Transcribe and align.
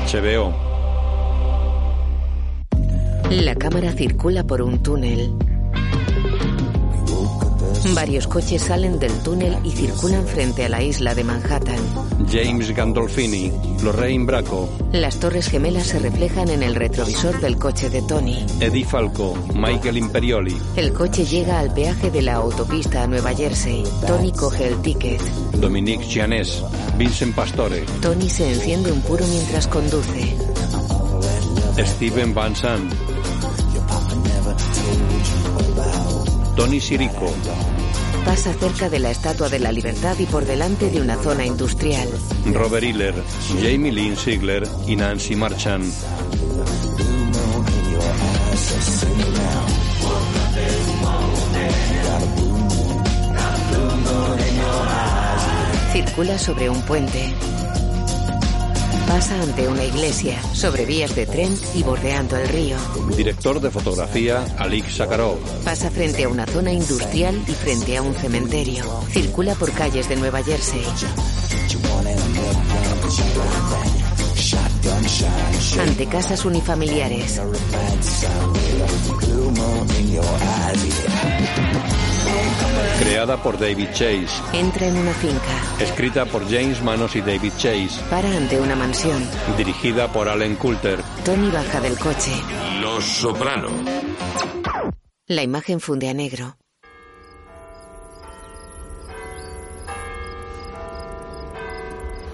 HBO. 0.00 0.52
La 3.30 3.54
cámara 3.54 3.92
circula 3.92 4.44
por 4.44 4.60
un 4.60 4.82
túnel. 4.82 5.32
Varios 7.94 8.26
coches 8.26 8.62
salen 8.62 8.98
del 8.98 9.12
túnel 9.22 9.58
y 9.64 9.70
circulan 9.70 10.26
frente 10.26 10.64
a 10.64 10.68
la 10.68 10.82
isla 10.82 11.14
de 11.14 11.24
Manhattan. 11.24 11.78
James 12.30 12.74
Gandolfini, 12.74 13.52
Lorraine 13.82 14.26
Bracco, 14.26 14.68
Las 14.92 15.16
torres 15.18 15.48
gemelas 15.48 15.86
se 15.86 15.98
reflejan 15.98 16.48
en 16.48 16.62
el 16.62 16.74
retrovisor 16.74 17.40
del 17.40 17.58
coche 17.58 17.88
de 17.88 18.02
Tony. 18.02 18.44
Eddie 18.60 18.84
Falco, 18.84 19.34
Michael 19.54 19.98
Imperioli, 19.98 20.56
El 20.76 20.92
coche 20.92 21.24
llega 21.24 21.58
al 21.58 21.72
peaje 21.72 22.10
de 22.10 22.22
la 22.22 22.34
autopista 22.34 23.02
a 23.02 23.06
Nueva 23.06 23.34
Jersey. 23.34 23.84
Tony 24.06 24.32
coge 24.32 24.68
el 24.68 24.80
ticket. 24.82 25.20
Dominique 25.54 26.06
Chianés, 26.06 26.62
Vincent 26.96 27.34
Pastore, 27.34 27.84
Tony 28.00 28.28
se 28.28 28.52
enciende 28.52 28.92
un 28.92 29.00
puro 29.02 29.24
mientras 29.26 29.66
conduce. 29.68 30.36
Steven 31.78 32.34
Van 32.34 32.56
Sant, 32.56 32.92
Tony 36.56 36.80
Sirico, 36.80 37.26
Pasa 38.26 38.52
cerca 38.54 38.90
de 38.90 38.98
la 38.98 39.12
Estatua 39.12 39.48
de 39.48 39.60
la 39.60 39.70
Libertad 39.70 40.18
y 40.18 40.26
por 40.26 40.44
delante 40.44 40.90
de 40.90 41.00
una 41.00 41.14
zona 41.16 41.46
industrial. 41.46 42.08
Robert 42.52 42.82
Hiller, 42.82 43.14
Jamie 43.62 43.92
Lynn 43.92 44.16
Sigler 44.16 44.68
y 44.84 44.96
Nancy 44.96 45.36
Marchand. 45.36 45.92
Circula 55.92 56.36
sobre 56.36 56.68
un 56.68 56.82
puente. 56.82 57.32
Pasa 59.06 59.40
ante 59.40 59.68
una 59.68 59.84
iglesia, 59.84 60.42
sobre 60.52 60.84
vías 60.84 61.14
de 61.14 61.26
tren 61.26 61.56
y 61.74 61.82
bordeando 61.82 62.36
el 62.36 62.48
río. 62.48 62.76
Director 63.16 63.60
de 63.60 63.70
fotografía, 63.70 64.44
Alik 64.58 64.88
Sakharov. 64.88 65.38
Pasa 65.64 65.90
frente 65.90 66.24
a 66.24 66.28
una 66.28 66.44
zona 66.46 66.72
industrial 66.72 67.40
y 67.46 67.52
frente 67.52 67.96
a 67.96 68.02
un 68.02 68.14
cementerio. 68.14 68.84
Circula 69.10 69.54
por 69.54 69.70
calles 69.72 70.08
de 70.08 70.16
Nueva 70.16 70.42
Jersey. 70.42 70.82
Ante 75.80 76.06
casas 76.06 76.44
unifamiliares. 76.44 77.40
Creada 82.98 83.42
por 83.42 83.58
David 83.58 83.88
Chase. 83.92 84.28
Entra 84.52 84.86
en 84.86 84.96
una 84.96 85.12
finca. 85.12 85.62
Escrita 85.80 86.24
por 86.26 86.44
James 86.50 86.82
Manos 86.82 87.14
y 87.16 87.20
David 87.20 87.52
Chase. 87.56 88.00
Para 88.10 88.36
ante 88.36 88.60
una 88.60 88.74
mansión. 88.74 89.22
Dirigida 89.56 90.12
por 90.12 90.28
Allen 90.28 90.56
Coulter. 90.56 91.02
Tony 91.24 91.50
baja 91.50 91.80
del 91.80 91.98
coche. 91.98 92.32
Los 92.80 93.04
Soprano. 93.04 93.68
La 95.26 95.42
imagen 95.42 95.80
funde 95.80 96.08
a 96.08 96.14
negro. 96.14 96.56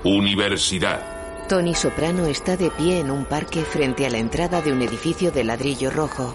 Universidad. 0.05 1.47
Tony 1.49 1.75
Soprano 1.75 2.27
está 2.27 2.57
de 2.57 2.71
pie 2.71 3.01
en 3.01 3.11
un 3.11 3.25
parque 3.25 3.63
frente 3.63 4.07
a 4.07 4.11
la 4.11 4.19
entrada 4.19 4.63
de 4.63 4.73
un 4.73 4.83
edificio 4.83 5.31
de 5.31 5.45
ladrillo 5.45 5.91
rojo. 5.91 6.35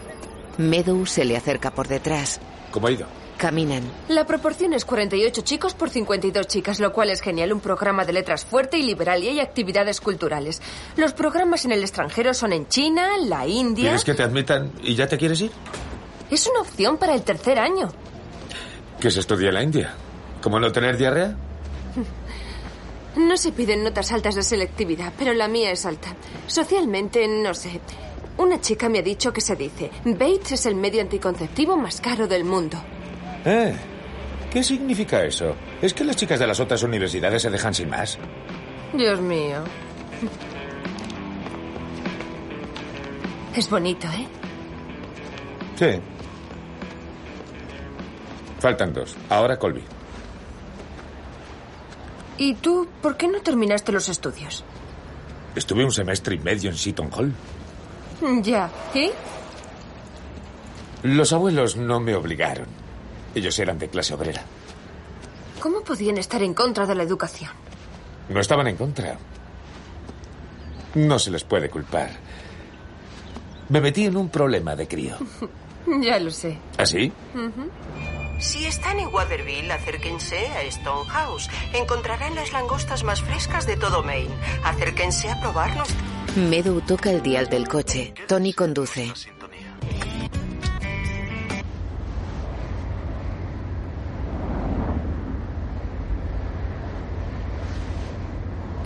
Meadow 0.58 1.06
se 1.06 1.26
le 1.26 1.38
acerca 1.38 1.72
por 1.72 1.88
detrás. 1.88 2.40
¿Cómo 2.72 2.88
ha 2.88 2.92
ido? 2.92 3.08
Caminan. 3.38 3.84
La 4.08 4.26
proporción 4.26 4.74
es 4.74 4.84
48 4.84 5.42
chicos 5.42 5.76
por 5.76 5.92
52 5.92 6.48
chicas, 6.48 6.80
lo 6.80 6.92
cual 6.92 7.12
es 7.12 7.22
genial. 7.22 7.54
Un 7.54 7.60
programa 7.60 8.04
de 8.04 8.14
letras 8.14 8.46
fuerte 8.46 8.78
y 8.78 8.82
liberal 8.84 9.24
y 9.24 9.28
hay 9.28 9.40
actividades 9.40 10.02
culturales. 10.02 10.62
Los 10.96 11.14
programas 11.14 11.64
en 11.66 11.72
el 11.72 11.82
extranjero 11.82 12.34
son 12.34 12.54
en 12.54 12.68
China, 12.68 13.10
la 13.20 13.46
India. 13.48 13.90
¿Quieres 13.90 14.04
que 14.04 14.16
te 14.16 14.24
admitan 14.24 14.72
y 14.82 14.96
ya 14.96 15.08
te 15.08 15.18
quieres 15.18 15.40
ir? 15.42 15.52
Es 16.32 16.48
una 16.48 16.62
opción 16.62 16.98
para 16.98 17.14
el 17.14 17.22
tercer 17.22 17.60
año. 17.60 17.90
¿Qué 19.00 19.12
se 19.12 19.20
estudia 19.20 19.50
en 19.50 19.54
la 19.54 19.64
India? 19.64 19.94
¿Cómo 20.42 20.60
no 20.60 20.72
tener 20.72 20.98
diarrea? 20.98 21.36
No 23.18 23.36
se 23.36 23.52
piden 23.52 23.84
notas 23.84 24.12
altas 24.12 24.36
de 24.36 24.44
selectividad, 24.44 25.12
pero 25.18 25.34
la 25.34 25.48
mía 25.48 25.72
es 25.72 25.88
alta. 25.88 26.16
Socialmente, 26.46 27.28
no 27.28 27.56
sé. 27.56 27.82
Una 28.38 28.62
chica 28.62 28.88
me 28.88 29.00
ha 29.00 29.02
dicho 29.02 29.34
que 29.34 29.42
se 29.42 29.56
dice, 29.56 29.90
Bates 30.06 30.54
es 30.54 30.66
el 30.68 30.76
medio 30.76 31.02
anticonceptivo 31.02 31.76
más 31.76 32.00
caro 32.00 32.28
del 32.28 32.44
mundo. 32.44 32.78
¿Eh? 33.46 33.76
¿Qué 34.52 34.64
significa 34.64 35.24
eso? 35.24 35.56
¿Es 35.82 35.94
que 35.94 36.04
las 36.04 36.16
chicas 36.16 36.40
de 36.40 36.48
las 36.48 36.60
otras 36.60 36.84
universidades 36.84 37.42
se 37.42 37.50
dejan 37.50 37.74
sin 37.74 37.90
más? 37.90 38.18
Dios 38.94 39.20
mío. 39.20 39.64
Es 43.56 43.70
bonito, 43.70 44.08
¿eh? 44.08 44.28
Sí. 45.76 46.00
Faltan 48.60 48.94
dos. 48.94 49.16
Ahora 49.30 49.58
Colby. 49.58 49.84
¿Y 52.38 52.54
tú 52.56 52.88
por 53.02 53.18
qué 53.18 53.28
no 53.28 53.42
terminaste 53.42 53.92
los 53.92 54.10
estudios? 54.10 54.64
Estuve 55.56 55.84
un 55.84 55.92
semestre 55.92 56.36
y 56.36 56.40
medio 56.40 56.70
en 56.70 56.78
Seton 56.78 57.10
Hall. 57.12 57.34
Ya. 58.42 58.70
¿Y? 58.94 59.12
Los 61.04 61.32
abuelos 61.34 61.76
no 61.76 62.00
me 62.00 62.16
obligaron. 62.16 62.68
Ellos 63.36 63.58
eran 63.60 63.78
de 63.78 63.88
clase 63.90 64.14
obrera. 64.14 64.42
¿Cómo 65.60 65.82
podían 65.82 66.18
estar 66.18 66.42
en 66.42 66.54
contra 66.54 66.86
de 66.86 66.96
la 66.96 67.04
educación? 67.04 67.52
No 68.30 68.40
estaban 68.40 68.68
en 68.68 68.76
contra. 68.78 69.18
No 70.96 71.20
se 71.20 71.32
les 71.32 71.44
puede 71.44 71.70
culpar. 71.70 72.10
Me 73.70 73.82
metí 73.82 74.06
en 74.06 74.18
un 74.18 74.30
problema 74.30 74.76
de 74.76 74.88
crío. 74.88 75.18
Ya 76.02 76.20
lo 76.20 76.32
sé. 76.32 76.58
¿Así? 76.78 77.14
Si 78.40 78.66
están 78.66 79.00
en 79.00 79.08
Waterville, 79.08 79.72
acérquense 79.72 80.46
a 80.50 80.70
Stonehouse. 80.70 81.50
Encontrarán 81.74 82.36
las 82.36 82.52
langostas 82.52 83.06
más 83.06 83.22
frescas 83.22 83.66
de 83.66 83.78
todo 83.78 84.04
Maine. 84.04 84.34
Acérquense 84.66 85.30
a 85.32 85.40
probarnos. 85.40 85.88
Meadow 86.38 86.80
toca 86.82 87.10
el 87.10 87.24
dial 87.24 87.50
del 87.50 87.68
coche. 87.68 88.14
Tony 88.28 88.54
conduce. 88.54 89.12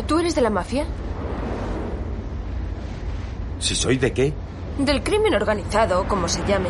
¿Tú 0.08 0.20
eres 0.20 0.34
de 0.34 0.42
la 0.42 0.50
mafia? 0.50 0.86
¿Si 3.60 3.76
soy 3.76 3.98
de 3.98 4.14
qué? 4.14 4.34
Del 4.78 5.04
crimen 5.04 5.34
organizado, 5.36 6.08
como 6.08 6.30
se 6.30 6.46
llame. 6.48 6.70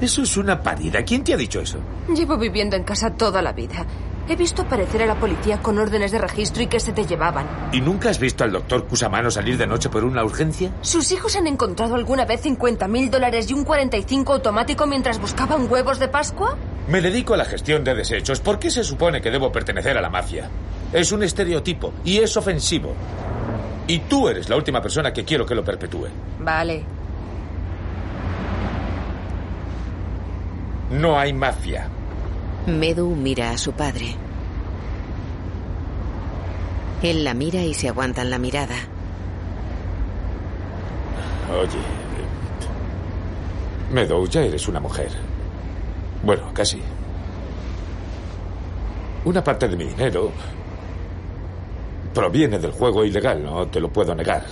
Eso 0.00 0.22
es 0.22 0.36
una 0.36 0.60
parida. 0.60 1.04
¿Quién 1.04 1.22
te 1.22 1.34
ha 1.34 1.36
dicho 1.36 1.60
eso? 1.60 1.78
Llevo 2.12 2.36
viviendo 2.36 2.74
en 2.74 2.82
casa 2.82 3.14
toda 3.14 3.40
la 3.40 3.52
vida. 3.52 3.86
He 4.30 4.36
visto 4.36 4.62
aparecer 4.62 5.02
a 5.02 5.06
la 5.06 5.16
policía 5.16 5.60
con 5.60 5.76
órdenes 5.76 6.12
de 6.12 6.18
registro 6.18 6.62
y 6.62 6.68
que 6.68 6.78
se 6.78 6.92
te 6.92 7.04
llevaban. 7.04 7.48
¿Y 7.72 7.80
nunca 7.80 8.10
has 8.10 8.20
visto 8.20 8.44
al 8.44 8.52
doctor 8.52 8.86
Cusamano 8.86 9.28
salir 9.28 9.58
de 9.58 9.66
noche 9.66 9.88
por 9.88 10.04
una 10.04 10.22
urgencia? 10.22 10.70
¿Sus 10.82 11.10
hijos 11.10 11.34
han 11.34 11.48
encontrado 11.48 11.96
alguna 11.96 12.26
vez 12.26 12.42
50 12.42 12.86
mil 12.86 13.10
dólares 13.10 13.50
y 13.50 13.54
un 13.54 13.64
45 13.64 14.34
automático 14.34 14.86
mientras 14.86 15.20
buscaban 15.20 15.68
huevos 15.68 15.98
de 15.98 16.06
Pascua? 16.06 16.56
Me 16.86 17.00
dedico 17.00 17.34
a 17.34 17.38
la 17.38 17.44
gestión 17.44 17.82
de 17.82 17.96
desechos. 17.96 18.38
¿Por 18.38 18.60
qué 18.60 18.70
se 18.70 18.84
supone 18.84 19.20
que 19.20 19.32
debo 19.32 19.50
pertenecer 19.50 19.98
a 19.98 20.00
la 20.00 20.10
mafia? 20.10 20.48
Es 20.92 21.10
un 21.10 21.24
estereotipo 21.24 21.92
y 22.04 22.18
es 22.18 22.36
ofensivo. 22.36 22.94
Y 23.88 23.98
tú 23.98 24.28
eres 24.28 24.48
la 24.48 24.54
última 24.54 24.80
persona 24.80 25.12
que 25.12 25.24
quiero 25.24 25.44
que 25.44 25.56
lo 25.56 25.64
perpetúe. 25.64 26.06
Vale. 26.38 26.84
No 30.92 31.18
hay 31.18 31.32
mafia. 31.32 31.88
Meadow 32.66 33.14
mira 33.16 33.50
a 33.50 33.58
su 33.58 33.72
padre. 33.72 34.14
Él 37.02 37.24
la 37.24 37.32
mira 37.32 37.62
y 37.62 37.72
se 37.72 37.88
aguantan 37.88 38.28
la 38.28 38.38
mirada. 38.38 38.76
Oye. 41.50 41.78
Meadow, 43.90 44.26
ya 44.28 44.42
eres 44.42 44.68
una 44.68 44.78
mujer. 44.78 45.08
Bueno, 46.22 46.52
casi. 46.52 46.80
Una 49.24 49.42
parte 49.42 49.66
de 49.66 49.76
mi 49.76 49.84
dinero 49.84 50.30
proviene 52.14 52.58
del 52.58 52.72
juego 52.72 53.04
ilegal, 53.04 53.42
no 53.42 53.66
te 53.68 53.80
lo 53.80 53.88
puedo 53.88 54.14
negar. 54.14 54.44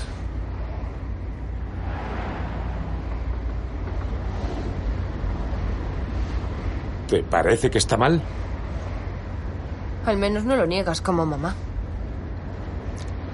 ¿Te 7.08 7.22
parece 7.22 7.70
que 7.70 7.78
está 7.78 7.96
mal? 7.96 8.20
Al 10.04 10.16
menos 10.18 10.44
no 10.44 10.56
lo 10.56 10.66
niegas 10.66 11.00
como 11.00 11.24
mamá. 11.24 11.54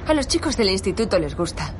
A 0.07 0.15
los 0.15 0.29
chicos 0.29 0.57
del 0.57 0.71
instituto 0.71 1.19
les 1.19 1.37
gusta. 1.37 1.73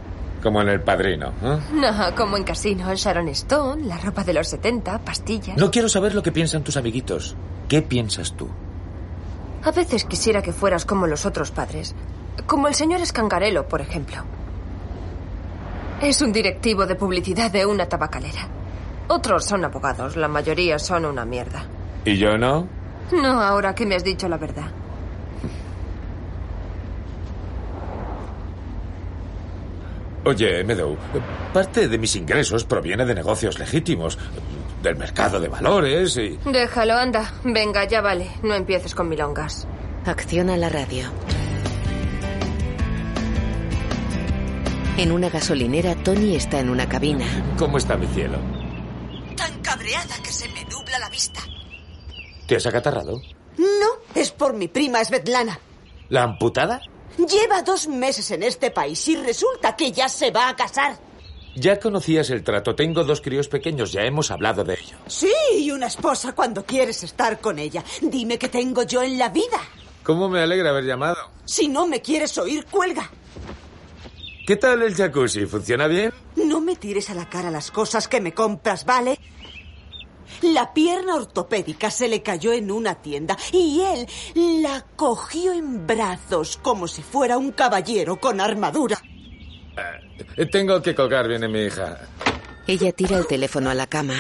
Como 0.43 0.61
en 0.61 0.69
el 0.69 0.81
padrino. 0.81 1.33
¿eh? 1.43 1.59
No, 1.73 2.15
como 2.17 2.37
en 2.37 2.45
casino, 2.45 2.91
el 2.91 2.97
Sharon 2.97 3.29
Stone, 3.29 3.87
la 3.87 3.97
ropa 3.99 4.25
de 4.25 4.35
los 4.35 4.49
70, 4.49 4.99
pastillas. 4.99 5.57
No 5.57 5.71
quiero 5.71 5.89
saber 5.89 6.15
lo 6.15 6.23
que 6.23 6.33
piensan 6.33 6.65
tus 6.65 6.77
amiguitos. 6.77 7.37
¿Qué 7.69 7.81
piensas 7.81 8.35
tú? 8.35 8.49
A 9.63 9.71
veces 9.71 10.05
quisiera 10.05 10.43
que 10.43 10.53
fueras 10.53 10.85
como 10.85 11.07
los 11.07 11.25
otros 11.25 11.51
padres. 11.51 11.95
Como 12.47 12.69
el 12.69 12.75
señor 12.75 13.01
Escangarelo, 13.01 13.69
por 13.69 13.81
ejemplo. 13.81 14.17
Es 16.03 16.21
un 16.21 16.33
directivo 16.33 16.87
de 16.87 16.97
publicidad 16.97 17.51
de 17.51 17.65
una 17.65 17.87
tabacalera. 17.87 18.49
Otros 19.09 19.47
son 19.47 19.65
abogados, 19.65 20.17
la 20.17 20.29
mayoría 20.29 20.79
son 20.79 21.05
una 21.05 21.25
mierda. 21.25 21.65
¿Y 22.05 22.17
yo 22.19 22.37
no? 22.37 22.69
No, 23.13 23.41
ahora 23.41 23.75
que 23.75 23.87
me 23.87 23.95
has 23.95 24.05
dicho 24.05 24.29
la 24.29 24.37
verdad. 24.37 24.71
Oye, 30.27 30.65
Meadow, 30.65 30.97
parte 31.53 31.87
de 31.87 31.99
mis 31.99 32.17
ingresos 32.17 32.65
proviene 32.65 33.05
de 33.05 33.15
negocios 33.15 33.59
legítimos, 33.59 34.19
del 34.83 34.97
mercado 34.97 35.39
de 35.39 35.49
valores 35.49 36.17
y... 36.17 36.39
Déjalo, 36.51 36.95
anda. 36.95 37.31
Venga, 37.45 37.85
ya 37.85 38.01
vale. 38.01 38.31
No 38.43 38.55
empieces 38.55 38.95
con 38.95 39.09
milongas. 39.09 39.67
Acciona 40.07 40.57
la 40.57 40.71
radio. 40.71 41.11
En 44.97 45.13
una 45.13 45.29
gasolinera, 45.29 45.95
Tony 45.97 46.37
está 46.37 46.61
en 46.61 46.71
una 46.71 46.89
cabina. 46.89 47.27
¿Cómo 47.59 47.79
está 47.79 47.97
mi 47.97 48.07
cielo? 48.07 48.39
Tan 49.37 49.61
cabreada 49.61 50.15
que 50.23 50.31
se 50.33 50.49
me 50.51 50.65
nubla 50.65 50.99
la 51.01 51.11
vista. 51.11 51.41
¿Te 52.55 52.59
has 52.59 52.67
acatarrado? 52.67 53.21
No, 53.59 53.89
es 54.15 54.31
por 54.31 54.55
mi 54.55 54.69
prima 54.69 55.05
Svetlana. 55.05 55.59
¿La 56.09 56.23
amputada? 56.23 56.81
Lleva 57.19 57.63
dos 57.63 57.89
meses 57.89 58.31
en 58.31 58.45
este 58.45 58.71
país 58.71 59.09
y 59.09 59.17
resulta 59.17 59.75
que 59.75 59.91
ya 59.91 60.09
se 60.09 60.31
va 60.31 60.49
a 60.49 60.55
casar. 60.55 60.97
Ya 61.57 61.81
conocías 61.81 62.31
el 62.31 62.45
trato. 62.45 62.77
Tengo 62.77 63.03
dos 63.03 63.21
críos 63.21 63.49
pequeños. 63.49 63.91
Ya 63.91 64.03
hemos 64.03 64.31
hablado 64.31 64.63
de 64.63 64.75
ello. 64.75 64.97
Sí, 65.09 65.33
y 65.57 65.73
una 65.73 65.89
esposa 65.89 66.33
cuando 66.33 66.65
quieres 66.65 67.03
estar 67.03 67.41
con 67.41 67.59
ella. 67.59 67.83
Dime 68.01 68.39
qué 68.39 68.49
tengo 68.49 68.85
yo 68.85 69.03
en 69.03 69.19
la 69.19 69.31
vida. 69.31 69.59
¿Cómo 70.05 70.29
me 70.29 70.39
alegra 70.39 70.71
haber 70.71 70.85
llamado? 70.85 71.17
Si 71.45 71.67
no 71.67 71.89
me 71.89 72.01
quieres 72.03 72.39
oír, 72.39 72.67
cuelga. 72.67 73.11
¿Qué 74.47 74.55
tal 74.55 74.81
el 74.83 74.95
jacuzzi? 74.95 75.47
¿Funciona 75.47 75.89
bien? 75.89 76.13
No 76.37 76.61
me 76.61 76.77
tires 76.77 77.11
a 77.11 77.15
la 77.15 77.29
cara 77.29 77.51
las 77.51 77.73
cosas 77.73 78.07
que 78.07 78.21
me 78.21 78.33
compras, 78.33 78.85
¿vale? 78.85 79.19
La 80.43 80.73
pierna 80.73 81.15
ortopédica 81.17 81.91
se 81.91 82.09
le 82.09 82.23
cayó 82.23 82.53
en 82.53 82.71
una 82.71 82.97
tienda 82.97 83.37
y 83.53 83.81
él 83.81 84.07
la 84.63 84.85
cogió 84.97 85.53
en 85.53 85.87
brazos 85.87 86.59
como 86.63 86.89
si 86.89 87.03
fuera 87.03 87.39
un 87.39 87.53
caballero 87.53 88.21
con 88.21 88.41
armadura. 88.41 89.01
Eh, 90.37 90.47
tengo 90.47 90.81
que 90.83 90.95
colgar, 90.95 91.29
viene 91.29 91.49
mi 91.49 91.65
hija. 91.65 91.99
Ella 92.67 92.93
tira 92.93 93.19
el 93.19 93.27
teléfono 93.27 93.71
a 93.71 93.75
la 93.75 93.87
cama. 93.87 94.15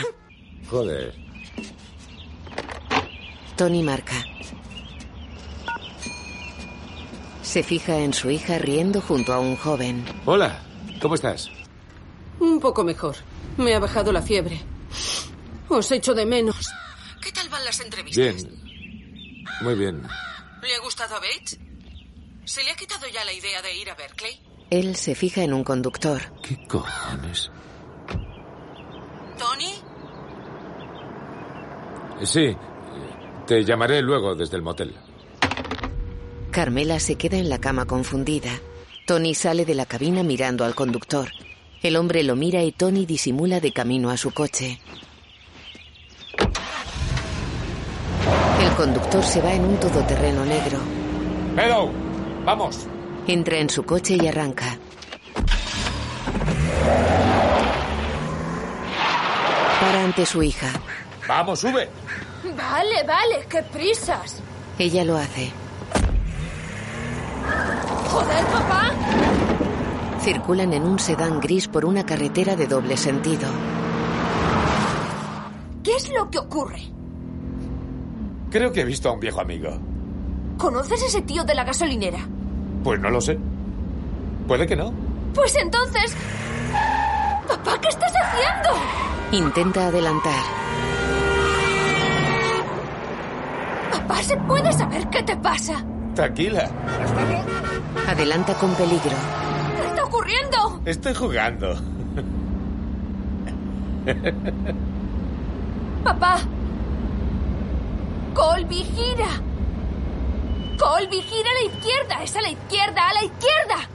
Joder. 0.68 1.14
Tony 3.56 3.82
marca. 3.82 4.14
Se 7.42 7.62
fija 7.62 7.98
en 7.98 8.12
su 8.12 8.30
hija 8.30 8.58
riendo 8.58 9.00
junto 9.00 9.32
a 9.32 9.38
un 9.38 9.56
joven. 9.56 10.04
Hola, 10.24 10.60
¿cómo 11.00 11.14
estás? 11.14 11.50
Un 12.40 12.58
poco 12.58 12.82
mejor. 12.82 13.14
Me 13.56 13.74
ha 13.74 13.78
bajado 13.78 14.10
la 14.10 14.22
fiebre. 14.22 14.60
Os 15.68 15.90
echo 15.90 16.14
de 16.14 16.26
menos. 16.26 16.70
¿Qué 17.20 17.32
tal 17.32 17.48
van 17.48 17.64
las 17.64 17.80
entrevistas? 17.80 18.44
Bien. 18.44 19.44
Muy 19.60 19.74
bien. 19.74 20.02
¿Le 20.62 20.74
ha 20.74 20.80
gustado 20.80 21.16
a 21.16 21.20
Bates? 21.20 21.58
¿Se 22.44 22.62
le 22.64 22.70
ha 22.70 22.76
quitado 22.76 23.06
ya 23.08 23.24
la 23.24 23.32
idea 23.32 23.62
de 23.62 23.76
ir 23.76 23.90
a 23.90 23.94
Berkeley? 23.94 24.38
Él 24.70 24.96
se 24.96 25.14
fija 25.14 25.42
en 25.42 25.52
un 25.52 25.64
conductor. 25.64 26.20
¿Qué 26.42 26.66
cojones? 26.66 27.50
¿Tony? 29.38 29.74
Sí. 32.24 32.56
Te 33.46 33.64
llamaré 33.64 34.02
luego 34.02 34.34
desde 34.34 34.56
el 34.56 34.62
motel. 34.62 34.94
Carmela 36.50 37.00
se 37.00 37.16
queda 37.16 37.36
en 37.36 37.48
la 37.48 37.58
cama 37.58 37.86
confundida. 37.86 38.50
Tony 39.06 39.34
sale 39.34 39.64
de 39.64 39.74
la 39.74 39.86
cabina 39.86 40.22
mirando 40.22 40.64
al 40.64 40.74
conductor. 40.74 41.30
El 41.82 41.96
hombre 41.96 42.22
lo 42.22 42.36
mira 42.36 42.62
y 42.62 42.72
Tony 42.72 43.04
disimula 43.04 43.60
de 43.60 43.72
camino 43.72 44.10
a 44.10 44.16
su 44.16 44.30
coche. 44.30 44.78
Conductor 48.74 49.22
se 49.22 49.40
va 49.40 49.52
en 49.52 49.64
un 49.64 49.76
todoterreno 49.78 50.44
negro. 50.44 50.78
Meadow, 51.54 51.90
vamos. 52.44 52.86
Entra 53.26 53.58
en 53.58 53.70
su 53.70 53.84
coche 53.84 54.18
y 54.20 54.26
arranca. 54.26 54.78
Para 59.80 60.04
ante 60.04 60.26
su 60.26 60.42
hija. 60.42 60.68
Vamos, 61.28 61.60
sube. 61.60 61.88
Vale, 62.56 63.02
vale, 63.06 63.46
qué 63.48 63.62
prisas. 63.62 64.42
Ella 64.78 65.04
lo 65.04 65.16
hace. 65.16 65.50
Joder, 68.10 68.44
papá. 68.46 68.90
Circulan 70.20 70.72
en 70.72 70.84
un 70.84 70.98
sedán 70.98 71.40
gris 71.40 71.68
por 71.68 71.84
una 71.84 72.04
carretera 72.04 72.56
de 72.56 72.66
doble 72.66 72.96
sentido. 72.96 73.48
¿Qué 75.82 75.94
es 75.96 76.10
lo 76.10 76.30
que 76.30 76.38
ocurre? 76.38 76.93
Creo 78.54 78.70
que 78.70 78.82
he 78.82 78.84
visto 78.84 79.08
a 79.08 79.12
un 79.12 79.18
viejo 79.18 79.40
amigo. 79.40 79.68
¿Conoces 80.58 81.02
ese 81.02 81.22
tío 81.22 81.42
de 81.42 81.56
la 81.56 81.64
gasolinera? 81.64 82.20
Pues 82.84 83.00
no 83.00 83.10
lo 83.10 83.20
sé. 83.20 83.36
Puede 84.46 84.64
que 84.64 84.76
no. 84.76 84.94
Pues 85.34 85.56
entonces... 85.56 86.14
Papá, 87.48 87.80
¿qué 87.80 87.88
estás 87.88 88.12
haciendo? 88.14 88.68
Intenta 89.32 89.88
adelantar. 89.88 90.40
Papá, 93.90 94.22
¿se 94.22 94.36
puede 94.36 94.72
saber 94.72 95.10
qué 95.10 95.24
te 95.24 95.36
pasa? 95.36 95.84
Tranquila. 96.14 96.70
Adelanta 98.06 98.54
con 98.54 98.72
peligro. 98.76 99.16
¿Qué 99.80 99.86
está 99.88 100.04
ocurriendo? 100.04 100.80
Estoy 100.84 101.12
jugando. 101.12 101.74
Papá. 106.04 106.38
Colby, 108.34 108.82
gira. 108.82 109.30
Colby, 110.76 111.22
gira 111.22 111.50
a 111.50 111.62
la 111.62 111.72
izquierda. 111.72 112.22
Es 112.24 112.36
a 112.36 112.42
la 112.42 112.50
izquierda, 112.50 113.08
a 113.08 113.14
la 113.14 113.24
izquierda. 113.24 113.88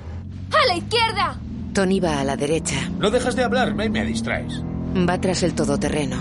A 0.52 0.68
la 0.68 0.78
izquierda. 0.78 1.36
Tony 1.74 2.00
va 2.00 2.22
a 2.22 2.24
la 2.24 2.38
derecha. 2.38 2.90
No 2.98 3.12
dejas 3.12 3.36
de 3.36 3.44
hablarme 3.44 3.86
y 3.86 3.90
me 3.90 4.06
distraes. 4.06 4.64
Va 5.08 5.20
tras 5.20 5.44
el 5.44 5.54
todoterreno. 5.54 6.18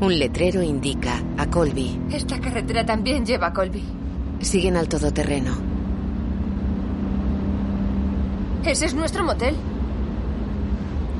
Un 0.00 0.16
letrero 0.16 0.62
indica 0.62 1.20
a 1.36 1.46
Colby. 1.46 2.00
Esta 2.12 2.40
carretera 2.40 2.86
también 2.86 3.26
lleva 3.26 3.48
a 3.48 3.52
Colby. 3.52 3.82
Siguen 4.40 4.76
al 4.76 4.88
todoterreno. 4.88 5.56
Ese 8.64 8.86
es 8.86 8.94
nuestro 8.94 9.24
motel. 9.24 9.56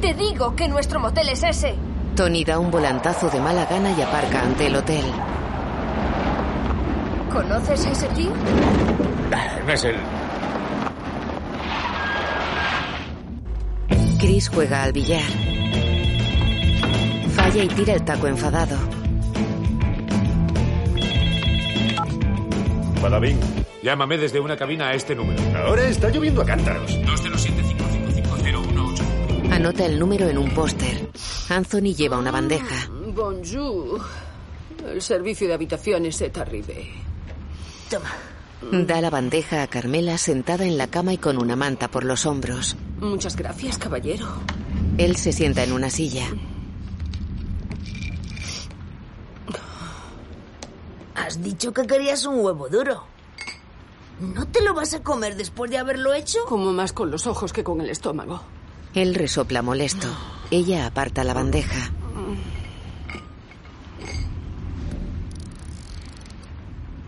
Te 0.00 0.14
digo 0.14 0.54
que 0.54 0.68
nuestro 0.68 1.00
motel 1.00 1.28
es 1.30 1.42
ese. 1.42 1.74
Tony 2.18 2.42
da 2.42 2.58
un 2.58 2.68
volantazo 2.68 3.30
de 3.30 3.38
mala 3.38 3.64
gana 3.66 3.92
y 3.96 4.02
aparca 4.02 4.42
ante 4.42 4.66
el 4.66 4.74
hotel. 4.74 5.04
¿Conoces 7.30 7.86
a 7.86 7.92
ese 7.92 8.08
tío? 8.08 8.32
Ah, 9.32 9.60
No 9.64 9.72
es 9.72 9.84
él. 9.84 9.94
Chris 14.18 14.48
juega 14.48 14.82
al 14.82 14.92
billar. 14.92 15.30
Falla 17.36 17.62
y 17.62 17.68
tira 17.68 17.94
el 17.94 18.04
taco 18.04 18.26
enfadado. 18.26 18.76
Badabing. 23.00 23.38
Llámame 23.84 24.18
desde 24.18 24.40
una 24.40 24.56
cabina 24.56 24.88
a 24.88 24.94
este 24.94 25.14
número. 25.14 25.40
Ahora 25.56 25.84
está 25.84 26.10
lloviendo 26.10 26.42
a 26.42 26.46
cántaros. 26.46 26.98
207-555-018. 26.98 29.52
Anota 29.52 29.86
el 29.86 30.00
número 30.00 30.28
en 30.28 30.38
un 30.38 30.50
póster. 30.50 31.07
Anthony 31.48 31.94
lleva 31.94 32.18
una 32.18 32.30
bandeja. 32.30 32.90
Bonjour. 33.14 34.00
El 34.86 35.00
servicio 35.00 35.48
de 35.48 35.54
habitaciones 35.54 36.20
es 36.20 36.32
terrible. 36.32 36.88
Toma. 37.88 38.10
Da 38.86 39.00
la 39.00 39.08
bandeja 39.08 39.62
a 39.62 39.66
Carmela 39.66 40.18
sentada 40.18 40.64
en 40.64 40.76
la 40.76 40.88
cama 40.88 41.12
y 41.12 41.18
con 41.18 41.40
una 41.40 41.56
manta 41.56 41.88
por 41.88 42.04
los 42.04 42.26
hombros. 42.26 42.76
Muchas 43.00 43.36
gracias, 43.36 43.78
caballero. 43.78 44.26
Él 44.98 45.16
se 45.16 45.32
sienta 45.32 45.62
en 45.62 45.72
una 45.72 45.90
silla. 45.90 46.26
Has 51.14 51.42
dicho 51.42 51.72
que 51.72 51.86
querías 51.86 52.26
un 52.26 52.40
huevo 52.40 52.68
duro. 52.68 53.04
¿No 54.20 54.46
te 54.48 54.62
lo 54.62 54.74
vas 54.74 54.94
a 54.94 55.02
comer 55.02 55.36
después 55.36 55.70
de 55.70 55.78
haberlo 55.78 56.12
hecho? 56.12 56.40
Como 56.46 56.72
más 56.72 56.92
con 56.92 57.10
los 57.10 57.26
ojos 57.26 57.52
que 57.52 57.64
con 57.64 57.80
el 57.80 57.88
estómago. 57.88 58.42
Él 58.94 59.14
resopla 59.14 59.62
molesto. 59.62 60.08
Ella 60.50 60.86
aparta 60.86 61.24
la 61.24 61.34
bandeja. 61.34 61.90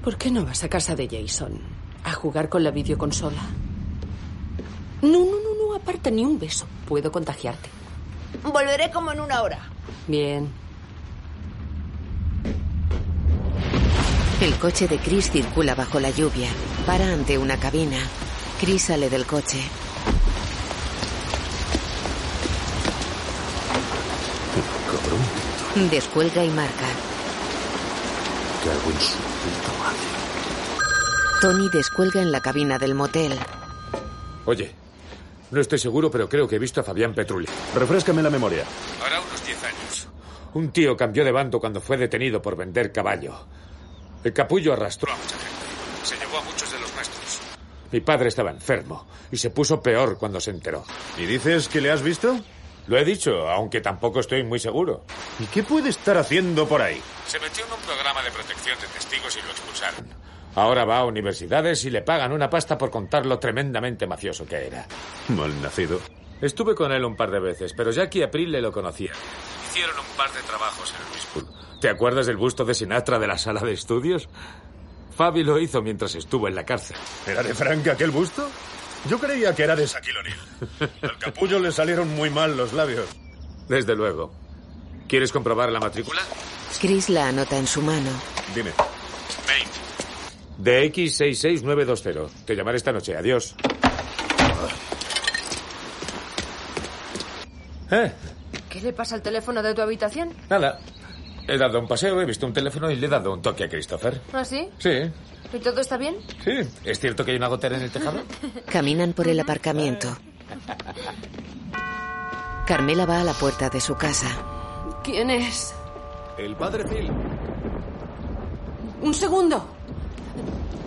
¿Por 0.05 0.17
qué 0.17 0.31
no 0.31 0.45
vas 0.45 0.63
a 0.65 0.69
casa 0.69 0.95
de 0.95 1.09
Jason? 1.09 1.59
A 2.05 2.13
jugar 2.13 2.49
con 2.49 2.65
la 2.65 2.71
videoconsola. 2.71 3.43
No, 5.03 5.09
no, 5.09 5.25
no, 5.25 5.69
no, 5.69 5.75
aparta 5.75 6.11
ni 6.11 6.25
un 6.25 6.39
beso. 6.39 6.67
Puedo 6.87 7.11
contagiarte. 7.11 7.69
Volveré 8.45 8.91
como 8.91 9.13
en 9.13 9.21
una 9.21 9.43
hora. 9.43 9.59
Bien. 10.07 10.49
El 14.41 14.55
coche 14.57 14.89
de 14.89 14.99
Chris 14.99 15.31
circula 15.31 15.75
bajo 15.75 16.01
la 16.01 16.11
lluvia. 16.11 16.49
Para 16.87 17.13
ante 17.13 17.39
una 17.39 17.59
cabina. 17.59 17.99
Chris 18.61 18.85
sale 18.85 19.09
del 19.09 19.27
coche. 19.27 19.61
Descuelga 25.75 26.45
y 26.45 26.49
marca. 26.51 26.87
¿qué 28.63 28.71
hago 28.71 28.91
en 28.91 29.01
su 29.01 29.17
puta 29.17 29.79
madre? 29.79 31.41
Tony 31.41 31.69
descuelga 31.71 32.21
en 32.21 32.33
la 32.33 32.41
cabina 32.41 32.79
del 32.79 32.95
motel. 32.95 33.39
Oye, 34.47 34.75
no 35.51 35.61
estoy 35.61 35.79
seguro, 35.79 36.11
pero 36.11 36.29
creo 36.29 36.49
que 36.49 36.57
he 36.57 36.59
visto 36.59 36.81
a 36.81 36.85
Fabián 36.85 37.15
Petrulli. 37.15 37.49
Refréscame 37.75 38.23
la 38.23 38.31
memoria. 38.31 38.65
Ahora 39.03 39.21
unos 39.21 39.47
10 39.47 39.65
años. 39.65 40.09
Un 40.55 40.71
tío 40.71 40.97
cambió 40.97 41.25
de 41.25 41.33
bando 41.33 41.61
cuando 41.61 41.81
fue 41.81 41.97
detenido 41.97 42.43
por 42.43 42.57
vender 42.57 42.93
caballo. 42.93 43.35
El 44.25 44.33
capullo 44.33 44.73
arrastró 44.73 45.13
a 45.13 45.17
mucha 45.17 45.37
gente. 45.37 46.05
Se 46.05 46.17
llevó 46.17 46.39
a 46.39 46.43
muchos 46.43 46.71
de 46.73 46.81
los 46.81 46.93
nuestros. 46.95 47.39
Mi 47.93 48.01
padre 48.01 48.29
estaba 48.29 48.51
enfermo 48.51 49.07
y 49.31 49.37
se 49.37 49.51
puso 49.51 49.81
peor 49.81 50.19
cuando 50.19 50.41
se 50.41 50.51
enteró. 50.51 50.85
¿Y 51.17 51.27
dices 51.27 51.69
que 51.69 51.81
le 51.81 51.91
has 51.91 52.03
visto? 52.03 52.39
Lo 52.91 52.99
he 52.99 53.05
dicho, 53.05 53.49
aunque 53.49 53.81
tampoco 53.81 54.19
estoy 54.19 54.43
muy 54.43 54.59
seguro. 54.59 55.05
¿Y 55.39 55.45
qué 55.45 55.63
puede 55.63 55.91
estar 55.91 56.19
haciendo 56.19 56.67
por 56.67 56.83
ahí? 56.83 57.01
Se 57.25 57.39
metió 57.39 57.65
en 57.65 57.73
un 57.73 57.79
programa 57.83 58.21
de 58.21 58.33
protección 58.33 58.77
de 58.81 58.89
testigos 58.89 59.37
y 59.37 59.43
lo 59.43 59.51
expulsaron. 59.53 60.07
Ahora 60.57 60.85
va 60.85 60.99
a 60.99 61.05
universidades 61.05 61.85
y 61.85 61.91
le 61.91 62.03
pagan 62.03 62.33
una 62.33 62.51
pasta 62.51 62.77
por 62.77 62.91
contar 62.91 63.27
lo 63.27 63.39
tremendamente 63.39 64.09
mafioso 64.09 64.45
que 64.45 64.67
era. 64.67 64.89
Mal 65.29 65.63
nacido. 65.63 66.01
Estuve 66.41 66.75
con 66.75 66.91
él 66.91 67.05
un 67.05 67.15
par 67.15 67.31
de 67.31 67.39
veces, 67.39 67.75
pero 67.77 67.93
Jackie 67.93 68.25
April 68.25 68.51
le 68.51 68.61
lo 68.61 68.73
conocía. 68.73 69.13
Hicieron 69.71 69.97
un 69.97 70.17
par 70.17 70.33
de 70.33 70.43
trabajos 70.43 70.93
en 70.93 71.13
Luis 71.13 71.27
Pool. 71.33 71.81
¿Te 71.81 71.91
acuerdas 71.91 72.27
del 72.27 72.39
busto 72.39 72.65
de 72.65 72.75
Sinatra 72.75 73.21
de 73.21 73.29
la 73.29 73.39
sala 73.39 73.61
de 73.61 73.73
estudios? 73.73 74.29
Fabi 75.17 75.45
lo 75.45 75.61
hizo 75.61 75.81
mientras 75.81 76.17
estuvo 76.17 76.49
en 76.49 76.57
la 76.57 76.65
cárcel. 76.65 76.97
¿Era 77.25 77.45
de 77.45 77.55
Frank 77.55 77.87
aquel 77.87 78.11
busto? 78.11 78.51
Yo 79.09 79.19
creía 79.19 79.55
que 79.55 79.63
era 79.63 79.75
de 79.75 79.87
Shaquille 79.87 80.19
O'Neal. 80.19 80.91
Al 81.03 81.19
capullo 81.19 81.59
le 81.59 81.73
salieron 81.73 82.09
muy 82.15 82.31
mal 82.31 82.57
los 82.57 82.73
labios. 82.73 83.07
Desde 83.69 83.95
luego. 83.95 84.33
¿Quieres 85.09 85.33
comprobar 85.33 85.71
la 85.73 85.81
matrícula? 85.81 86.21
Chris 86.81 87.09
la 87.09 87.29
anota 87.29 87.57
en 87.57 87.67
su 87.67 87.83
mano. 87.83 88.11
Dime. 88.55 88.73
De 90.59 90.93
X66920. 90.93 92.29
Te 92.45 92.55
llamaré 92.55 92.77
esta 92.77 92.93
noche. 92.93 93.17
Adiós. 93.17 93.57
¿Eh? 97.91 98.13
¿Qué 98.69 98.81
le 98.81 98.93
pasa 98.93 99.15
al 99.17 99.23
teléfono 99.23 99.63
de 99.63 99.75
tu 99.75 99.81
habitación? 99.81 100.33
Nada. 100.49 100.79
He 101.49 101.57
dado 101.59 101.81
un 101.81 101.89
paseo, 101.89 102.21
he 102.21 102.25
visto 102.27 102.47
un 102.47 102.53
teléfono 102.53 102.91
y 102.91 102.97
le 102.97 103.07
he 103.07 103.11
dado 103.11 103.33
un 103.33 103.43
toque 103.43 103.65
a 103.65 103.69
Christopher. 103.69 104.21
¿Ah, 104.33 104.45
sí? 104.45 104.69
Sí, 104.79 105.11
¿Y 105.53 105.59
todo 105.59 105.81
está 105.81 105.97
bien? 105.97 106.17
sí. 106.45 106.53
¿Es 106.85 107.01
cierto 107.01 107.25
que 107.25 107.33
hay 107.33 107.37
una 107.37 107.49
gotera 107.49 107.77
en 107.77 107.83
el 107.83 107.91
tejado? 107.91 108.23
Caminan 108.71 109.13
por 109.13 109.27
el 109.29 109.41
aparcamiento. 109.41 110.17
Carmela 112.67 113.05
va 113.07 113.21
a 113.21 113.25
la 113.25 113.33
puerta 113.33 113.69
de 113.69 113.81
su 113.81 113.97
casa. 113.97 114.29
¿Quién 115.03 115.31
es? 115.31 115.75
El 116.39 116.55
padre 116.57 116.85
Phil. 116.87 117.11
Un 119.03 119.13
segundo. 119.15 119.67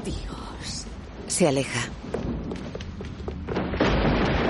Dios. 0.05 0.85
Se 1.27 1.47
aleja. 1.47 1.81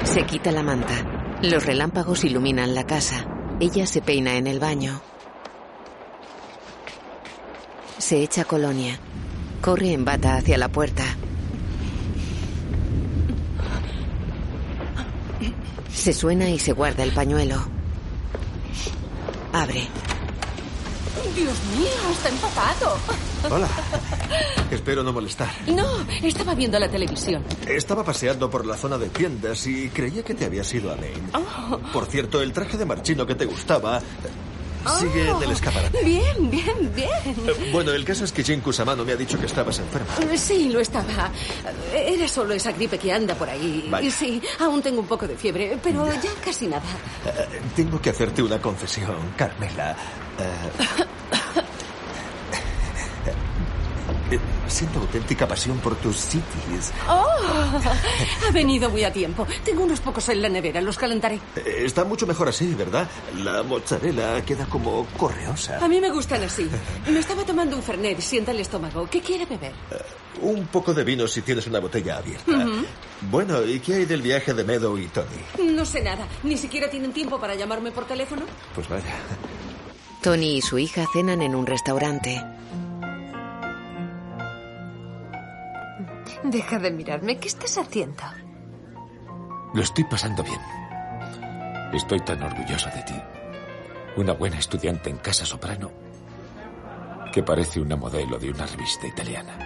Se 0.03 0.23
quita 0.25 0.51
la 0.51 0.61
manta. 0.61 1.39
Los 1.41 1.65
relámpagos 1.65 2.23
iluminan 2.23 2.75
la 2.75 2.85
casa. 2.85 3.25
Ella 3.59 3.87
se 3.87 4.01
peina 4.01 4.35
en 4.35 4.45
el 4.47 4.59
baño. 4.59 5.01
Se 7.97 8.21
echa 8.21 8.45
colonia. 8.45 8.99
Corre 9.63 9.93
en 9.93 10.03
bata 10.03 10.35
hacia 10.35 10.57
la 10.57 10.67
puerta. 10.67 11.05
Se 15.89 16.11
suena 16.11 16.49
y 16.49 16.59
se 16.59 16.73
guarda 16.73 17.01
el 17.03 17.13
pañuelo. 17.13 17.65
Abre. 19.53 19.87
Dios 21.33 21.57
mío, 21.77 22.11
está 22.11 22.27
empapado. 22.27 22.97
Hola. 23.49 23.69
Espero 24.69 25.01
no 25.01 25.13
molestar. 25.13 25.49
No, 25.67 26.05
estaba 26.21 26.55
viendo 26.55 26.77
la 26.77 26.89
televisión. 26.89 27.41
Estaba 27.65 28.03
paseando 28.03 28.49
por 28.49 28.65
la 28.65 28.75
zona 28.75 28.97
de 28.97 29.07
tiendas 29.07 29.65
y 29.65 29.87
creía 29.87 30.23
que 30.23 30.33
te 30.33 30.43
habías 30.43 30.73
ido 30.73 30.91
a 30.91 30.97
Maine. 30.97 31.29
Oh. 31.35 31.77
Por 31.93 32.05
cierto, 32.07 32.41
el 32.41 32.51
traje 32.51 32.77
de 32.77 32.85
marchino 32.85 33.25
que 33.25 33.35
te 33.35 33.45
gustaba 33.45 34.01
sigue 34.99 35.29
en 35.29 35.43
el 35.43 35.51
escaparate. 35.51 36.03
Bien, 36.03 36.49
bien, 36.49 36.93
bien. 36.95 37.09
Eh, 37.47 37.69
Bueno, 37.71 37.91
el 37.91 38.03
caso 38.05 38.23
es 38.25 38.31
que 38.31 38.43
Jin 38.43 38.61
Kusamano 38.61 39.03
me 39.05 39.13
ha 39.13 39.15
dicho 39.15 39.39
que 39.39 39.45
estabas 39.45 39.79
enferma. 39.79 40.07
Sí, 40.37 40.69
lo 40.69 40.79
estaba. 40.79 41.31
Era 41.93 42.27
solo 42.27 42.53
esa 42.53 42.71
gripe 42.71 42.97
que 42.97 43.11
anda 43.11 43.35
por 43.35 43.49
ahí. 43.49 43.87
Vaya. 43.89 44.09
Sí, 44.11 44.41
aún 44.59 44.81
tengo 44.81 44.99
un 45.01 45.07
poco 45.07 45.27
de 45.27 45.35
fiebre, 45.37 45.77
pero 45.81 46.07
ya 46.21 46.31
casi 46.43 46.67
nada. 46.67 46.83
Eh, 47.25 47.59
Tengo 47.75 47.99
que 48.01 48.09
hacerte 48.09 48.41
una 48.43 48.59
confesión, 48.61 49.15
Carmela. 49.37 49.95
Eh, 50.39 50.43
eh, 54.31 54.39
Siento 54.67 54.99
auténtica 54.99 55.47
pasión 55.47 55.77
por 55.79 55.95
tus 55.95 56.15
cities. 56.17 56.91
¡Oh! 57.07 57.25
Ha 58.47 58.51
venido 58.51 58.89
muy 58.89 59.03
a 59.03 59.11
tiempo. 59.13 59.45
Tengo 59.63 59.83
unos 59.83 59.99
pocos 59.99 60.27
en 60.29 60.41
la 60.41 60.49
nevera, 60.49 60.81
los 60.81 60.97
calentaré. 60.97 61.39
Eh, 61.55 61.83
Está 61.85 62.03
mucho 62.05 62.25
mejor 62.25 62.49
así, 62.49 62.73
¿verdad? 62.73 63.07
La 63.43 63.61
mozzarella 63.63 64.43
queda 64.45 64.65
como 64.65 65.05
correosa. 65.17 65.77
A 65.83 65.87
mí 65.87 65.99
me 65.99 66.09
gustan 66.09 66.43
así. 66.43 66.67
Me 67.07 67.19
estaba 67.19 67.43
tomando 67.43 67.75
un 67.75 67.83
Fernet, 67.83 68.19
sienta 68.19 68.51
el 68.51 68.59
estómago. 68.61 69.07
¿Qué 69.09 69.21
quiere 69.21 69.45
beber? 69.45 69.73
Un 70.41 70.65
poco 70.67 70.93
de 70.93 71.03
vino 71.03 71.27
si 71.27 71.41
tienes 71.41 71.67
una 71.67 71.79
botella 71.79 72.17
abierta. 72.17 72.51
Bueno, 73.29 73.63
¿y 73.63 73.79
qué 73.79 73.95
hay 73.95 74.05
del 74.05 74.21
viaje 74.21 74.53
de 74.53 74.63
Meadow 74.63 74.97
y 74.97 75.07
Tony? 75.07 75.71
No 75.71 75.85
sé 75.85 76.01
nada. 76.01 76.27
Ni 76.43 76.57
siquiera 76.57 76.89
tienen 76.89 77.13
tiempo 77.13 77.39
para 77.39 77.53
llamarme 77.55 77.91
por 77.91 78.05
teléfono. 78.05 78.41
Pues 78.73 78.87
vaya. 78.89 79.13
Tony 80.21 80.57
y 80.57 80.61
su 80.61 80.77
hija 80.79 81.05
cenan 81.13 81.41
en 81.41 81.53
un 81.53 81.65
restaurante. 81.67 82.41
Deja 86.43 86.79
de 86.79 86.91
mirarme. 86.91 87.37
¿Qué 87.37 87.47
estás 87.47 87.77
haciendo? 87.77 88.23
Lo 89.73 89.81
estoy 89.81 90.03
pasando 90.03 90.43
bien. 90.43 90.59
Estoy 91.93 92.19
tan 92.21 92.41
orgulloso 92.43 92.89
de 92.89 93.03
ti. 93.03 93.15
Una 94.17 94.33
buena 94.33 94.59
estudiante 94.59 95.09
en 95.09 95.17
casa 95.17 95.45
soprano 95.45 95.91
que 97.33 97.41
parece 97.41 97.81
una 97.81 97.95
modelo 97.95 98.37
de 98.37 98.51
una 98.51 98.67
revista 98.67 99.07
italiana. 99.07 99.57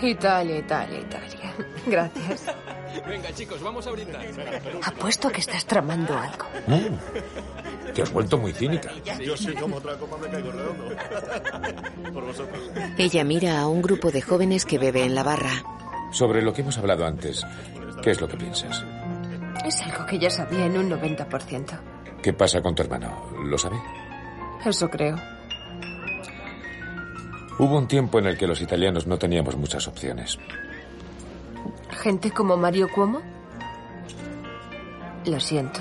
Italia, 0.00 0.58
Italia, 0.58 1.00
Italia. 1.00 1.54
Gracias. 1.86 2.44
Venga, 3.08 3.32
chicos, 3.34 3.60
vamos 3.60 3.84
a 3.88 3.90
brindar. 3.90 4.24
Apuesto 4.84 5.26
a 5.26 5.32
que 5.32 5.40
estás 5.40 5.64
tramando 5.66 6.16
algo. 6.16 6.46
Mm. 6.68 7.92
Te 7.92 8.02
has 8.02 8.12
vuelto 8.12 8.38
muy 8.38 8.52
cínica. 8.52 8.92
Yo 9.20 9.36
sí 9.36 9.52
como 9.54 9.76
otra 9.76 9.96
copa 9.96 10.16
me 10.18 10.28
caigo 10.28 10.52
redondo. 10.52 10.84
Por 12.12 12.24
vosotros. 12.24 12.70
Ella 12.96 13.24
mira 13.24 13.60
a 13.60 13.66
un 13.66 13.82
grupo 13.82 14.12
de 14.12 14.22
jóvenes 14.22 14.64
que 14.64 14.78
bebe 14.78 15.02
en 15.02 15.16
la 15.16 15.24
barra. 15.24 15.64
Sobre 16.14 16.42
lo 16.42 16.52
que 16.52 16.60
hemos 16.60 16.78
hablado 16.78 17.04
antes, 17.04 17.44
¿qué 18.00 18.12
es 18.12 18.20
lo 18.20 18.28
que 18.28 18.36
piensas? 18.36 18.84
Es 19.66 19.82
algo 19.82 20.06
que 20.06 20.16
ya 20.16 20.30
sabía 20.30 20.66
en 20.66 20.78
un 20.78 20.88
90%. 20.88 21.80
¿Qué 22.22 22.32
pasa 22.32 22.62
con 22.62 22.72
tu 22.72 22.82
hermano? 22.82 23.30
¿Lo 23.44 23.58
sabe? 23.58 23.76
Eso 24.64 24.88
creo. 24.88 25.16
Hubo 27.58 27.76
un 27.76 27.88
tiempo 27.88 28.20
en 28.20 28.26
el 28.26 28.38
que 28.38 28.46
los 28.46 28.60
italianos 28.60 29.08
no 29.08 29.18
teníamos 29.18 29.56
muchas 29.56 29.88
opciones. 29.88 30.38
¿Gente 31.90 32.30
como 32.30 32.56
Mario 32.56 32.88
Cuomo? 32.94 33.20
Lo 35.24 35.40
siento. 35.40 35.80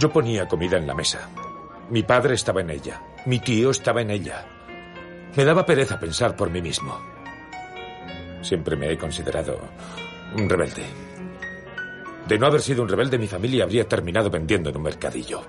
Yo 0.00 0.10
ponía 0.10 0.48
comida 0.48 0.78
en 0.78 0.88
la 0.88 0.94
mesa. 0.94 1.28
Mi 1.90 2.02
padre 2.02 2.34
estaba 2.34 2.60
en 2.60 2.70
ella. 2.70 3.00
Mi 3.24 3.38
tío 3.38 3.70
estaba 3.70 4.00
en 4.02 4.10
ella. 4.10 4.44
Me 5.36 5.44
daba 5.44 5.64
pereza 5.64 5.98
pensar 5.98 6.36
por 6.36 6.50
mí 6.50 6.60
mismo. 6.60 6.98
Siempre 8.42 8.76
me 8.76 8.90
he 8.90 8.98
considerado 8.98 9.58
un 10.36 10.48
rebelde. 10.48 10.84
De 12.26 12.38
no 12.38 12.46
haber 12.46 12.60
sido 12.62 12.82
un 12.82 12.88
rebelde, 12.88 13.18
mi 13.18 13.26
familia 13.26 13.64
habría 13.64 13.88
terminado 13.88 14.30
vendiendo 14.30 14.70
en 14.70 14.76
un 14.76 14.82
mercadillo. 14.82 15.42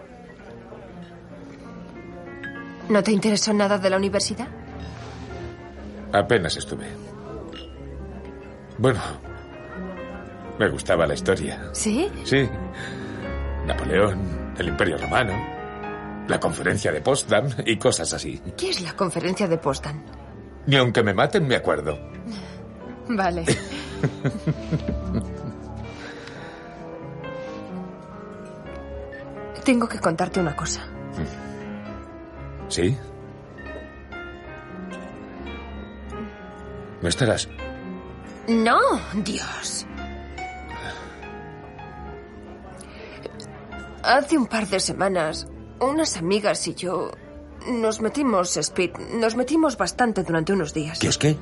¿No 2.89 3.01
te 3.01 3.11
interesó 3.11 3.53
nada 3.53 3.77
de 3.77 3.89
la 3.89 3.97
universidad? 3.97 4.47
Apenas 6.11 6.57
estuve. 6.57 6.88
Bueno, 8.77 9.00
me 10.59 10.67
gustaba 10.69 11.07
la 11.07 11.13
historia. 11.13 11.69
¿Sí? 11.71 12.09
Sí. 12.23 12.50
Napoleón, 13.65 14.53
el 14.57 14.67
Imperio 14.67 14.97
Romano, 14.97 15.33
la 16.31 16.39
conferencia 16.39 16.93
de 16.93 17.01
Potsdam 17.01 17.50
y 17.65 17.75
cosas 17.75 18.13
así. 18.13 18.41
¿Qué 18.55 18.69
es 18.69 18.79
la 18.79 18.93
conferencia 18.93 19.50
de 19.50 19.57
Potsdam? 19.57 20.01
Ni 20.65 20.77
aunque 20.77 21.03
me 21.03 21.13
maten, 21.13 21.45
me 21.45 21.57
acuerdo. 21.57 22.00
Vale. 23.09 23.43
Tengo 29.65 29.89
que 29.89 30.00
contarte 30.00 30.39
una 30.39 30.55
cosa. 30.55 30.88
¿Sí? 32.69 32.97
¿No 37.01 37.09
estarás? 37.09 37.50
No, 38.47 38.79
Dios. 39.15 39.85
Hace 44.01 44.38
un 44.38 44.47
par 44.47 44.65
de 44.67 44.79
semanas 44.79 45.50
unas 45.89 46.17
amigas 46.17 46.67
y 46.67 46.75
yo 46.75 47.11
nos 47.67 48.01
metimos 48.01 48.57
speed, 48.57 48.91
nos 49.13 49.35
metimos 49.35 49.77
bastante 49.77 50.23
durante 50.23 50.53
unos 50.53 50.73
días. 50.73 51.00
¿Qué 51.00 51.07
es 51.07 51.17
qué? 51.17 51.38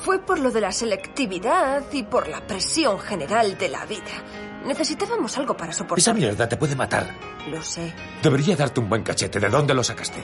Fue 0.00 0.20
por 0.20 0.38
lo 0.38 0.50
de 0.50 0.60
la 0.60 0.70
selectividad 0.70 1.82
y 1.92 2.04
por 2.04 2.28
la 2.28 2.46
presión 2.46 3.00
general 3.00 3.58
de 3.58 3.68
la 3.68 3.84
vida. 3.86 4.22
Necesitábamos 4.64 5.36
algo 5.38 5.56
para 5.56 5.72
soportar. 5.72 5.98
Esa 5.98 6.14
mierda 6.14 6.48
te 6.48 6.56
puede 6.56 6.76
matar. 6.76 7.10
Lo 7.50 7.60
sé. 7.62 7.92
Debería 8.22 8.54
darte 8.54 8.80
un 8.80 8.88
buen 8.88 9.02
cachete. 9.02 9.40
¿De 9.40 9.48
dónde 9.48 9.74
lo 9.74 9.82
sacaste? 9.82 10.22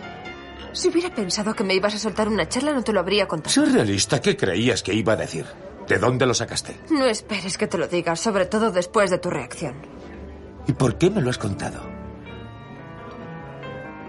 Si 0.73 0.89
hubiera 0.89 1.13
pensado 1.13 1.55
que 1.55 1.65
me 1.65 1.75
ibas 1.75 1.95
a 1.95 1.99
soltar 1.99 2.29
una 2.29 2.49
charla, 2.49 2.73
no 2.73 2.85
te 2.85 2.93
lo 2.93 3.01
habría 3.01 3.27
contado. 3.27 3.53
Sé 3.53 3.65
realista. 3.65 4.21
¿Qué 4.21 4.37
creías 4.37 4.85
que 4.85 4.95
iba 4.95 5.15
a 5.15 5.17
decir? 5.17 5.45
¿De 5.89 5.99
dónde 5.99 6.25
lo 6.25 6.35
sacaste? 6.35 6.79
No 6.91 7.07
esperes 7.07 7.59
que 7.59 7.67
te 7.67 7.79
lo 7.79 7.89
diga, 7.89 8.15
sobre 8.15 8.47
todo 8.47 8.71
después 8.71 9.11
de 9.11 9.19
tu 9.19 9.31
reacción. 9.31 9.75
¿Y 10.69 10.73
por 10.73 10.99
qué 10.99 11.11
me 11.11 11.21
lo 11.21 11.31
has 11.31 11.39
contado? 11.39 11.98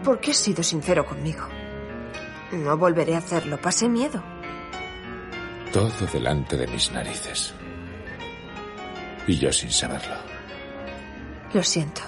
Porque 0.09 0.31
has 0.31 0.37
sido 0.37 0.63
sincero 0.63 1.05
conmigo. 1.05 1.47
No 2.51 2.75
volveré 2.75 3.13
a 3.13 3.19
hacerlo. 3.19 3.61
Pasé 3.61 3.87
miedo. 3.87 4.23
Todo 5.71 6.07
delante 6.11 6.57
de 6.57 6.65
mis 6.65 6.91
narices. 6.91 7.53
Y 9.27 9.37
yo 9.37 9.53
sin 9.53 9.69
saberlo. 9.69 10.15
Lo 11.53 11.61
siento. 11.61 12.01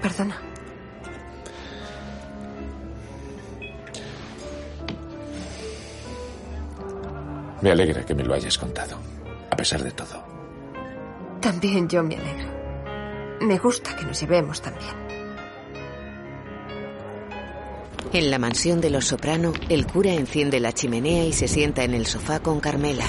Perdona. 0.00 0.40
Me 7.60 7.72
alegra 7.72 8.06
que 8.06 8.14
me 8.14 8.22
lo 8.22 8.34
hayas 8.34 8.56
contado, 8.56 9.00
a 9.50 9.56
pesar 9.56 9.82
de 9.82 9.90
todo. 9.90 10.24
También 11.40 11.88
yo 11.88 12.04
me 12.04 12.14
alegro. 12.14 12.48
Me 13.40 13.58
gusta 13.58 13.96
que 13.96 14.04
nos 14.04 14.20
llevemos 14.20 14.62
también. 14.62 15.05
En 18.16 18.30
la 18.30 18.38
mansión 18.38 18.80
de 18.80 18.88
los 18.88 19.08
Soprano, 19.08 19.52
el 19.68 19.86
cura 19.86 20.14
enciende 20.14 20.58
la 20.58 20.72
chimenea 20.72 21.26
y 21.26 21.34
se 21.34 21.48
sienta 21.48 21.84
en 21.84 21.92
el 21.92 22.06
sofá 22.06 22.40
con 22.40 22.60
Carmela. 22.60 23.04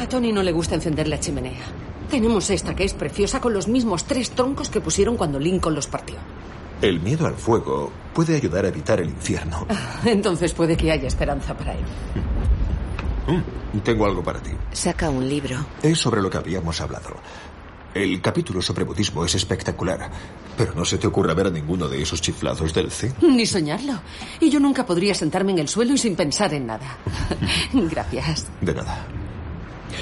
A 0.00 0.08
Tony 0.08 0.32
no 0.32 0.42
le 0.42 0.50
gusta 0.50 0.76
encender 0.76 1.08
la 1.08 1.20
chimenea. 1.20 1.60
Tenemos 2.08 2.48
esta 2.48 2.74
que 2.74 2.84
es 2.84 2.94
preciosa 2.94 3.42
con 3.42 3.52
los 3.52 3.68
mismos 3.68 4.04
tres 4.04 4.30
troncos 4.30 4.70
que 4.70 4.80
pusieron 4.80 5.18
cuando 5.18 5.38
Lincoln 5.38 5.74
los 5.74 5.88
partió. 5.88 6.16
El 6.80 7.00
miedo 7.00 7.26
al 7.26 7.34
fuego 7.34 7.92
puede 8.14 8.34
ayudar 8.34 8.64
a 8.64 8.68
evitar 8.68 8.98
el 8.98 9.10
infierno. 9.10 9.66
Entonces 10.06 10.54
puede 10.54 10.74
que 10.74 10.90
haya 10.90 11.06
esperanza 11.06 11.54
para 11.54 11.74
él. 11.74 11.84
Mm, 13.26 13.78
tengo 13.80 14.06
algo 14.06 14.22
para 14.24 14.40
ti. 14.40 14.52
Saca 14.72 15.10
un 15.10 15.28
libro. 15.28 15.66
Es 15.82 15.98
sobre 15.98 16.22
lo 16.22 16.30
que 16.30 16.38
habíamos 16.38 16.80
hablado. 16.80 17.10
El 17.94 18.20
capítulo 18.20 18.60
sobre 18.60 18.82
budismo 18.82 19.24
es 19.24 19.36
espectacular, 19.36 20.10
pero 20.58 20.74
no 20.74 20.84
se 20.84 20.98
te 20.98 21.06
ocurre 21.06 21.32
ver 21.32 21.46
a 21.46 21.50
ninguno 21.50 21.88
de 21.88 22.02
esos 22.02 22.20
chiflados 22.20 22.74
del 22.74 22.90
zen. 22.90 23.14
Ni 23.22 23.46
soñarlo. 23.46 24.00
Y 24.40 24.50
yo 24.50 24.58
nunca 24.58 24.84
podría 24.84 25.14
sentarme 25.14 25.52
en 25.52 25.60
el 25.60 25.68
suelo 25.68 25.94
y 25.94 25.98
sin 25.98 26.16
pensar 26.16 26.52
en 26.54 26.66
nada. 26.66 26.98
Gracias. 27.72 28.48
De 28.60 28.74
nada. 28.74 29.06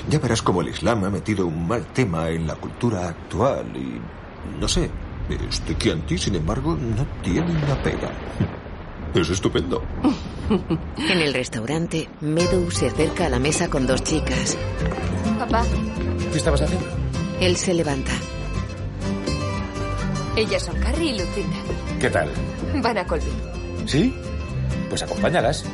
Ya 0.09 0.19
verás 0.19 0.41
cómo 0.41 0.63
el 0.63 0.69
Islam 0.69 1.05
ha 1.05 1.11
metido 1.11 1.47
un 1.47 1.69
mal 1.69 1.85
tema 1.93 2.31
en 2.31 2.47
la 2.47 2.55
cultura 2.55 3.09
actual 3.09 3.67
y... 3.77 4.01
no 4.59 4.67
sé. 4.67 4.91
Este 5.49 5.77
Chianti, 5.77 6.17
sin 6.17 6.35
embargo, 6.35 6.75
no 6.75 7.07
tiene 7.23 7.51
una 7.51 7.83
pega. 7.83 8.11
Es 9.15 9.29
estupendo. 9.29 9.83
En 10.97 11.19
el 11.19 11.35
restaurante, 11.35 12.09
Meadow 12.23 12.71
se 12.71 12.89
acerca 12.89 13.27
a 13.27 13.29
la 13.29 13.39
mesa 13.39 13.69
con 13.69 13.87
dos 13.87 14.03
chicas. 14.03 14.57
Papá, 15.39 15.67
¿Qué 16.33 16.39
estabas 16.39 16.63
haciendo? 16.63 17.02
Él 17.41 17.57
se 17.57 17.75
levanta. 17.75 18.13
ellas 20.37 20.63
son 20.63 20.79
Carrie 20.81 21.11
y 21.11 21.19
Lucinda. 21.19 21.57
¿Qué 22.01 22.09
tal? 22.11 22.31
Van 22.83 22.99
a 22.99 23.07
Colby. 23.07 23.31
¿Sí? 23.87 24.15
Pues 24.89 25.03
acompáñalas. 25.03 25.65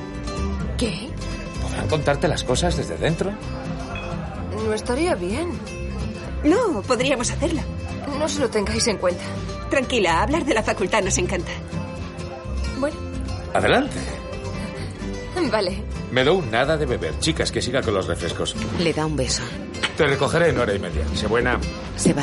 ¿Qué? 0.77 1.09
¿Podrán 1.63 1.89
contarte 1.89 2.29
las 2.29 2.43
cosas 2.45 2.77
desde 2.77 2.97
dentro? 2.97 3.31
No 4.65 4.73
estaría 4.75 5.15
bien. 5.15 5.51
No, 6.45 6.83
podríamos 6.83 7.31
hacerlo. 7.31 7.61
No 8.19 8.29
se 8.29 8.41
lo 8.41 8.49
tengáis 8.49 8.87
en 8.87 8.97
cuenta. 8.97 9.23
Tranquila, 9.71 10.23
hablar 10.23 10.45
de 10.45 10.55
la 10.55 10.63
facultad 10.63 11.03
nos 11.03 11.19
encanta. 11.19 11.51
Bueno, 12.79 12.97
Adelante. 13.55 13.97
vale. 15.51 15.83
Me 16.11 16.25
doy 16.25 16.41
nada 16.51 16.77
de 16.77 16.87
beber. 16.87 17.19
Chicas, 17.19 17.53
que 17.53 17.61
siga 17.61 17.83
con 17.83 17.93
los 17.95 18.07
refrescos. 18.07 18.57
Le 18.79 18.93
da 18.95 19.05
un 19.05 19.17
beso. 19.17 19.43
Te 19.99 20.07
recogeré 20.07 20.51
en 20.51 20.59
hora 20.59 20.73
y 20.73 20.79
media. 20.79 21.05
Sé 21.15 21.27
buena. 21.27 21.59
Se 21.97 22.13
va. 22.15 22.23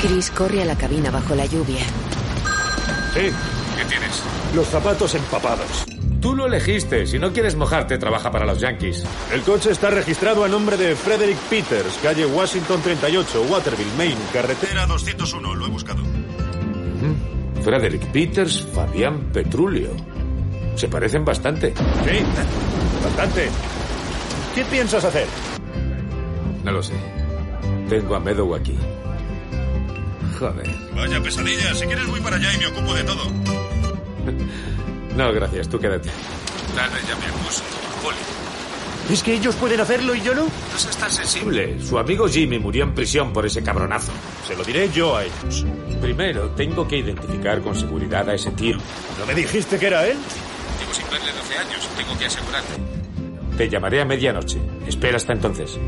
Chris 0.00 0.30
corre 0.30 0.62
a 0.62 0.64
la 0.64 0.74
cabina 0.76 1.10
bajo 1.10 1.34
la 1.34 1.44
lluvia. 1.44 1.84
Sí, 3.12 3.20
¿Qué 3.76 3.84
tienes? 3.86 4.22
los 4.54 4.66
zapatos 4.68 5.14
empapados. 5.14 5.84
Tú 6.22 6.34
lo 6.34 6.46
elegiste. 6.46 7.06
Si 7.06 7.18
no 7.18 7.30
quieres 7.32 7.56
mojarte, 7.56 7.98
trabaja 7.98 8.30
para 8.30 8.46
los 8.46 8.58
Yankees. 8.60 9.04
El 9.34 9.42
coche 9.42 9.70
está 9.70 9.90
registrado 9.90 10.42
a 10.44 10.48
nombre 10.48 10.78
de 10.78 10.96
Frederick 10.96 11.36
Peters, 11.50 11.98
calle 12.02 12.24
Washington 12.24 12.80
38, 12.82 13.42
Waterville, 13.50 13.92
Maine, 13.98 14.20
carretera 14.32 14.86
201. 14.86 15.54
Lo 15.56 15.66
he 15.66 15.70
buscado. 15.70 16.02
Frederick 17.62 18.06
Peters, 18.12 18.66
Fabián 18.74 19.30
Petrulio. 19.32 19.90
Se 20.76 20.88
parecen 20.88 21.24
bastante. 21.24 21.74
Sí, 21.76 22.22
bastante. 23.02 23.50
¿Qué 24.54 24.64
piensas 24.64 25.04
hacer? 25.04 25.26
No 26.64 26.72
lo 26.72 26.82
sé. 26.82 26.94
Tengo 27.88 28.14
a 28.14 28.20
Meadow 28.20 28.54
aquí. 28.54 28.76
Joder. 30.38 30.68
Vaya 30.94 31.20
pesadilla. 31.20 31.74
Si 31.74 31.86
quieres 31.86 32.06
voy 32.06 32.20
para 32.20 32.36
allá 32.36 32.54
y 32.54 32.58
me 32.58 32.66
ocupo 32.66 32.94
de 32.94 33.04
todo. 33.04 33.24
No, 35.16 35.32
gracias. 35.32 35.68
Tú 35.68 35.78
quédate. 35.78 36.08
Dale 36.76 36.94
ya 37.06 37.16
me 37.16 37.26
acuso. 37.26 37.62
Poli. 38.00 38.16
¿Es 39.12 39.22
que 39.24 39.34
ellos 39.34 39.56
pueden 39.56 39.80
hacerlo 39.80 40.14
y 40.14 40.20
yo 40.22 40.34
no? 40.34 40.44
No 40.44 40.78
seas 40.78 40.96
tan 40.96 41.10
sensible. 41.10 41.82
Su 41.82 41.98
amigo 41.98 42.28
Jimmy 42.28 42.60
murió 42.60 42.84
en 42.84 42.94
prisión 42.94 43.32
por 43.32 43.44
ese 43.44 43.60
cabronazo. 43.60 44.12
Se 44.46 44.54
lo 44.56 44.62
diré 44.62 44.88
yo 44.90 45.16
a 45.16 45.24
ellos. 45.24 45.66
Primero, 46.00 46.50
tengo 46.50 46.86
que 46.86 46.98
identificar 46.98 47.60
con 47.60 47.74
seguridad 47.74 48.30
a 48.30 48.34
ese 48.34 48.52
tío. 48.52 48.76
¿No 49.18 49.26
me 49.26 49.34
dijiste 49.34 49.78
que 49.78 49.88
era 49.88 50.06
él? 50.06 50.16
Llevo 50.78 50.94
sin 50.94 51.04
verle 51.10 51.32
12 51.32 51.58
años. 51.58 51.88
Tengo 51.96 52.16
que 52.18 52.26
asegurarte. 52.26 52.89
Te 53.60 53.68
llamaré 53.68 54.00
a 54.00 54.06
medianoche. 54.06 54.58
Espera 54.86 55.18
hasta 55.18 55.34
entonces. 55.34 55.78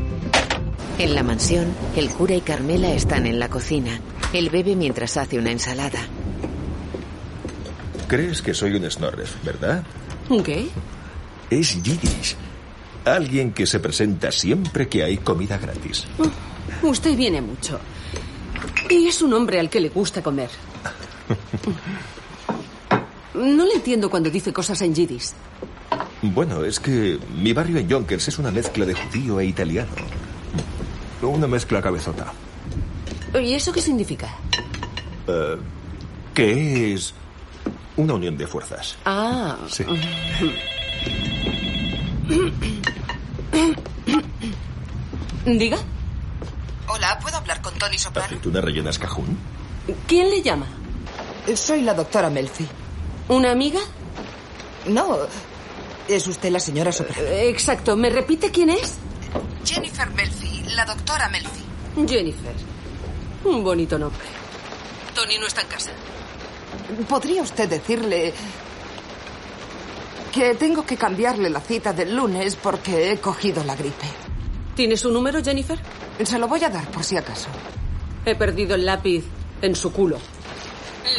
En 0.99 1.15
la 1.15 1.23
mansión, 1.23 1.73
el 1.95 2.07
cura 2.11 2.35
y 2.35 2.41
Carmela 2.41 2.93
están 2.93 3.25
en 3.25 3.39
la 3.39 3.49
cocina. 3.49 3.99
Él 4.31 4.51
bebe 4.51 4.75
mientras 4.75 5.17
hace 5.17 5.39
una 5.39 5.49
ensalada. 5.49 5.97
Crees 8.07 8.43
que 8.43 8.53
soy 8.53 8.75
un 8.75 8.91
snorres, 8.91 9.33
¿verdad? 9.43 9.81
¿Qué? 10.45 10.67
Es 11.49 11.81
Yiddish. 11.81 12.35
Alguien 13.05 13.53
que 13.53 13.65
se 13.65 13.79
presenta 13.79 14.31
siempre 14.31 14.87
que 14.87 15.03
hay 15.03 15.17
comida 15.17 15.57
gratis. 15.57 16.05
Usted 16.83 17.17
viene 17.17 17.41
mucho. 17.41 17.79
Y 18.87 19.07
es 19.07 19.19
un 19.23 19.33
hombre 19.33 19.59
al 19.59 19.71
que 19.71 19.79
le 19.79 19.89
gusta 19.89 20.21
comer. 20.21 20.51
No 23.33 23.65
le 23.65 23.73
entiendo 23.73 24.11
cuando 24.11 24.29
dice 24.29 24.53
cosas 24.53 24.79
en 24.83 24.93
yiddish. 24.93 25.31
Bueno, 26.23 26.63
es 26.63 26.79
que 26.79 27.19
mi 27.35 27.51
barrio 27.51 27.77
en 27.79 27.89
Yonkers 27.89 28.29
es 28.29 28.39
una 28.39 28.49
mezcla 28.49 28.85
de 28.85 28.93
judío 28.93 29.41
e 29.41 29.45
italiano. 29.45 29.91
Una 31.21 31.47
mezcla 31.47 31.81
cabezota. 31.81 32.31
¿Y 33.33 33.53
eso 33.53 33.73
qué 33.73 33.81
significa? 33.81 34.29
Eh, 35.27 35.57
que 36.33 36.93
es 36.93 37.13
una 37.97 38.13
unión 38.13 38.37
de 38.37 38.47
fuerzas. 38.47 38.95
Ah. 39.03 39.57
Sí. 39.69 39.83
Diga. 45.45 45.77
Hola, 46.87 47.19
¿puedo 47.21 47.35
hablar 47.35 47.61
con 47.61 47.73
Tony 47.73 47.97
Soprano? 47.97 48.27
¿Aceituna 48.27 48.61
rellenas 48.61 48.97
cajún? 48.97 49.37
¿Quién 50.07 50.29
le 50.29 50.41
llama? 50.41 50.67
Soy 51.53 51.81
la 51.81 51.93
doctora 51.93 52.29
Melfi. 52.29 52.65
¿Una 53.27 53.51
amiga? 53.51 53.81
No, 54.87 55.17
es 56.07 56.27
usted 56.27 56.49
la 56.51 56.59
señora 56.59 56.91
Soprano. 56.91 57.21
Eh, 57.27 57.49
Exacto. 57.49 57.95
¿Me 57.95 58.09
repite 58.09 58.51
quién 58.51 58.69
es? 58.69 58.95
Jennifer 59.65 60.09
Melfi, 60.11 60.63
la 60.75 60.85
doctora 60.85 61.29
Melfi. 61.29 61.63
Jennifer. 62.07 62.53
Un 63.45 63.63
bonito 63.63 63.97
nombre. 63.97 64.25
Tony 65.15 65.37
no 65.37 65.47
está 65.47 65.61
en 65.61 65.67
casa. 65.67 65.91
¿Podría 67.07 67.41
usted 67.41 67.69
decirle 67.69 68.33
que 70.31 70.55
tengo 70.55 70.85
que 70.85 70.97
cambiarle 70.97 71.49
la 71.49 71.61
cita 71.61 71.93
del 71.93 72.15
lunes 72.15 72.55
porque 72.55 73.11
he 73.11 73.17
cogido 73.19 73.63
la 73.63 73.75
gripe? 73.75 74.07
¿Tiene 74.75 74.97
su 74.97 75.11
número, 75.11 75.43
Jennifer? 75.43 75.79
Se 76.23 76.39
lo 76.39 76.47
voy 76.47 76.63
a 76.63 76.69
dar 76.69 76.85
por 76.89 77.03
si 77.03 77.15
acaso. 77.17 77.49
He 78.25 78.35
perdido 78.35 78.75
el 78.75 78.85
lápiz 78.85 79.23
en 79.61 79.75
su 79.75 79.91
culo. 79.91 80.17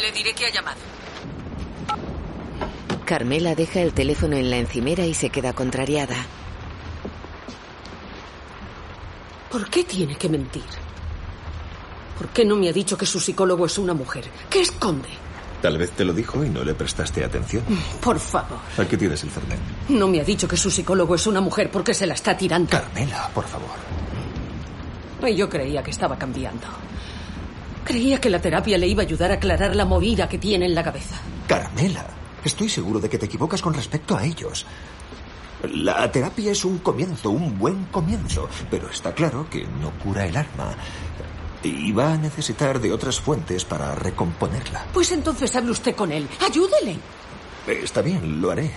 Le 0.01 0.11
diré 0.11 0.33
que 0.33 0.45
ha 0.45 0.51
llamado. 0.51 0.77
Carmela 3.05 3.55
deja 3.55 3.81
el 3.81 3.93
teléfono 3.93 4.35
en 4.35 4.49
la 4.49 4.57
encimera 4.57 5.05
y 5.05 5.13
se 5.13 5.29
queda 5.29 5.53
contrariada. 5.53 6.15
¿Por 9.51 9.69
qué 9.69 9.83
tiene 9.83 10.15
que 10.15 10.27
mentir? 10.27 10.63
¿Por 12.17 12.29
qué 12.29 12.43
no 12.43 12.55
me 12.55 12.67
ha 12.67 12.73
dicho 12.73 12.97
que 12.97 13.05
su 13.05 13.19
psicólogo 13.19 13.65
es 13.65 13.77
una 13.77 13.93
mujer? 13.93 14.25
¿Qué 14.49 14.61
esconde? 14.61 15.09
Tal 15.61 15.77
vez 15.77 15.91
te 15.91 16.03
lo 16.03 16.13
dijo 16.13 16.43
y 16.43 16.49
no 16.49 16.63
le 16.63 16.73
prestaste 16.73 17.23
atención. 17.23 17.63
Por 18.01 18.19
favor. 18.19 18.59
Aquí 18.77 18.97
tienes 18.97 19.23
el 19.23 19.29
Fernet. 19.29 19.59
No 19.89 20.07
me 20.07 20.19
ha 20.19 20.23
dicho 20.23 20.47
que 20.47 20.57
su 20.57 20.69
psicólogo 20.69 21.15
es 21.15 21.25
una 21.27 21.41
mujer 21.41 21.71
porque 21.71 21.93
se 21.93 22.05
la 22.05 22.13
está 22.13 22.35
tirando. 22.35 22.69
Carmela, 22.69 23.29
por 23.33 23.45
favor. 23.45 23.69
Y 25.27 25.35
yo 25.35 25.49
creía 25.49 25.81
que 25.81 25.91
estaba 25.91 26.17
cambiando. 26.17 26.67
Creía 27.83 28.19
que 28.19 28.29
la 28.29 28.39
terapia 28.39 28.77
le 28.77 28.87
iba 28.87 29.03
a 29.03 29.05
ayudar 29.05 29.31
a 29.31 29.35
aclarar 29.35 29.75
la 29.75 29.85
movida 29.85 30.27
que 30.27 30.37
tiene 30.37 30.65
en 30.65 30.75
la 30.75 30.83
cabeza. 30.83 31.15
Carmela, 31.47 32.05
estoy 32.49 32.69
seguro 32.69 32.99
de 32.99 33.09
que 33.09 33.17
te 33.17 33.25
equivocas 33.25 33.61
con 33.61 33.73
respecto 33.73 34.15
a 34.17 34.23
ellos. 34.25 34.65
La 35.63 36.11
terapia 36.11 36.51
es 36.51 36.63
un 36.65 36.79
comienzo, 36.79 37.31
un 37.31 37.57
buen 37.57 37.85
comienzo, 37.85 38.47
pero 38.69 38.89
está 38.89 39.13
claro 39.13 39.49
que 39.49 39.65
no 39.65 39.91
cura 40.03 40.25
el 40.25 40.37
alma. 40.37 40.75
Y 41.63 41.91
va 41.91 42.13
a 42.13 42.17
necesitar 42.17 42.79
de 42.79 42.91
otras 42.93 43.19
fuentes 43.19 43.65
para 43.65 43.95
recomponerla. 43.95 44.85
Pues 44.93 45.11
entonces 45.11 45.55
hable 45.55 45.71
usted 45.71 45.95
con 45.95 46.11
él. 46.11 46.27
Ayúdele. 46.45 46.91
Eh, 47.67 47.79
Está 47.83 48.01
bien, 48.01 48.39
lo 48.39 48.51
haré. 48.51 48.71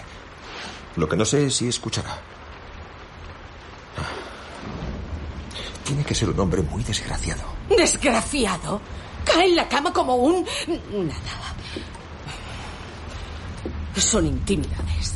Lo 0.97 1.07
que 1.09 1.17
no 1.17 1.25
sé 1.27 1.47
es 1.47 1.57
si 1.57 1.69
escuchará. 1.69 2.19
Tiene 5.85 6.05
que 6.05 6.15
ser 6.15 6.31
un 6.31 6.41
hombre 6.41 6.63
muy 6.63 6.83
desgraciado. 6.83 7.43
Desgraciado. 7.69 8.81
Cae 9.25 9.47
en 9.49 9.57
la 9.57 9.69
cama 9.69 9.93
como 9.93 10.17
un... 10.17 10.45
Nada. 10.67 11.55
Son 13.99 14.25
intimidades. 14.27 15.15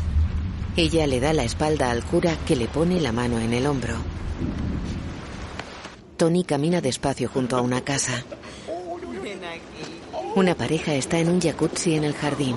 Ella 0.76 1.06
le 1.06 1.20
da 1.20 1.32
la 1.32 1.44
espalda 1.44 1.90
al 1.90 2.02
cura 2.02 2.36
que 2.46 2.56
le 2.56 2.66
pone 2.66 3.00
la 3.00 3.12
mano 3.12 3.38
en 3.38 3.52
el 3.52 3.66
hombro. 3.66 3.94
Tony 6.16 6.42
camina 6.42 6.80
despacio 6.80 7.28
junto 7.28 7.56
a 7.56 7.60
una 7.60 7.82
casa. 7.82 8.24
Una 10.34 10.56
pareja 10.56 10.94
está 10.94 11.18
en 11.18 11.28
un 11.28 11.40
jacuzzi 11.40 11.94
en 11.94 12.04
el 12.04 12.14
jardín. 12.14 12.56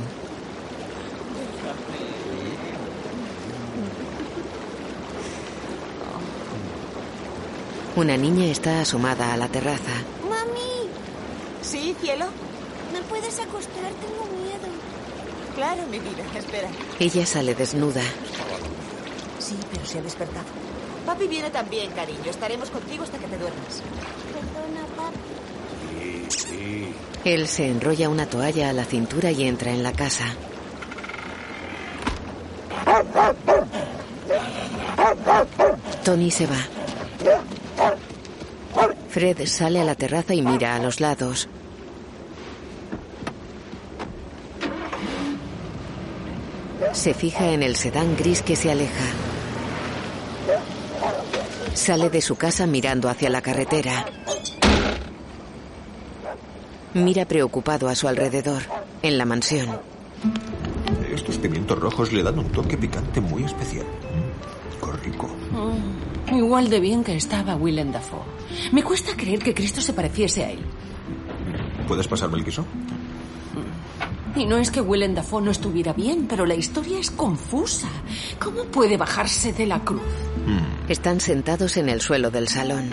Una 7.95 8.17
niña 8.17 8.47
está 8.47 8.81
asomada 8.81 9.31
a 9.31 9.37
la 9.37 9.47
terraza. 9.47 9.93
¡Mami! 10.27 10.89
¿Sí, 11.61 11.95
cielo? 12.01 12.25
¿Me 12.91 13.01
puedes 13.03 13.39
acostar? 13.39 13.91
Tengo 14.01 14.25
miedo. 14.43 14.74
Claro, 15.55 15.85
mi 15.87 15.99
vida. 15.99 16.23
Espera. 16.37 16.69
Ella 16.99 17.25
sale 17.25 17.55
desnuda. 17.55 18.01
Sí, 19.39 19.55
pero 19.71 19.85
se 19.85 19.99
ha 19.99 20.01
despertado. 20.01 20.45
Papi 21.05 21.27
viene 21.27 21.49
también, 21.49 21.91
cariño. 21.91 22.29
Estaremos 22.29 22.69
contigo 22.69 23.03
hasta 23.03 23.17
que 23.17 23.27
te 23.27 23.37
duermas. 23.37 23.81
Perdona, 24.33 24.85
papi. 24.95 25.17
Sí, 26.29 26.47
sí. 26.47 26.93
Él 27.23 27.47
se 27.47 27.67
enrolla 27.67 28.09
una 28.09 28.25
toalla 28.25 28.69
a 28.69 28.73
la 28.73 28.85
cintura 28.85 29.31
y 29.31 29.47
entra 29.47 29.71
en 29.71 29.83
la 29.83 29.91
casa. 29.93 30.25
Tony 36.03 36.31
se 36.31 36.47
va. 36.47 36.57
Fred 39.09 39.45
sale 39.47 39.79
a 39.79 39.83
la 39.83 39.95
terraza 39.95 40.33
y 40.33 40.41
mira 40.41 40.75
a 40.75 40.79
los 40.79 40.99
lados. 40.99 41.47
Se 47.05 47.13
fija 47.13 47.51
en 47.51 47.61
el 47.61 47.75
sedán 47.75 48.17
gris 48.17 48.41
que 48.41 48.55
se 48.55 48.71
aleja. 48.71 49.05
Sale 51.75 52.09
de 52.09 52.19
su 52.19 52.35
casa 52.35 52.65
mirando 52.65 53.09
hacia 53.09 53.29
la 53.29 53.43
carretera. 53.43 54.07
Mira 56.95 57.25
preocupado 57.25 57.89
a 57.89 57.93
su 57.93 58.07
alrededor, 58.07 58.63
en 59.03 59.19
la 59.19 59.25
mansión. 59.25 59.79
Estos 61.13 61.37
pimientos 61.37 61.77
rojos 61.77 62.11
le 62.11 62.23
dan 62.23 62.39
un 62.39 62.51
toque 62.51 62.75
picante 62.75 63.21
muy 63.21 63.43
especial. 63.43 63.85
Mm, 63.85 64.83
qué 64.83 64.91
rico. 65.03 65.29
Oh, 65.55 66.35
igual 66.35 66.71
de 66.71 66.79
bien 66.79 67.03
que 67.03 67.15
estaba 67.15 67.55
Willem 67.55 67.91
Dafoe. 67.91 68.23
Me 68.71 68.81
cuesta 68.81 69.15
creer 69.15 69.43
que 69.43 69.53
Cristo 69.53 69.79
se 69.79 69.93
pareciese 69.93 70.43
a 70.43 70.49
él. 70.49 70.59
¿Puedes 71.87 72.07
pasarme 72.07 72.39
el 72.39 72.43
queso? 72.43 72.65
Y 74.35 74.45
no 74.45 74.57
es 74.57 74.69
que 74.69 74.81
Willem 74.81 75.15
Dafoe 75.15 75.41
no 75.41 75.51
estuviera 75.51 75.93
bien, 75.93 76.25
pero 76.27 76.45
la 76.45 76.55
historia 76.55 76.99
es 76.99 77.09
confusa. 77.09 77.87
¿Cómo 78.39 78.65
puede 78.65 78.97
bajarse 78.97 79.53
de 79.53 79.65
la 79.65 79.79
cruz? 79.79 80.01
Están 80.89 81.19
sentados 81.21 81.77
en 81.77 81.87
el 81.89 82.01
suelo 82.01 82.29
del 82.29 82.47
salón. 82.49 82.89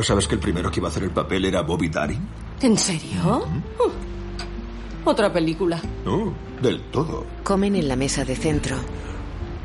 ¿Sabes 0.00 0.26
que 0.26 0.34
el 0.36 0.40
primero 0.40 0.70
que 0.70 0.80
iba 0.80 0.88
a 0.88 0.90
hacer 0.90 1.04
el 1.04 1.10
papel 1.10 1.44
era 1.44 1.60
Bobby 1.62 1.88
Darin? 1.88 2.26
¿En 2.62 2.78
serio? 2.78 3.46
Uh, 3.78 5.08
Otra 5.08 5.32
película. 5.32 5.80
No, 6.04 6.32
del 6.62 6.80
todo. 6.90 7.24
Comen 7.44 7.76
en 7.76 7.86
la 7.88 7.96
mesa 7.96 8.24
de 8.24 8.34
centro. 8.34 8.76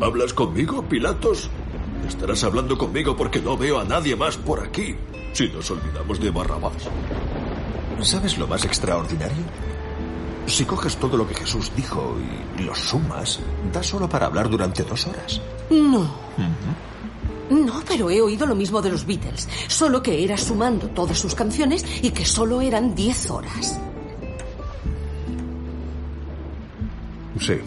¿Hablas 0.01 0.33
conmigo, 0.33 0.83
Pilatos? 0.83 1.49
Estarás 2.07 2.43
hablando 2.43 2.77
conmigo 2.77 3.15
porque 3.15 3.39
no 3.41 3.57
veo 3.57 3.79
a 3.79 3.85
nadie 3.85 4.15
más 4.15 4.37
por 4.37 4.59
aquí. 4.61 4.95
Si 5.33 5.47
nos 5.47 5.71
olvidamos 5.71 6.19
de 6.19 6.29
Barrabás. 6.29 6.73
¿Sabes 8.01 8.37
lo 8.37 8.47
más 8.47 8.65
extraordinario? 8.65 9.43
Si 10.49 10.65
coges 10.65 10.97
todo 10.97 11.15
lo 11.15 11.27
que 11.27 11.35
Jesús 11.35 11.71
dijo 11.75 12.17
y 12.57 12.63
lo 12.63 12.75
sumas, 12.75 13.39
da 13.71 13.81
solo 13.81 14.09
para 14.09 14.25
hablar 14.25 14.49
durante 14.49 14.83
dos 14.83 15.05
horas. 15.07 15.39
No. 15.69 16.09
No, 17.49 17.81
pero 17.87 18.09
he 18.09 18.21
oído 18.21 18.45
lo 18.45 18.55
mismo 18.55 18.81
de 18.81 18.89
los 18.89 19.05
Beatles, 19.05 19.47
solo 19.67 20.01
que 20.03 20.23
era 20.23 20.37
sumando 20.37 20.87
todas 20.89 21.17
sus 21.17 21.33
canciones 21.33 21.85
y 22.01 22.11
que 22.11 22.25
solo 22.25 22.61
eran 22.61 22.93
10 22.93 23.31
horas. 23.31 23.79
Sí. 27.39 27.59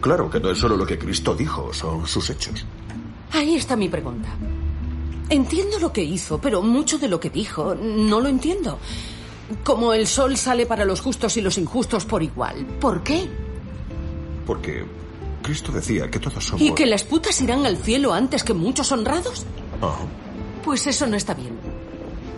Claro 0.00 0.30
que 0.30 0.40
no 0.40 0.50
es 0.50 0.58
solo 0.58 0.76
lo 0.76 0.86
que 0.86 0.98
Cristo 0.98 1.34
dijo, 1.34 1.72
son 1.72 2.06
sus 2.06 2.30
hechos. 2.30 2.64
Ahí 3.32 3.56
está 3.56 3.74
mi 3.76 3.88
pregunta. 3.88 4.28
Entiendo 5.30 5.78
lo 5.78 5.92
que 5.92 6.02
hizo, 6.02 6.38
pero 6.38 6.62
mucho 6.62 6.98
de 6.98 7.08
lo 7.08 7.18
que 7.18 7.30
dijo 7.30 7.74
no 7.74 8.20
lo 8.20 8.28
entiendo. 8.28 8.78
Como 9.62 9.92
el 9.92 10.06
sol 10.06 10.36
sale 10.36 10.66
para 10.66 10.84
los 10.84 11.00
justos 11.00 11.36
y 11.36 11.40
los 11.40 11.58
injustos 11.58 12.04
por 12.04 12.22
igual. 12.22 12.64
¿Por 12.80 13.02
qué? 13.02 13.28
Porque 14.46 14.84
Cristo 15.42 15.72
decía 15.72 16.10
que 16.10 16.18
todos 16.18 16.44
somos... 16.44 16.62
¿Y 16.62 16.72
que 16.72 16.86
las 16.86 17.04
putas 17.04 17.40
irán 17.40 17.66
al 17.66 17.76
cielo 17.76 18.12
antes 18.12 18.42
que 18.44 18.54
muchos 18.54 18.90
honrados? 18.92 19.44
Ah, 19.82 19.96
Pues 20.64 20.86
eso 20.86 21.06
no 21.06 21.16
está 21.16 21.34
bien. 21.34 21.58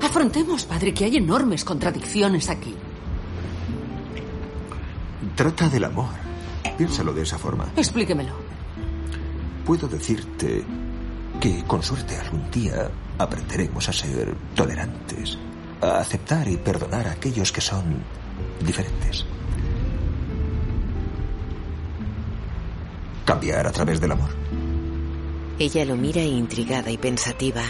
Afrontemos, 0.02 0.64
padre, 0.64 0.92
que 0.92 1.04
hay 1.04 1.16
enormes 1.16 1.64
contradicciones 1.64 2.48
aquí. 2.50 2.74
trata 5.34 5.68
del 5.68 5.84
amor. 5.84 6.08
Piénsalo 6.78 7.12
de 7.12 7.22
esa 7.22 7.38
forma. 7.38 7.66
Explíquemelo. 7.76 8.32
Puedo 9.64 9.86
decirte 9.88 10.64
que 11.40 11.64
con 11.64 11.82
suerte 11.82 12.16
algún 12.16 12.50
día 12.50 12.90
aprenderemos 13.18 13.88
a 13.88 13.92
ser 13.92 14.34
tolerantes, 14.54 15.38
a 15.80 15.98
aceptar 15.98 16.48
y 16.48 16.56
perdonar 16.56 17.06
a 17.08 17.12
aquellos 17.12 17.52
que 17.52 17.60
son 17.60 18.02
diferentes. 18.60 19.24
Cambiar 23.24 23.66
a 23.66 23.72
través 23.72 24.00
del 24.00 24.12
amor. 24.12 24.30
Ella 25.58 25.84
lo 25.84 25.96
mira 25.96 26.22
intrigada 26.22 26.90
y 26.90 26.98
pensativa. 26.98 27.62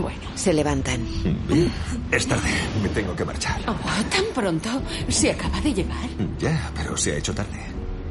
Bueno. 0.00 0.20
Se 0.34 0.52
levantan. 0.52 1.00
Bien, 1.48 1.72
es 2.10 2.26
tarde, 2.26 2.50
me 2.82 2.88
tengo 2.90 3.14
que 3.14 3.24
marchar. 3.24 3.60
Oh, 3.66 3.74
tan 4.10 4.24
pronto. 4.34 4.68
Se 5.08 5.30
acaba 5.30 5.60
de 5.60 5.74
llegar. 5.74 6.08
Ya, 6.38 6.70
pero 6.74 6.96
se 6.96 7.12
ha 7.12 7.16
hecho 7.16 7.34
tarde. 7.34 7.60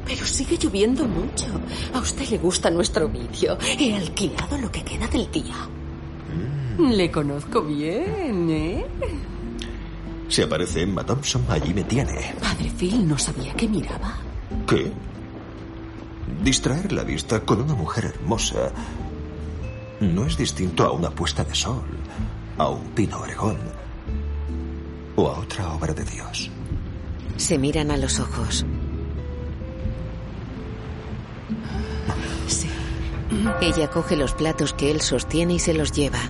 Pero 0.04 0.24
sigue 0.24 0.56
lloviendo 0.56 1.06
mucho. 1.06 1.46
A 1.92 1.98
usted 1.98 2.28
le 2.28 2.38
gusta 2.38 2.70
nuestro 2.70 3.08
vídeo. 3.08 3.58
He 3.78 3.94
alquilado 3.94 4.56
lo 4.58 4.70
que 4.70 4.82
queda 4.82 5.06
del 5.08 5.30
día. 5.30 5.54
Le 6.78 7.10
conozco 7.10 7.62
bien, 7.62 8.50
¿eh? 8.50 8.86
Si 10.28 10.42
aparece 10.42 10.82
Emma 10.82 11.04
Thompson, 11.04 11.44
allí 11.48 11.72
me 11.72 11.84
tiene. 11.84 12.34
Padre 12.40 12.70
Phil 12.76 13.08
no 13.08 13.16
sabía 13.18 13.54
que 13.54 13.68
miraba. 13.68 14.14
¿Qué? 14.66 14.92
Distraer 16.42 16.92
la 16.92 17.02
vista 17.02 17.40
con 17.40 17.62
una 17.62 17.74
mujer 17.74 18.06
hermosa 18.06 18.70
no 20.00 20.26
es 20.26 20.36
distinto 20.36 20.84
a 20.84 20.92
una 20.92 21.10
puesta 21.10 21.44
de 21.44 21.54
sol, 21.54 21.84
a 22.58 22.68
un 22.68 22.90
pino 22.90 23.18
oregón 23.18 23.58
o 25.16 25.28
a 25.28 25.38
otra 25.38 25.72
obra 25.72 25.94
de 25.94 26.04
Dios. 26.04 26.50
Se 27.36 27.58
miran 27.58 27.90
a 27.90 27.96
los 27.96 28.20
ojos. 28.20 28.64
Sí. 32.46 32.68
Ella 33.60 33.90
coge 33.90 34.16
los 34.16 34.32
platos 34.34 34.72
que 34.72 34.90
él 34.90 35.00
sostiene 35.00 35.54
y 35.54 35.58
se 35.58 35.74
los 35.74 35.92
lleva. 35.92 36.20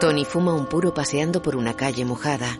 Tony 0.00 0.24
fuma 0.24 0.52
un 0.52 0.66
puro 0.66 0.92
paseando 0.92 1.42
por 1.42 1.56
una 1.56 1.74
calle 1.74 2.04
mojada. 2.04 2.58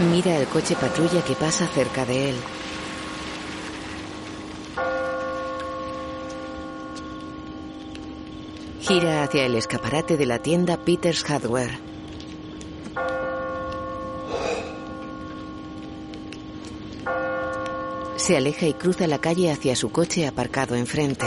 Mira 0.00 0.36
el 0.36 0.46
coche 0.46 0.76
patrulla 0.76 1.24
que 1.24 1.34
pasa 1.34 1.66
cerca 1.66 2.04
de 2.04 2.30
él. 2.30 2.36
Gira 8.80 9.24
hacia 9.24 9.44
el 9.44 9.56
escaparate 9.56 10.16
de 10.16 10.24
la 10.24 10.38
tienda 10.38 10.76
Peter's 10.76 11.24
Hardware. 11.24 11.80
Se 18.14 18.36
aleja 18.36 18.66
y 18.66 18.74
cruza 18.74 19.08
la 19.08 19.18
calle 19.18 19.50
hacia 19.50 19.74
su 19.74 19.90
coche 19.90 20.28
aparcado 20.28 20.76
enfrente. 20.76 21.26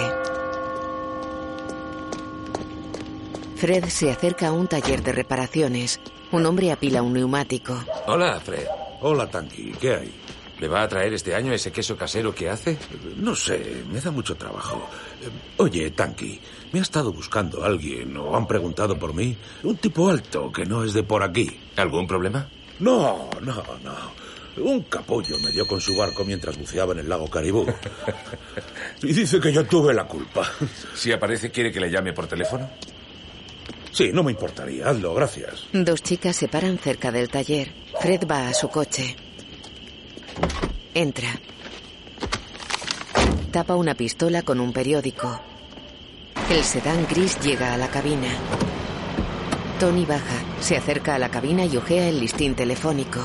Fred 3.57 3.85
se 3.89 4.09
acerca 4.11 4.47
a 4.47 4.51
un 4.53 4.67
taller 4.67 5.03
de 5.03 5.11
reparaciones. 5.11 5.99
Un 6.31 6.45
hombre 6.45 6.71
apila 6.71 7.01
un 7.01 7.13
neumático. 7.13 7.77
Hola, 8.07 8.39
Fred. 8.39 8.65
Hola, 9.01 9.27
Tanky. 9.29 9.71
¿Qué 9.79 9.95
hay? 9.95 10.11
¿Le 10.59 10.67
va 10.67 10.83
a 10.83 10.87
traer 10.87 11.13
este 11.13 11.33
año 11.33 11.51
ese 11.53 11.71
queso 11.71 11.97
casero 11.97 12.33
que 12.35 12.47
hace? 12.49 12.77
No 13.17 13.35
sé, 13.35 13.83
me 13.91 13.99
da 13.99 14.11
mucho 14.11 14.35
trabajo. 14.35 14.87
Eh, 15.21 15.29
Oye, 15.57 15.89
Tanky, 15.91 16.39
me 16.71 16.79
ha 16.79 16.83
estado 16.83 17.11
buscando 17.11 17.63
alguien 17.65 18.15
o 18.15 18.35
han 18.37 18.47
preguntado 18.47 18.97
por 18.97 19.13
mí. 19.13 19.35
Un 19.63 19.77
tipo 19.77 20.09
alto 20.09 20.51
que 20.51 20.65
no 20.65 20.83
es 20.83 20.93
de 20.93 21.03
por 21.03 21.23
aquí. 21.23 21.49
¿Algún 21.77 22.05
problema? 22.07 22.47
No, 22.79 23.29
no, 23.41 23.63
no. 23.83 24.21
Un 24.63 24.83
capullo 24.83 25.37
me 25.43 25.51
dio 25.51 25.65
con 25.65 25.81
su 25.81 25.95
barco 25.95 26.23
mientras 26.25 26.57
buceaba 26.57 26.93
en 26.93 26.99
el 26.99 27.09
lago 27.09 27.29
Caribú. 27.29 27.65
Y 29.03 29.13
dice 29.13 29.39
que 29.39 29.51
yo 29.51 29.65
tuve 29.65 29.95
la 29.95 30.05
culpa. 30.05 30.47
Si 30.93 31.11
aparece, 31.11 31.49
¿quiere 31.49 31.71
que 31.71 31.79
le 31.79 31.89
llame 31.89 32.13
por 32.13 32.27
teléfono? 32.27 32.69
Sí, 33.91 34.11
no 34.13 34.23
me 34.23 34.31
importaría. 34.31 34.89
Hazlo, 34.89 35.13
gracias. 35.13 35.67
Dos 35.73 36.01
chicas 36.01 36.35
se 36.35 36.47
paran 36.47 36.77
cerca 36.77 37.11
del 37.11 37.29
taller. 37.29 37.71
Fred 37.99 38.25
va 38.29 38.47
a 38.47 38.53
su 38.53 38.69
coche. 38.69 39.15
Entra. 40.93 41.29
Tapa 43.51 43.75
una 43.75 43.95
pistola 43.95 44.43
con 44.43 44.59
un 44.59 44.71
periódico. 44.71 45.41
El 46.49 46.63
sedán 46.63 47.05
gris 47.09 47.39
llega 47.41 47.73
a 47.73 47.77
la 47.77 47.89
cabina. 47.89 48.29
Tony 49.79 50.05
baja, 50.05 50.43
se 50.59 50.77
acerca 50.77 51.15
a 51.15 51.19
la 51.19 51.29
cabina 51.29 51.65
y 51.65 51.75
ojea 51.75 52.07
el 52.07 52.19
listín 52.19 52.55
telefónico. 52.55 53.19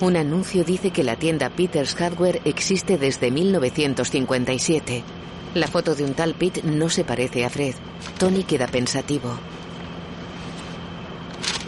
Un 0.00 0.16
anuncio 0.16 0.64
dice 0.64 0.92
que 0.92 1.04
la 1.04 1.16
tienda 1.16 1.50
Peter's 1.50 1.94
Hardware 1.94 2.40
existe 2.46 2.96
desde 2.96 3.30
1957. 3.30 5.02
La 5.54 5.66
foto 5.66 5.94
de 5.94 6.04
un 6.04 6.14
tal 6.14 6.34
Pete 6.34 6.62
no 6.62 6.88
se 6.88 7.04
parece 7.04 7.44
a 7.44 7.50
Fred. 7.50 7.74
Tony 8.18 8.44
queda 8.44 8.66
pensativo. 8.66 9.38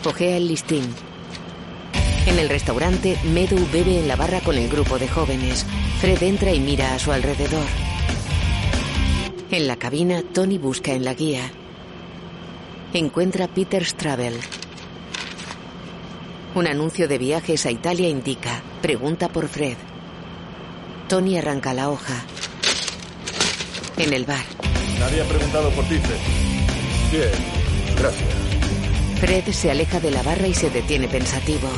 Ojea 0.07 0.39
el 0.39 0.49
listín. 0.49 0.83
En 2.27 2.39
el 2.39 2.49
restaurante, 2.49 3.19
Meadow 3.35 3.59
bebe 3.71 3.99
en 3.99 4.09
la 4.09 4.17
barra 4.17 4.41
con 4.41 4.57
el 4.57 4.71
grupo 4.71 4.99
de 4.99 5.09
jóvenes. 5.09 5.67
Fred 6.01 6.23
entra 6.23 6.53
y 6.53 6.61
mira 6.61 6.95
a 6.95 6.99
su 6.99 7.13
alrededor. 7.13 7.67
En 9.51 9.67
la 9.67 9.77
cabina, 9.77 10.23
Tony 10.33 10.57
busca 10.57 10.93
en 10.93 11.05
la 11.05 11.13
guía. 11.13 11.51
Encuentra 12.95 13.47
Peter's 13.49 13.95
Travel. 13.95 14.35
Un 16.55 16.67
anuncio 16.67 17.09
de 17.09 17.17
viajes 17.19 17.65
a 17.65 17.71
Italia 17.71 18.09
indica, 18.09 18.63
pregunta 18.83 19.29
por 19.29 19.49
Fred. 19.49 19.77
Tony 21.09 21.39
arranca 21.39 21.73
la 21.73 21.89
hoja. 21.89 22.25
En 23.97 24.13
el 24.13 24.25
bar, 24.25 24.45
Nadie 24.99 25.23
ha 25.23 25.25
preguntado 25.25 25.71
por 25.71 25.85
ti, 25.87 25.99
Fred. 25.99 26.19
Bien, 27.11 27.99
gracias. 27.99 28.29
Fred 29.21 29.45
se 29.53 29.71
aleja 29.71 29.99
de 29.99 30.11
la 30.11 30.23
barra 30.23 30.47
y 30.47 30.55
se 30.55 30.71
detiene 30.71 31.09
pensativo. 31.09 31.69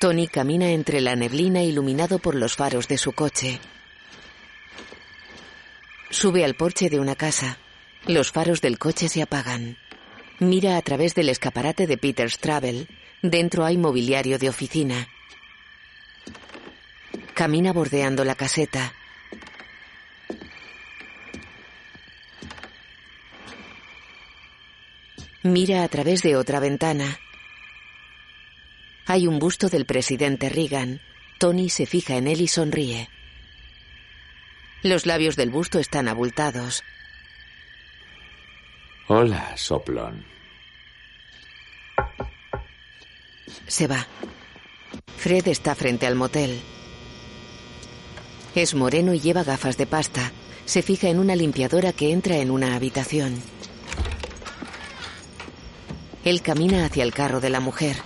Tony 0.00 0.26
camina 0.26 0.70
entre 0.70 1.00
la 1.00 1.16
neblina 1.16 1.62
iluminado 1.62 2.18
por 2.18 2.34
los 2.34 2.56
faros 2.56 2.88
de 2.88 2.98
su 2.98 3.12
coche. 3.12 3.60
Sube 6.10 6.44
al 6.44 6.54
porche 6.54 6.90
de 6.90 6.98
una 6.98 7.14
casa. 7.14 7.58
Los 8.06 8.32
faros 8.32 8.60
del 8.60 8.78
coche 8.78 9.08
se 9.08 9.22
apagan. 9.22 9.76
Mira 10.44 10.76
a 10.76 10.82
través 10.82 11.14
del 11.14 11.30
escaparate 11.30 11.86
de 11.86 11.96
Peter's 11.96 12.38
Travel. 12.38 12.86
Dentro 13.22 13.64
hay 13.64 13.78
mobiliario 13.78 14.38
de 14.38 14.50
oficina. 14.50 15.08
Camina 17.32 17.72
bordeando 17.72 18.24
la 18.24 18.34
caseta. 18.34 18.92
Mira 25.42 25.82
a 25.82 25.88
través 25.88 26.20
de 26.20 26.36
otra 26.36 26.60
ventana. 26.60 27.18
Hay 29.06 29.26
un 29.26 29.38
busto 29.38 29.70
del 29.70 29.86
presidente 29.86 30.50
Reagan. 30.50 31.00
Tony 31.38 31.70
se 31.70 31.86
fija 31.86 32.16
en 32.16 32.26
él 32.26 32.42
y 32.42 32.48
sonríe. 32.48 33.08
Los 34.82 35.06
labios 35.06 35.36
del 35.36 35.48
busto 35.48 35.78
están 35.78 36.06
abultados. 36.06 36.84
Hola, 39.08 39.56
soplón. 39.56 40.33
Se 43.66 43.86
va. 43.86 44.06
Fred 45.16 45.48
está 45.48 45.74
frente 45.74 46.06
al 46.06 46.14
motel. 46.14 46.60
Es 48.54 48.74
moreno 48.74 49.14
y 49.14 49.20
lleva 49.20 49.42
gafas 49.42 49.76
de 49.76 49.86
pasta. 49.86 50.32
Se 50.64 50.82
fija 50.82 51.08
en 51.08 51.18
una 51.18 51.34
limpiadora 51.34 51.92
que 51.92 52.12
entra 52.12 52.36
en 52.36 52.50
una 52.50 52.76
habitación. 52.76 53.42
Él 56.24 56.40
camina 56.40 56.86
hacia 56.86 57.04
el 57.04 57.12
carro 57.12 57.40
de 57.40 57.50
la 57.50 57.60
mujer. 57.60 57.96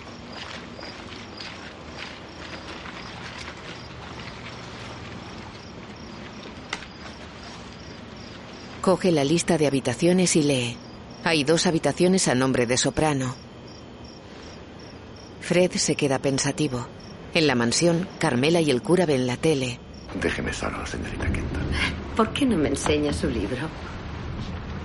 Coge 8.81 9.13
la 9.13 9.23
lista 9.23 9.59
de 9.59 9.67
habitaciones 9.67 10.35
y 10.35 10.43
lee. 10.43 10.77
Hay 11.23 11.45
dos 11.45 11.67
habitaciones 11.67 12.27
a 12.27 12.35
nombre 12.35 12.67
de 12.67 12.79
Soprano. 12.79 13.48
Fred 15.49 15.73
se 15.77 15.97
queda 15.97 16.19
pensativo. 16.19 16.87
En 17.33 17.47
la 17.47 17.55
mansión, 17.55 18.07
Carmela 18.19 18.61
y 18.61 18.71
el 18.71 18.83
cura 18.83 19.07
ven 19.07 19.27
la 19.27 19.39
tele. 19.39 19.81
Déjeme 20.21 20.53
solo, 20.53 20.85
señorita 20.85 21.25
Kenton. 21.25 21.63
¿Por 22.15 22.35
qué 22.35 22.45
no 22.45 22.59
me 22.59 22.69
enseña 22.69 23.15
su 23.15 23.31
libro? 23.31 23.67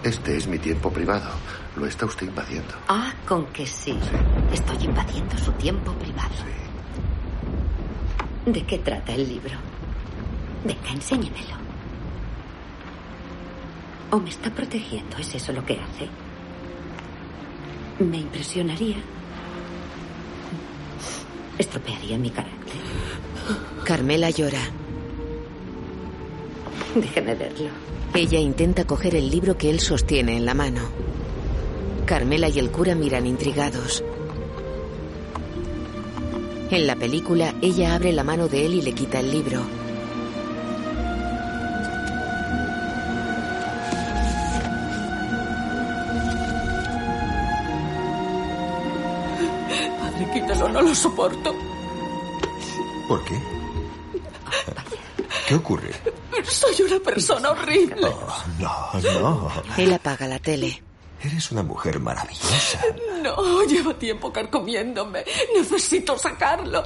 Este 0.05 0.37
es 0.37 0.47
mi 0.47 0.57
tiempo 0.59 0.89
privado. 0.89 1.31
Lo 1.75 1.85
está 1.85 2.05
usted 2.05 2.27
invadiendo. 2.27 2.75
Ah, 2.87 3.13
con 3.27 3.47
que 3.47 3.67
sí. 3.67 3.99
Estoy 4.53 4.85
invadiendo 4.85 5.37
su 5.37 5.51
tiempo 5.51 5.91
privado. 5.95 6.29
¿De 8.45 8.65
qué 8.65 8.77
trata 8.77 9.13
el 9.13 9.27
libro? 9.27 9.57
Venga, 10.63 10.91
enséñemelo. 10.93 11.57
¿O 14.11 14.17
me 14.17 14.29
está 14.29 14.49
protegiendo? 14.49 15.17
¿Es 15.17 15.35
eso 15.35 15.51
lo 15.51 15.65
que 15.65 15.73
hace? 15.73 16.07
Me 17.99 18.19
impresionaría. 18.19 19.03
Estropearía 21.57 22.17
mi 22.17 22.29
carácter. 22.29 22.81
Carmela 23.83 24.29
llora. 24.29 24.61
Déjeme 26.95 27.35
verlo. 27.35 27.69
Ella 28.13 28.39
intenta 28.39 28.85
coger 28.85 29.15
el 29.15 29.29
libro 29.29 29.57
que 29.57 29.69
él 29.69 29.79
sostiene 29.79 30.37
en 30.37 30.45
la 30.45 30.53
mano. 30.53 30.81
Carmela 32.05 32.49
y 32.49 32.59
el 32.59 32.69
cura 32.69 32.95
miran 32.95 33.25
intrigados. 33.25 34.03
En 36.69 36.87
la 36.87 36.95
película, 36.95 37.53
ella 37.61 37.95
abre 37.95 38.13
la 38.13 38.23
mano 38.23 38.47
de 38.47 38.65
él 38.65 38.75
y 38.75 38.81
le 38.81 38.93
quita 38.93 39.19
el 39.19 39.31
libro. 39.31 39.61
Lo 50.83 50.95
soporto. 50.95 51.55
¿Por 53.07 53.23
qué? 53.25 53.39
¿Qué 55.47 55.55
ocurre? 55.55 55.91
Soy 56.45 56.81
una 56.85 56.99
persona 56.99 57.51
horrible. 57.51 58.07
Oh, 58.07 58.43
no, 58.59 59.11
no. 59.19 59.51
Él 59.77 59.93
apaga 59.93 60.27
la 60.27 60.39
tele. 60.39 60.81
Eres 61.21 61.51
una 61.51 61.63
mujer 61.63 61.99
maravillosa. 61.99 62.81
No, 63.21 63.63
lleva 63.63 63.93
tiempo 63.93 64.31
carcomiéndome. 64.31 65.23
Necesito 65.55 66.17
sacarlo. 66.17 66.83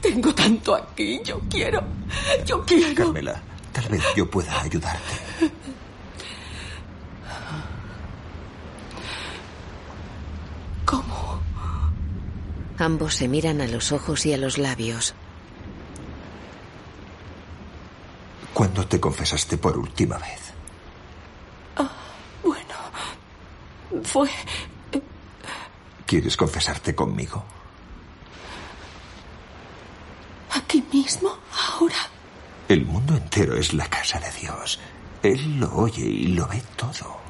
Tengo 0.00 0.34
tanto 0.34 0.74
aquí. 0.74 1.20
Yo 1.24 1.40
quiero. 1.50 1.82
Yo 2.44 2.64
quiero. 2.64 2.94
Carmela, 2.94 3.40
tal 3.72 3.88
vez 3.88 4.02
yo 4.14 4.28
pueda 4.30 4.60
ayudarte. 4.60 5.14
Ambos 12.78 13.14
se 13.14 13.28
miran 13.28 13.60
a 13.60 13.66
los 13.66 13.92
ojos 13.92 14.26
y 14.26 14.32
a 14.34 14.36
los 14.36 14.58
labios. 14.58 15.14
¿Cuándo 18.52 18.86
te 18.86 19.00
confesaste 19.00 19.56
por 19.58 19.76
última 19.78 20.18
vez? 20.18 20.52
Bueno, 22.42 22.74
fue... 24.02 24.30
¿Quieres 26.06 26.36
confesarte 26.36 26.94
conmigo? 26.94 27.44
¿Aquí 30.52 30.84
mismo? 30.92 31.36
¿Ahora? 31.52 32.08
El 32.68 32.84
mundo 32.84 33.16
entero 33.16 33.56
es 33.56 33.74
la 33.74 33.88
casa 33.88 34.20
de 34.20 34.30
Dios. 34.40 34.78
Él 35.22 35.60
lo 35.60 35.74
oye 35.74 36.04
y 36.04 36.26
lo 36.28 36.46
ve 36.46 36.62
todo. 36.76 37.20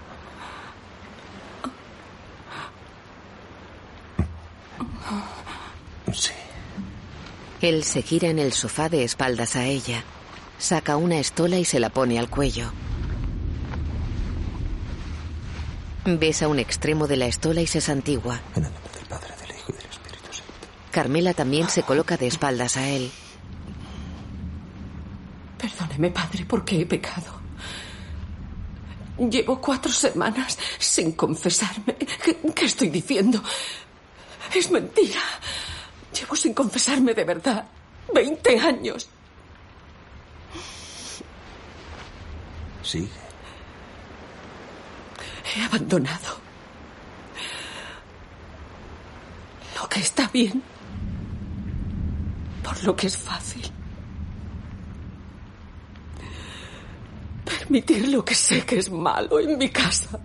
Sí. 6.12 6.32
Él 7.62 7.85
se 7.85 8.03
gira 8.03 8.29
en 8.29 8.38
el 8.38 8.53
sofá 8.53 8.88
de 8.88 9.03
espaldas 9.03 9.57
a 9.57 9.64
ella. 9.64 10.05
Saca 10.59 10.97
una 10.97 11.19
estola 11.19 11.59
y 11.59 11.64
se 11.64 11.81
la 11.81 11.88
pone 11.88 12.19
al 12.19 12.29
cuello. 12.29 12.71
Besa 16.05 16.49
un 16.49 16.59
extremo 16.59 17.07
de 17.07 17.16
la 17.16 17.27
estola 17.27 17.61
y 17.62 17.66
se 17.66 17.81
santigua. 17.81 18.40
En 18.55 18.64
el 18.64 18.73
nombre 18.73 18.92
del 18.95 19.07
Padre, 19.07 19.35
del 19.40 19.57
Hijo 19.57 19.64
y 19.71 19.73
del 19.73 19.87
Espíritu 19.87 20.33
Santo. 20.33 20.53
Carmela 20.92 21.35
también 21.35 21.69
se 21.69 21.83
coloca 21.83 22.16
de 22.16 22.27
espaldas 22.27 22.77
a 22.77 22.88
él. 22.88 23.11
Perdóneme, 25.59 26.11
padre, 26.11 26.45
porque 26.47 26.81
he 26.83 26.87
pecado. 26.87 27.40
Llevo 29.19 29.61
cuatro 29.61 29.90
semanas 29.90 30.59
sin 30.79 31.12
confesarme. 31.12 31.97
¿Qué, 31.97 32.37
qué 32.55 32.66
estoy 32.66 32.90
diciendo? 32.90 33.42
Es 34.55 34.71
mentira. 34.71 35.21
Llevo 36.18 36.37
sin 36.37 36.55
confesarme 36.55 37.12
de 37.12 37.24
verdad. 37.24 37.66
Veinte 38.14 38.59
años. 38.59 39.09
Sigue. 42.83 43.09
He 45.55 45.62
abandonado. 45.62 46.38
Lo 49.81 49.88
que 49.88 50.00
está 50.00 50.29
bien. 50.29 50.62
Por 52.62 52.83
lo 52.85 52.96
que 52.96 53.09
es 53.09 53.16
fácil. 53.16 53.70
Permitir 57.44 58.09
lo 58.09 58.24
que 58.24 58.35
sé 58.35 58.64
que 58.64 58.79
es 58.79 58.90
malo 58.90 59.38
en 59.40 59.59
mi 59.59 59.68
casa. 59.68 60.18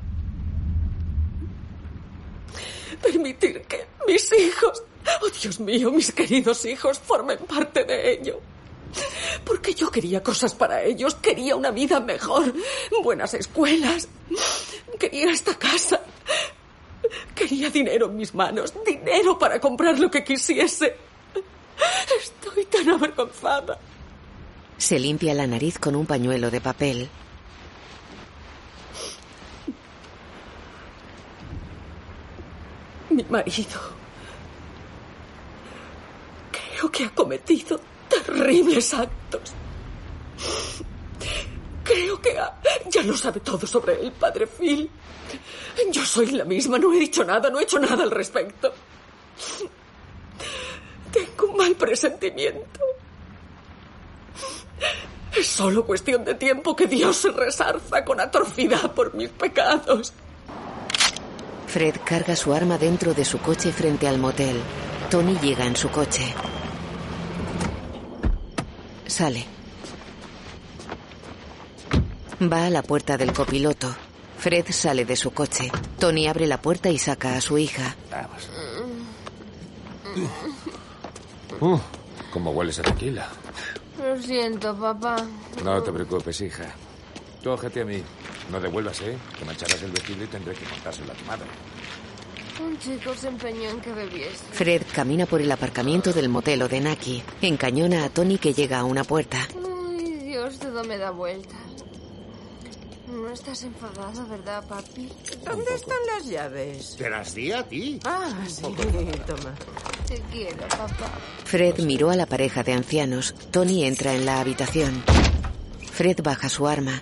Permitir 3.01 3.63
que 3.63 3.87
mis 4.07 4.31
hijos, 4.33 4.83
oh 5.21 5.29
Dios 5.41 5.59
mío, 5.59 5.91
mis 5.91 6.11
queridos 6.11 6.65
hijos, 6.65 6.99
formen 6.99 7.39
parte 7.39 7.83
de 7.83 8.13
ello. 8.13 8.39
Porque 9.45 9.73
yo 9.73 9.89
quería 9.89 10.21
cosas 10.21 10.53
para 10.53 10.83
ellos, 10.83 11.15
quería 11.15 11.55
una 11.55 11.71
vida 11.71 11.99
mejor, 11.99 12.53
buenas 13.03 13.33
escuelas, 13.33 14.07
quería 14.99 15.31
esta 15.31 15.55
casa, 15.57 16.01
quería 17.33 17.69
dinero 17.69 18.07
en 18.07 18.17
mis 18.17 18.33
manos, 18.33 18.73
dinero 18.85 19.39
para 19.39 19.59
comprar 19.59 19.97
lo 19.99 20.11
que 20.11 20.23
quisiese. 20.23 20.95
Estoy 22.19 22.65
tan 22.65 22.89
avergonzada. 22.89 23.79
Se 24.77 24.99
limpia 24.99 25.33
la 25.33 25.47
nariz 25.47 25.79
con 25.79 25.95
un 25.95 26.05
pañuelo 26.05 26.51
de 26.51 26.59
papel. 26.59 27.09
Mi 33.09 33.23
marido. 33.23 34.00
Creo 36.81 36.91
que 36.91 37.05
ha 37.05 37.09
cometido 37.13 37.79
terribles 38.09 38.91
actos. 38.95 39.53
Creo 41.83 42.19
que 42.19 42.39
ha- 42.39 42.57
ya 42.89 43.03
lo 43.03 43.15
sabe 43.15 43.39
todo 43.41 43.67
sobre 43.67 44.01
el 44.01 44.11
padre 44.13 44.47
Phil. 44.47 44.89
Yo 45.91 46.03
soy 46.03 46.31
la 46.31 46.43
misma, 46.43 46.79
no 46.79 46.91
he 46.91 46.97
dicho 46.97 47.23
nada, 47.23 47.51
no 47.51 47.59
he 47.59 47.63
hecho 47.63 47.77
nada 47.77 48.01
al 48.01 48.09
respecto. 48.09 48.73
Tengo 51.11 51.51
un 51.51 51.57
mal 51.57 51.75
presentimiento. 51.75 52.79
Es 55.37 55.45
solo 55.45 55.85
cuestión 55.85 56.25
de 56.25 56.33
tiempo 56.33 56.75
que 56.75 56.87
Dios 56.87 57.15
se 57.15 57.29
resarza 57.29 58.03
con 58.03 58.19
atrocidad 58.19 58.91
por 58.95 59.13
mis 59.13 59.29
pecados. 59.29 60.13
Fred 61.67 61.97
carga 62.03 62.35
su 62.35 62.51
arma 62.55 62.79
dentro 62.79 63.13
de 63.13 63.23
su 63.23 63.37
coche 63.37 63.71
frente 63.71 64.07
al 64.07 64.17
motel. 64.17 64.59
Tony 65.11 65.37
llega 65.39 65.65
en 65.67 65.75
su 65.75 65.89
coche. 65.89 66.33
Sale. 69.11 69.43
Va 72.41 72.65
a 72.67 72.69
la 72.69 72.81
puerta 72.81 73.17
del 73.17 73.33
copiloto. 73.33 73.93
Fred 74.37 74.71
sale 74.71 75.03
de 75.03 75.17
su 75.17 75.31
coche. 75.31 75.69
Tony 75.99 76.27
abre 76.27 76.47
la 76.47 76.61
puerta 76.61 76.89
y 76.89 76.97
saca 76.97 77.35
a 77.35 77.41
su 77.41 77.57
hija. 77.57 77.93
Uh, 81.59 81.77
¿Cómo 82.31 82.51
hueles 82.51 82.79
a 82.79 82.83
tequila? 82.83 83.27
Lo 84.01 84.19
siento, 84.21 84.73
papá. 84.79 85.17
No 85.61 85.83
te 85.83 85.91
preocupes, 85.91 86.39
hija. 86.39 86.73
Tú 87.43 87.51
ójate 87.51 87.81
a 87.81 87.85
mí. 87.85 88.01
No 88.49 88.61
devuelvas, 88.61 89.01
¿eh? 89.01 89.17
Te 89.37 89.43
mancharás 89.43 89.83
el 89.83 89.91
vestido 89.91 90.23
y 90.23 90.27
tendré 90.27 90.53
que 90.53 90.63
contárselo 90.63 91.11
a 91.11 91.15
tu 91.15 91.25
madre. 91.25 91.47
Un 92.63 92.77
chico 92.79 93.13
se 93.15 93.27
empeñó 93.27 93.69
en 93.69 93.81
que 93.81 93.91
bebiese. 93.91 94.43
Fred 94.51 94.83
camina 94.93 95.25
por 95.25 95.41
el 95.41 95.51
aparcamiento 95.51 96.13
del 96.13 96.29
motel 96.29 96.61
Odenaki. 96.61 97.23
Encañona 97.41 98.05
a 98.05 98.09
Tony 98.09 98.37
que 98.37 98.53
llega 98.53 98.79
a 98.79 98.83
una 98.83 99.03
puerta. 99.03 99.47
Ay, 99.97 100.13
Dios, 100.25 100.59
todo 100.59 100.83
me 100.83 100.97
da 100.97 101.11
vueltas. 101.11 101.57
No 103.07 103.29
estás 103.29 103.63
enfadado, 103.63 104.25
¿verdad, 104.27 104.65
papi? 104.67 105.09
¿Dónde 105.43 105.73
están 105.75 105.97
las 106.07 106.25
llaves? 106.27 106.95
Te 106.97 107.09
las 107.09 107.35
di 107.35 107.51
a 107.51 107.63
ti. 107.63 107.99
Ah, 108.05 108.31
sí, 108.47 108.61
toma. 108.61 109.53
Te 110.07 110.21
quiero, 110.31 110.67
papá. 110.69 111.11
Fred 111.43 111.79
miró 111.79 112.09
a 112.09 112.15
la 112.15 112.25
pareja 112.25 112.63
de 112.63 112.73
ancianos. 112.73 113.35
Tony 113.51 113.83
entra 113.83 114.13
en 114.13 114.25
la 114.25 114.39
habitación. 114.39 115.03
Fred 115.91 116.21
baja 116.23 116.47
su 116.47 116.67
arma. 116.67 117.01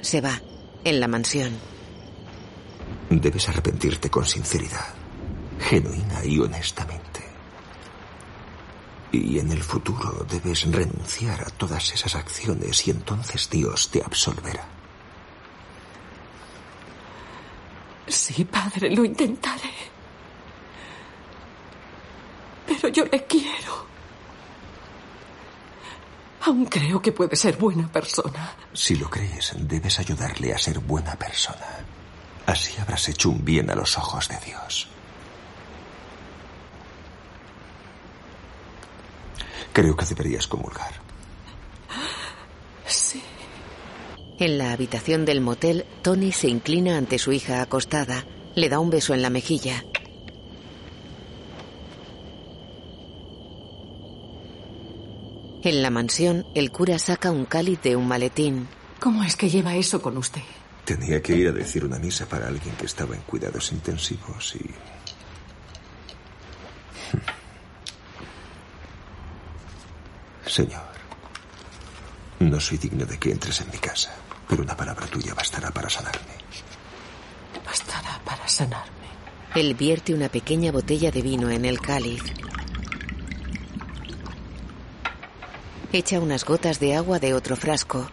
Se 0.00 0.20
va. 0.22 0.40
En 0.84 1.00
la 1.00 1.08
mansión. 1.08 1.77
Debes 3.10 3.48
arrepentirte 3.48 4.10
con 4.10 4.24
sinceridad, 4.24 4.94
genuina 5.60 6.24
y 6.24 6.38
honestamente. 6.38 7.28
Y 9.12 9.38
en 9.38 9.50
el 9.50 9.62
futuro 9.62 10.26
debes 10.28 10.70
renunciar 10.70 11.40
a 11.40 11.50
todas 11.50 11.92
esas 11.92 12.14
acciones 12.14 12.86
y 12.86 12.90
entonces 12.90 13.48
Dios 13.48 13.90
te 13.90 14.02
absolverá. 14.02 14.68
Sí, 18.06 18.44
padre, 18.44 18.90
lo 18.94 19.04
intentaré. 19.04 19.72
Pero 22.66 22.88
yo 22.88 23.04
le 23.06 23.24
quiero. 23.24 23.86
Aún 26.42 26.66
creo 26.66 27.00
que 27.00 27.12
puede 27.12 27.36
ser 27.36 27.56
buena 27.56 27.90
persona. 27.90 28.54
Si 28.72 28.96
lo 28.96 29.08
crees, 29.08 29.54
debes 29.58 29.98
ayudarle 29.98 30.52
a 30.52 30.58
ser 30.58 30.78
buena 30.78 31.14
persona. 31.16 31.84
Así 32.48 32.72
habrás 32.80 33.06
hecho 33.10 33.28
un 33.28 33.44
bien 33.44 33.68
a 33.68 33.74
los 33.74 33.98
ojos 33.98 34.26
de 34.26 34.38
Dios. 34.46 34.88
Creo 39.74 39.94
que 39.94 40.06
deberías 40.06 40.46
comulgar. 40.46 40.94
Sí. 42.86 43.22
En 44.38 44.56
la 44.56 44.72
habitación 44.72 45.26
del 45.26 45.42
motel, 45.42 45.84
Tony 46.00 46.32
se 46.32 46.48
inclina 46.48 46.96
ante 46.96 47.18
su 47.18 47.32
hija 47.32 47.60
acostada. 47.60 48.24
Le 48.54 48.70
da 48.70 48.78
un 48.78 48.88
beso 48.88 49.12
en 49.12 49.20
la 49.20 49.28
mejilla. 49.28 49.84
En 55.62 55.82
la 55.82 55.90
mansión, 55.90 56.46
el 56.54 56.70
cura 56.70 56.98
saca 56.98 57.30
un 57.30 57.44
cáliz 57.44 57.82
de 57.82 57.94
un 57.94 58.08
maletín. 58.08 58.68
¿Cómo 59.00 59.22
es 59.22 59.36
que 59.36 59.50
lleva 59.50 59.76
eso 59.76 60.00
con 60.00 60.16
usted? 60.16 60.40
Tenía 60.88 61.20
que 61.20 61.36
ir 61.36 61.48
a 61.48 61.52
decir 61.52 61.84
una 61.84 61.98
misa 61.98 62.24
para 62.26 62.48
alguien 62.48 62.74
que 62.76 62.86
estaba 62.86 63.14
en 63.14 63.20
cuidados 63.20 63.72
intensivos 63.72 64.54
y... 64.56 64.70
Señor, 70.48 70.80
no 72.38 72.58
soy 72.58 72.78
digno 72.78 73.04
de 73.04 73.18
que 73.18 73.30
entres 73.30 73.60
en 73.60 73.70
mi 73.70 73.76
casa, 73.76 74.16
pero 74.48 74.62
una 74.62 74.74
palabra 74.74 75.06
tuya 75.08 75.34
bastará 75.34 75.70
para 75.70 75.90
sanarme. 75.90 76.32
Bastará 77.66 78.18
para 78.24 78.48
sanarme. 78.48 79.08
Él 79.56 79.74
vierte 79.74 80.14
una 80.14 80.30
pequeña 80.30 80.72
botella 80.72 81.10
de 81.10 81.20
vino 81.20 81.50
en 81.50 81.66
el 81.66 81.82
cáliz. 81.82 82.22
Echa 85.92 86.18
unas 86.18 86.46
gotas 86.46 86.80
de 86.80 86.96
agua 86.96 87.18
de 87.18 87.34
otro 87.34 87.56
frasco. 87.56 88.10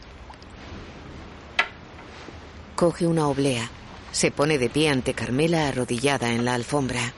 Coge 2.76 3.08
una 3.08 3.28
oblea. 3.28 3.70
Se 4.12 4.32
pone 4.32 4.58
de 4.58 4.70
pie 4.70 4.90
ante 4.90 5.14
Carmela 5.14 5.68
arrodillada 5.68 6.32
en 6.32 6.44
la 6.44 6.54
alfombra. 6.54 7.14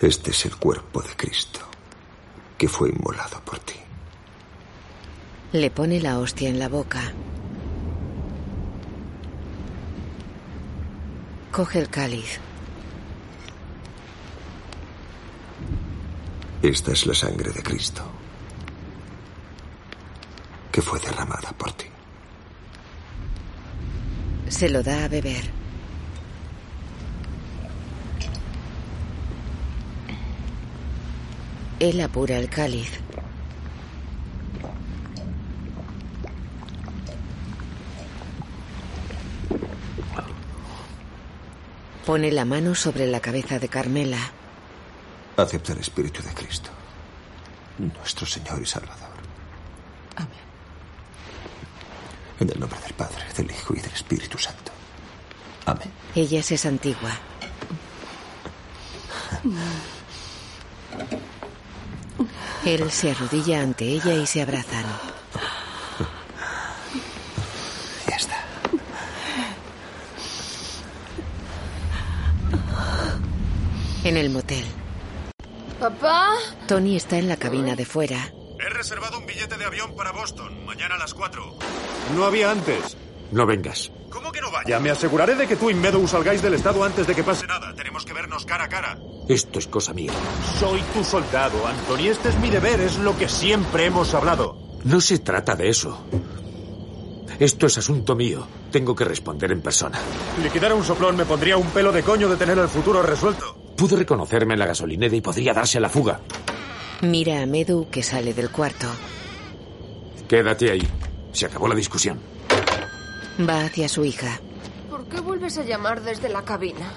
Este 0.00 0.32
es 0.32 0.46
el 0.46 0.56
cuerpo 0.56 1.00
de 1.00 1.14
Cristo, 1.14 1.60
que 2.58 2.68
fue 2.68 2.90
inmolado 2.90 3.40
por 3.44 3.60
ti. 3.60 3.76
Le 5.52 5.70
pone 5.70 6.00
la 6.00 6.18
hostia 6.18 6.48
en 6.48 6.58
la 6.58 6.68
boca. 6.68 7.12
Coge 11.52 11.78
el 11.78 11.88
cáliz. 11.88 12.40
Esta 16.62 16.92
es 16.92 17.06
la 17.06 17.14
sangre 17.14 17.50
de 17.52 17.62
Cristo, 17.62 18.02
que 20.72 20.80
fue 20.80 20.98
derramada 20.98 21.52
por 21.52 21.70
ti. 21.72 21.86
Se 24.48 24.68
lo 24.70 24.82
da 24.82 25.04
a 25.04 25.08
beber. 25.08 25.44
Él 31.78 32.00
apura 32.00 32.38
el 32.38 32.48
cáliz. 32.48 32.90
Pone 42.06 42.32
la 42.32 42.44
mano 42.44 42.74
sobre 42.74 43.06
la 43.06 43.20
cabeza 43.20 43.58
de 43.58 43.68
Carmela. 43.68 44.18
Acepta 45.36 45.72
el 45.72 45.78
Espíritu 45.78 46.22
de 46.22 46.32
Cristo, 46.34 46.70
nuestro 47.78 48.26
Señor 48.26 48.60
y 48.60 48.66
Salvador. 48.66 49.10
Amén. 50.16 50.42
En 52.42 52.50
el 52.50 52.58
nombre 52.58 52.80
del 52.80 52.92
Padre, 52.94 53.22
del 53.36 53.48
Hijo 53.52 53.72
y 53.76 53.80
del 53.80 53.92
Espíritu 53.92 54.36
Santo. 54.36 54.72
Amén. 55.64 55.88
Ella 56.16 56.42
se 56.42 56.58
santigua. 56.58 57.12
Él 62.64 62.90
se 62.90 63.12
arrodilla 63.12 63.60
ante 63.60 63.84
ella 63.84 64.14
y 64.14 64.26
se 64.26 64.42
abrazan. 64.42 64.84
Ya 68.08 68.16
está. 68.16 68.44
En 74.02 74.16
el 74.16 74.30
motel, 74.30 74.64
Papá. 75.78 76.30
Tony 76.66 76.96
está 76.96 77.18
en 77.18 77.28
la 77.28 77.36
cabina 77.36 77.76
de 77.76 77.84
fuera. 77.84 78.32
He 78.58 78.68
reservado 78.68 79.18
un 79.18 79.26
billete 79.26 79.56
de 79.56 79.64
avión 79.64 79.94
para 79.94 80.10
Boston, 80.10 80.64
mañana 80.64 80.96
a 80.96 80.98
las 80.98 81.14
4. 81.14 81.61
No 82.16 82.24
había 82.24 82.50
antes. 82.50 82.96
No 83.30 83.46
vengas. 83.46 83.90
¿Cómo 84.10 84.30
que 84.30 84.40
no 84.40 84.50
vaya? 84.50 84.68
Ya 84.68 84.80
me 84.80 84.90
aseguraré 84.90 85.34
de 85.34 85.46
que 85.46 85.56
tú 85.56 85.70
y 85.70 85.74
Meadow 85.74 86.06
salgáis 86.06 86.42
del 86.42 86.54
estado 86.54 86.84
antes 86.84 87.06
de 87.06 87.14
que 87.14 87.22
pase 87.24 87.46
nada. 87.46 87.74
Tenemos 87.74 88.04
que 88.04 88.12
vernos 88.12 88.44
cara 88.44 88.64
a 88.64 88.68
cara. 88.68 88.98
Esto 89.28 89.58
es 89.58 89.66
cosa 89.66 89.94
mía. 89.94 90.12
Soy 90.58 90.80
tu 90.94 91.02
soldado, 91.02 91.66
Anthony. 91.66 92.08
Este 92.08 92.28
es 92.28 92.38
mi 92.38 92.50
deber, 92.50 92.80
es 92.80 92.98
lo 92.98 93.16
que 93.16 93.28
siempre 93.28 93.86
hemos 93.86 94.12
hablado. 94.14 94.56
No 94.84 95.00
se 95.00 95.18
trata 95.20 95.54
de 95.54 95.70
eso. 95.70 96.04
Esto 97.38 97.66
es 97.66 97.78
asunto 97.78 98.14
mío. 98.14 98.46
Tengo 98.70 98.94
que 98.94 99.04
responder 99.04 99.50
en 99.52 99.62
persona. 99.62 99.98
Liquidar 100.42 100.72
a 100.72 100.74
un 100.74 100.84
soplón 100.84 101.16
me 101.16 101.24
pondría 101.24 101.56
un 101.56 101.68
pelo 101.68 101.90
de 101.92 102.02
coño 102.02 102.28
de 102.28 102.36
tener 102.36 102.58
el 102.58 102.68
futuro 102.68 103.02
resuelto. 103.02 103.56
Pudo 103.76 103.96
reconocerme 103.96 104.52
en 104.54 104.60
la 104.60 104.66
gasolinera 104.66 105.16
y 105.16 105.20
podría 105.20 105.54
darse 105.54 105.78
a 105.78 105.80
la 105.80 105.88
fuga. 105.88 106.20
Mira 107.00 107.42
a 107.42 107.46
Medu 107.46 107.88
que 107.90 108.02
sale 108.02 108.34
del 108.34 108.50
cuarto. 108.50 108.86
Quédate 110.28 110.70
ahí. 110.70 110.86
Se 111.32 111.46
acabó 111.46 111.68
la 111.68 111.74
discusión. 111.74 112.18
Va 113.48 113.64
hacia 113.64 113.88
su 113.88 114.04
hija. 114.04 114.40
¿Por 114.90 115.04
qué 115.06 115.20
vuelves 115.20 115.58
a 115.58 115.64
llamar 115.64 116.02
desde 116.02 116.28
la 116.28 116.42
cabina? 116.42 116.92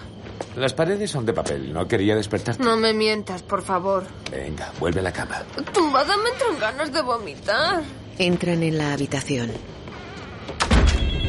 Las 0.56 0.74
paredes 0.74 1.12
son 1.12 1.26
de 1.26 1.34
papel. 1.34 1.74
No 1.74 1.88
quería 1.88 2.16
despertarte. 2.16 2.64
No 2.64 2.78
me 2.78 2.94
mientas, 2.94 3.44
por 3.44 3.62
favor. 3.62 4.06
Venga, 4.32 4.72
vuelve 4.80 5.00
a 5.00 5.04
la 5.04 5.12
cama. 5.14 5.44
Tumbada 5.74 6.16
me 6.18 6.30
entran 6.30 6.60
ganas 6.60 6.94
de 6.94 7.02
vomitar. 7.02 7.84
Entran 8.18 8.64
en 8.64 8.78
la 8.78 8.94
habitación. 8.94 9.52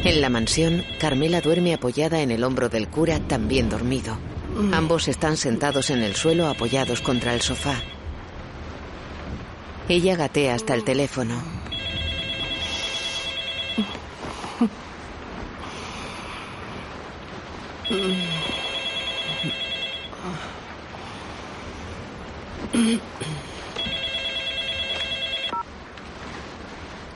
En 0.03 0.21
la 0.21 0.29
mansión, 0.29 0.83
Carmela 0.99 1.41
duerme 1.41 1.73
apoyada 1.73 2.21
en 2.21 2.31
el 2.31 2.43
hombro 2.43 2.69
del 2.69 2.87
cura, 2.87 3.19
también 3.27 3.69
dormido. 3.69 4.17
Ambos 4.73 5.07
están 5.07 5.35
sentados 5.37 5.89
en 5.89 6.01
el 6.01 6.15
suelo 6.15 6.47
apoyados 6.47 7.01
contra 7.01 7.33
el 7.33 7.41
sofá. 7.41 7.75
Ella 9.89 10.15
gatea 10.15 10.55
hasta 10.55 10.73
el 10.73 10.83
teléfono. 10.83 11.35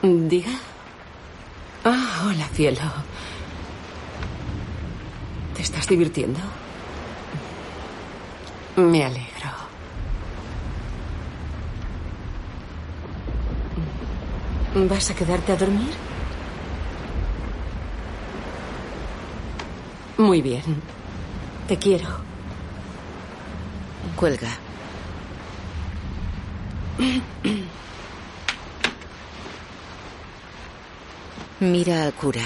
Diga. 0.02 0.50
Ah, 1.84 2.24
hola, 2.26 2.48
cielo. 2.54 2.80
¿Te 5.54 5.60
estás 5.60 5.86
divirtiendo? 5.86 6.40
Me 8.76 9.04
alegro. 9.04 9.50
¿Vas 14.74 15.10
a 15.10 15.14
quedarte 15.14 15.52
a 15.52 15.56
dormir? 15.56 16.11
Muy 20.16 20.42
bien. 20.42 20.62
Te 21.68 21.76
quiero. 21.78 22.08
Cuelga. 24.16 24.50
Mira 31.60 32.04
al 32.04 32.12
cura. 32.12 32.42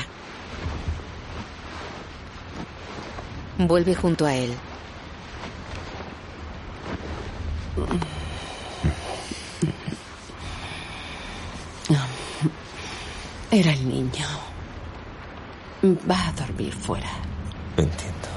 Vuelve 3.58 3.94
junto 3.94 4.26
a 4.26 4.34
él. 4.34 4.54
Era 13.50 13.72
el 13.72 13.88
niño. 13.88 14.26
Va 15.82 16.28
a 16.28 16.32
dormir 16.32 16.74
fuera. 16.74 17.25
Entiendo. 17.76 18.28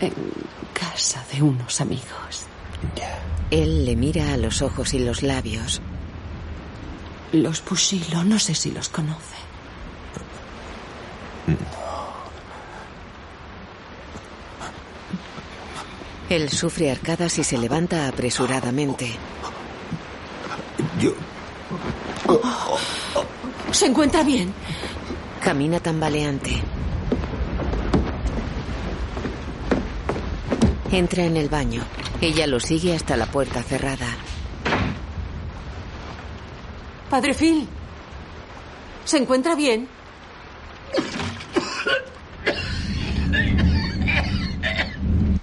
En 0.00 0.12
casa 0.72 1.24
de 1.32 1.42
unos 1.42 1.80
amigos. 1.80 2.46
Él 3.50 3.84
le 3.84 3.96
mira 3.96 4.32
a 4.34 4.36
los 4.36 4.62
ojos 4.62 4.94
y 4.94 4.98
los 4.98 5.22
labios. 5.22 5.80
Los 7.32 7.60
Pusilo, 7.60 8.24
no 8.24 8.38
sé 8.38 8.54
si 8.54 8.70
los 8.70 8.88
conoce. 8.88 9.36
Él 16.28 16.50
sufre 16.50 16.90
arcadas 16.90 17.38
y 17.38 17.44
se 17.44 17.56
levanta 17.56 18.06
apresuradamente. 18.06 19.16
¿Se 23.78 23.86
encuentra 23.86 24.24
bien? 24.24 24.52
Camina 25.40 25.78
tambaleante. 25.78 26.50
Entra 30.90 31.22
en 31.22 31.36
el 31.36 31.48
baño. 31.48 31.84
Ella 32.20 32.48
lo 32.48 32.58
sigue 32.58 32.96
hasta 32.96 33.16
la 33.16 33.26
puerta 33.26 33.62
cerrada. 33.62 34.08
Padre 37.08 37.34
Phil. 37.34 37.68
¿Se 39.04 39.18
encuentra 39.18 39.54
bien? 39.54 39.88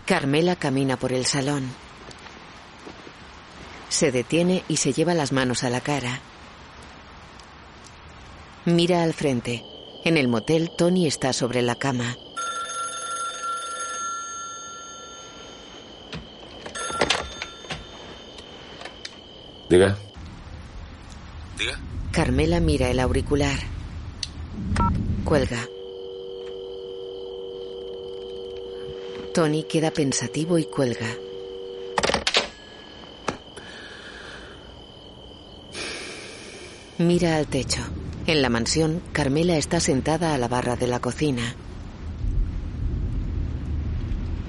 Carmela 0.05 0.57
camina 0.57 0.97
por 0.97 1.13
el 1.13 1.25
salón. 1.25 1.71
Se 3.87 4.11
detiene 4.11 4.65
y 4.67 4.75
se 4.75 4.91
lleva 4.91 5.13
las 5.13 5.31
manos 5.31 5.63
a 5.63 5.69
la 5.69 5.79
cara. 5.79 6.19
Mira 8.65 9.03
al 9.03 9.13
frente. 9.13 9.63
En 10.03 10.17
el 10.17 10.27
motel, 10.27 10.71
Tony 10.71 11.05
está 11.05 11.33
sobre 11.33 11.61
la 11.61 11.75
cama. 11.75 12.17
Diga. 19.69 19.95
Diga. 21.59 21.79
Carmela 22.11 22.59
mira 22.59 22.89
el 22.89 22.99
auricular. 22.99 23.59
Cuelga. 25.23 25.67
Tony 29.31 29.63
queda 29.63 29.91
pensativo 29.91 30.57
y 30.57 30.65
cuelga. 30.65 31.07
Mira 36.97 37.35
al 37.37 37.45
techo. 37.45 37.81
En 38.27 38.41
la 38.41 38.49
mansión, 38.49 39.03
Carmela 39.11 39.55
está 39.55 39.79
sentada 39.79 40.33
a 40.33 40.39
la 40.39 40.47
barra 40.47 40.75
de 40.75 40.87
la 40.87 40.99
cocina. 40.99 41.55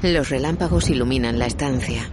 Los 0.02 0.30
relámpagos 0.30 0.88
iluminan 0.88 1.38
la 1.38 1.44
estancia. 1.44 2.08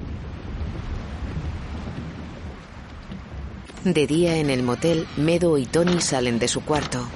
De 3.86 4.06
día 4.08 4.38
en 4.38 4.50
el 4.50 4.62
motel, 4.62 5.08
Medo 5.16 5.58
y 5.58 5.66
Tony 5.66 6.02
salen 6.02 6.38
de 6.38 6.50
su 6.50 6.66
cuarto. 6.66 7.08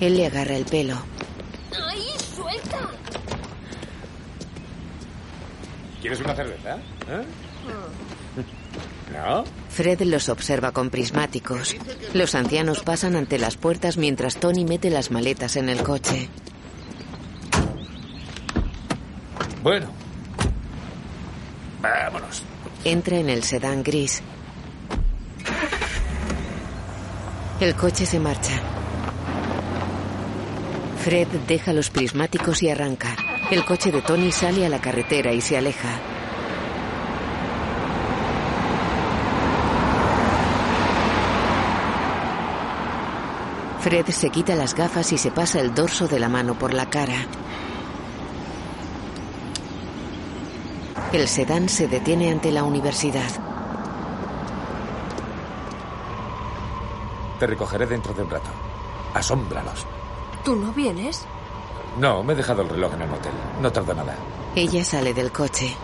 Él 0.00 0.16
le 0.16 0.26
agarra 0.26 0.56
el 0.56 0.64
pelo. 0.64 1.02
¡Ay, 1.86 2.02
suelta! 2.34 2.90
¿Quieres 6.00 6.20
una 6.20 6.34
cerveza? 6.34 6.76
¿Eh? 7.08 7.24
¿No? 9.12 9.44
Fred 9.68 10.00
los 10.02 10.28
observa 10.28 10.72
con 10.72 10.90
prismáticos. 10.90 11.76
Los 12.14 12.34
ancianos 12.34 12.82
pasan 12.82 13.16
ante 13.16 13.38
las 13.38 13.56
puertas 13.56 13.96
mientras 13.96 14.36
Tony 14.36 14.64
mete 14.64 14.90
las 14.90 15.10
maletas 15.10 15.56
en 15.56 15.68
el 15.68 15.82
coche. 15.82 16.28
Bueno. 19.62 19.88
Vámonos. 21.80 22.42
Entra 22.84 23.16
en 23.18 23.28
el 23.28 23.42
sedán 23.42 23.82
gris. 23.82 24.22
El 27.60 27.74
coche 27.74 28.06
se 28.06 28.18
marcha. 28.18 28.60
Fred 31.04 31.28
deja 31.46 31.72
los 31.72 31.90
prismáticos 31.90 32.62
y 32.62 32.70
arranca. 32.70 33.16
El 33.50 33.64
coche 33.64 33.92
de 33.92 34.02
Tony 34.02 34.32
sale 34.32 34.64
a 34.66 34.68
la 34.68 34.80
carretera 34.80 35.32
y 35.32 35.40
se 35.40 35.56
aleja. 35.56 36.00
Fred 43.82 44.06
se 44.10 44.30
quita 44.30 44.54
las 44.54 44.76
gafas 44.76 45.12
y 45.12 45.18
se 45.18 45.32
pasa 45.32 45.58
el 45.60 45.74
dorso 45.74 46.06
de 46.06 46.20
la 46.20 46.28
mano 46.28 46.54
por 46.56 46.72
la 46.72 46.88
cara. 46.88 47.26
El 51.12 51.26
sedán 51.26 51.68
se 51.68 51.88
detiene 51.88 52.30
ante 52.30 52.52
la 52.52 52.62
universidad. 52.62 53.28
Te 57.40 57.46
recogeré 57.48 57.86
dentro 57.86 58.14
de 58.14 58.22
un 58.22 58.30
rato. 58.30 58.50
Asómbralos. 59.14 59.84
¿Tú 60.44 60.54
no 60.54 60.72
vienes? 60.72 61.26
No, 61.98 62.22
me 62.22 62.34
he 62.34 62.36
dejado 62.36 62.62
el 62.62 62.68
reloj 62.68 62.94
en 62.94 63.02
el 63.02 63.08
motel. 63.08 63.32
No 63.60 63.72
tarda 63.72 63.94
nada. 63.94 64.14
Ella 64.54 64.84
sale 64.84 65.12
del 65.12 65.32
coche. 65.32 65.74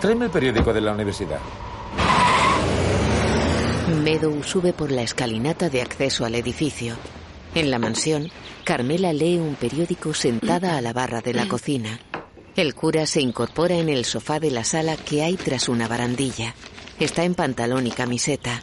Tráeme 0.00 0.24
el 0.24 0.30
periódico 0.32 0.72
de 0.72 0.80
la 0.80 0.90
universidad. 0.90 1.38
Meadow 4.04 4.42
sube 4.42 4.74
por 4.74 4.92
la 4.92 5.00
escalinata 5.00 5.70
de 5.70 5.80
acceso 5.80 6.26
al 6.26 6.34
edificio. 6.34 6.94
En 7.54 7.70
la 7.70 7.78
mansión, 7.78 8.30
Carmela 8.62 9.14
lee 9.14 9.38
un 9.38 9.54
periódico 9.54 10.12
sentada 10.12 10.76
a 10.76 10.82
la 10.82 10.92
barra 10.92 11.22
de 11.22 11.32
la 11.32 11.48
cocina. 11.48 11.98
El 12.54 12.74
cura 12.74 13.06
se 13.06 13.22
incorpora 13.22 13.76
en 13.76 13.88
el 13.88 14.04
sofá 14.04 14.40
de 14.40 14.50
la 14.50 14.62
sala 14.62 14.98
que 14.98 15.22
hay 15.22 15.36
tras 15.36 15.70
una 15.70 15.88
barandilla. 15.88 16.54
Está 17.00 17.24
en 17.24 17.34
pantalón 17.34 17.86
y 17.86 17.92
camiseta. 17.92 18.62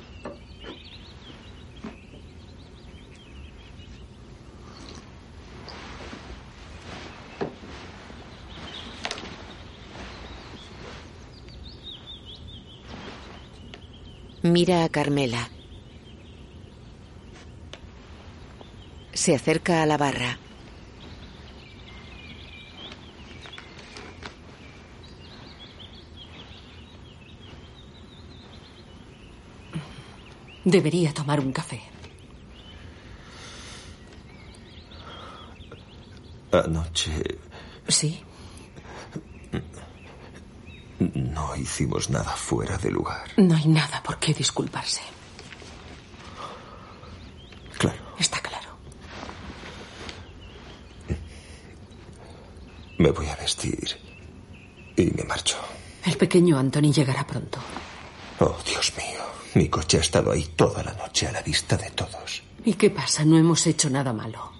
Mira 14.43 14.83
a 14.83 14.89
Carmela. 14.89 15.49
Se 19.13 19.35
acerca 19.35 19.83
a 19.83 19.85
la 19.85 19.97
barra. 19.97 20.39
Debería 30.65 31.13
tomar 31.13 31.39
un 31.39 31.51
café. 31.51 31.81
Anoche 36.51 37.11
Sí. 37.87 38.23
No 41.33 41.55
hicimos 41.55 42.09
nada 42.09 42.31
fuera 42.35 42.77
de 42.77 42.91
lugar. 42.91 43.31
No 43.37 43.55
hay 43.55 43.67
nada 43.67 44.01
por 44.03 44.17
qué 44.19 44.33
disculparse. 44.33 45.01
Claro. 47.77 47.99
Está 48.19 48.39
claro. 48.39 48.69
Me 52.97 53.11
voy 53.11 53.27
a 53.27 53.35
vestir 53.35 53.97
y 54.95 55.05
me 55.05 55.23
marcho. 55.23 55.57
El 56.05 56.17
pequeño 56.17 56.57
Anthony 56.57 56.91
llegará 56.91 57.25
pronto. 57.25 57.59
Oh, 58.39 58.57
Dios 58.65 58.93
mío. 58.97 59.21
Mi 59.55 59.69
coche 59.69 59.97
ha 59.97 60.01
estado 60.01 60.31
ahí 60.31 60.43
toda 60.55 60.83
la 60.83 60.93
noche 60.93 61.27
a 61.27 61.31
la 61.31 61.41
vista 61.41 61.77
de 61.77 61.89
todos. 61.91 62.43
¿Y 62.63 62.73
qué 62.73 62.89
pasa? 62.89 63.25
No 63.25 63.37
hemos 63.37 63.65
hecho 63.67 63.89
nada 63.89 64.13
malo. 64.13 64.51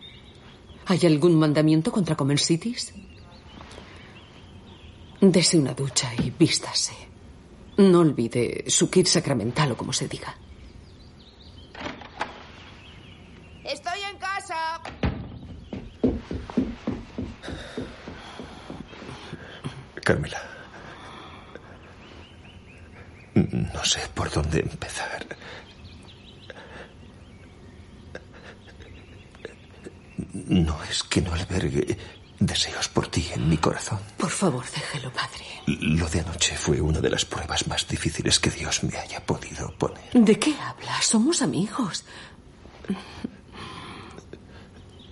¿Hay 0.88 1.06
algún 1.06 1.38
mandamiento 1.40 1.92
contra 1.92 2.16
comer 2.16 2.40
cities? 2.40 2.94
Dese 5.22 5.56
una 5.56 5.76
ducha 5.76 6.12
y 6.16 6.32
vístase. 6.32 6.94
No 7.78 8.00
olvide 8.00 8.66
su 8.68 8.90
kit 8.90 9.06
sacramental 9.06 9.72
o 9.72 9.78
como 9.78 9.94
se 9.94 10.08
diga. 10.08 10.36
Estoy 13.64 14.00
en 14.12 14.18
casa. 14.18 14.82
Carmela. 20.04 20.42
No 23.36 23.86
sé 23.86 24.00
por 24.16 24.32
dónde 24.32 24.62
empezar. 24.62 25.28
No 30.34 30.84
es 30.84 31.04
que 31.04 31.22
no 31.22 31.32
albergue 31.34 31.96
deseos 32.42 32.90
por 32.90 33.08
ti 33.08 33.30
en 33.34 33.48
mi 33.48 33.58
corazón. 33.58 34.00
Por 34.18 34.30
favor, 34.30 34.66
déjelo, 34.66 35.12
padre. 35.14 35.46
Lo 35.68 36.08
de 36.10 36.20
anoche 36.22 36.58
fue 36.58 36.82
una 36.82 37.00
de 37.00 37.10
las 37.10 37.24
pruebas 37.24 37.68
más 37.68 37.88
difíciles 37.88 38.40
que 38.40 38.50
Dios 38.50 38.84
me 38.84 38.98
haya 38.98 39.24
podido 39.26 39.72
poner. 39.78 40.12
¿De 40.14 40.38
qué 40.38 40.56
hablas? 40.60 41.06
Somos 41.06 41.42
amigos. 41.42 42.04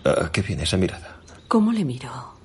¿A 0.04 0.32
qué 0.32 0.42
viene 0.42 0.64
esa 0.64 0.78
mirada? 0.78 1.22
¿Cómo 1.48 1.72
le 1.72 1.86
miro? 1.86 2.40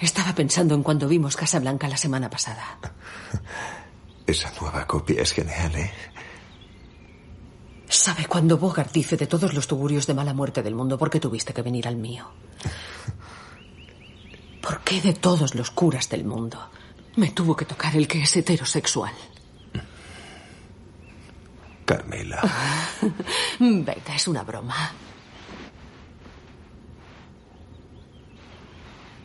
Estaba 0.00 0.34
pensando 0.34 0.74
en 0.74 0.82
cuando 0.82 1.08
vimos 1.08 1.34
Casa 1.36 1.58
Blanca 1.60 1.88
la 1.88 1.96
semana 1.96 2.28
pasada. 2.28 2.78
Esa 4.26 4.52
nueva 4.60 4.86
copia 4.86 5.22
es 5.22 5.32
genial, 5.32 5.74
¿eh? 5.76 5.92
¿Sabe 7.94 8.26
cuando 8.26 8.58
Bogart 8.58 8.92
dice 8.92 9.16
de 9.16 9.28
todos 9.28 9.54
los 9.54 9.68
tugurios 9.68 10.04
de 10.08 10.14
mala 10.14 10.34
muerte 10.34 10.64
del 10.64 10.74
mundo, 10.74 10.98
por 10.98 11.10
qué 11.10 11.20
tuviste 11.20 11.54
que 11.54 11.62
venir 11.62 11.86
al 11.86 11.94
mío? 11.94 12.26
¿Por 14.60 14.80
qué 14.80 15.00
de 15.00 15.14
todos 15.14 15.54
los 15.54 15.70
curas 15.70 16.08
del 16.08 16.24
mundo 16.24 16.58
me 17.14 17.30
tuvo 17.30 17.54
que 17.54 17.64
tocar 17.64 17.94
el 17.94 18.08
que 18.08 18.22
es 18.22 18.36
heterosexual? 18.36 19.14
Carmela. 21.84 22.42
Venga, 23.60 23.94
es 24.12 24.26
una 24.26 24.42
broma. 24.42 24.92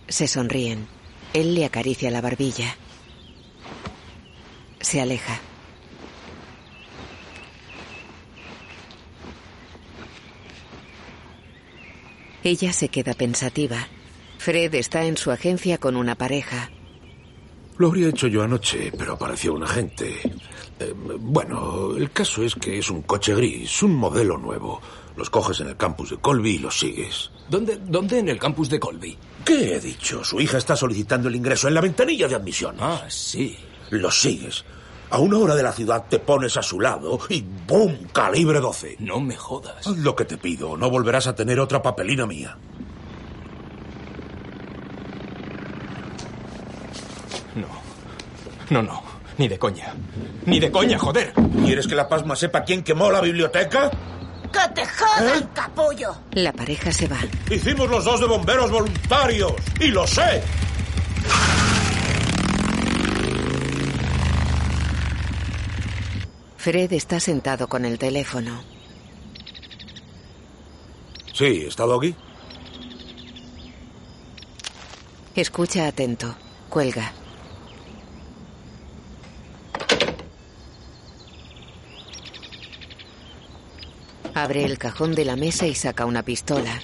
Se 0.07 0.27
sonríen. 0.27 0.87
Él 1.33 1.55
le 1.55 1.65
acaricia 1.65 2.11
la 2.11 2.21
barbilla. 2.21 2.75
Se 4.79 5.01
aleja. 5.01 5.48
Ella 12.49 12.73
se 12.73 12.89
queda 12.89 13.13
pensativa. 13.13 13.87
Fred 14.39 14.73
está 14.73 15.05
en 15.05 15.17
su 15.17 15.29
agencia 15.29 15.77
con 15.77 15.95
una 15.95 16.15
pareja. 16.15 16.71
Lo 17.77 17.89
habría 17.89 18.09
hecho 18.09 18.25
yo 18.25 18.41
anoche, 18.41 18.91
pero 18.97 19.13
apareció 19.13 19.53
un 19.53 19.61
agente. 19.61 20.19
Eh, 20.79 20.93
bueno, 20.95 21.95
el 21.95 22.09
caso 22.09 22.41
es 22.41 22.55
que 22.55 22.79
es 22.79 22.89
un 22.89 23.03
coche 23.03 23.35
gris, 23.35 23.83
un 23.83 23.95
modelo 23.95 24.35
nuevo. 24.35 24.81
Los 25.15 25.29
coges 25.29 25.59
en 25.59 25.67
el 25.67 25.77
campus 25.77 26.09
de 26.09 26.17
Colby 26.17 26.55
y 26.55 26.57
los 26.57 26.79
sigues. 26.79 27.29
¿Dónde, 27.47 27.77
¿Dónde 27.85 28.17
en 28.17 28.29
el 28.29 28.39
campus 28.39 28.67
de 28.67 28.79
Colby? 28.79 29.15
¿Qué 29.45 29.75
he 29.75 29.79
dicho? 29.79 30.23
Su 30.23 30.41
hija 30.41 30.57
está 30.57 30.75
solicitando 30.75 31.29
el 31.29 31.35
ingreso 31.35 31.67
en 31.67 31.75
la 31.75 31.81
ventanilla 31.81 32.27
de 32.27 32.33
admisión. 32.33 32.77
Ah, 32.79 33.05
sí. 33.09 33.59
Los 33.91 34.19
sigues. 34.19 34.65
A 35.11 35.17
una 35.17 35.37
hora 35.39 35.55
de 35.55 35.63
la 35.63 35.71
ciudad 35.71 36.05
te 36.07 36.19
pones 36.19 36.55
a 36.57 36.61
su 36.61 36.79
lado 36.79 37.19
y 37.29 37.43
¡boom! 37.67 38.09
Calibre 38.13 38.59
12. 38.59 38.97
No 38.99 39.19
me 39.19 39.35
jodas. 39.35 39.87
Haz 39.87 39.97
lo 39.97 40.15
que 40.15 40.25
te 40.25 40.37
pido. 40.37 40.77
No 40.77 40.89
volverás 40.91 41.25
a 41.27 41.35
tener 41.35 41.59
otra 41.59 41.81
papelina 41.81 42.27
mía. 42.27 42.55
No. 47.55 47.67
No, 48.69 48.83
no. 48.83 49.03
Ni 49.39 49.47
de 49.47 49.57
coña. 49.57 49.93
Ni 50.45 50.59
de 50.59 50.69
coña, 50.71 50.99
joder. 50.99 51.33
¿Quieres 51.65 51.87
que 51.87 51.95
la 51.95 52.07
pasma 52.07 52.35
sepa 52.35 52.63
quién 52.63 52.83
quemó 52.83 53.09
la 53.09 53.21
biblioteca? 53.21 53.89
¡Que 54.51 54.73
te 54.75 54.85
jodan, 54.85 55.43
¿Eh? 55.43 55.47
capullo! 55.53 56.15
La 56.33 56.51
pareja 56.53 56.91
se 56.91 57.07
va. 57.07 57.17
Hicimos 57.49 57.89
los 57.89 58.03
dos 58.05 58.19
de 58.19 58.27
bomberos 58.27 58.69
voluntarios. 58.69 59.53
Y 59.79 59.87
lo 59.87 60.05
sé. 60.05 60.43
Fred 66.59 66.91
está 66.91 67.21
sentado 67.21 67.69
con 67.69 67.85
el 67.85 67.97
teléfono. 67.97 68.61
Sí, 71.33 71.63
¿está 71.65 71.85
Doggy? 71.85 72.13
Escucha 75.35 75.87
atento. 75.87 76.35
Cuelga. 76.67 77.13
Abre 84.33 84.65
el 84.65 84.77
cajón 84.77 85.15
de 85.15 85.23
la 85.23 85.37
mesa 85.37 85.65
y 85.65 85.75
saca 85.75 86.05
una 86.05 86.23
pistola. 86.23 86.77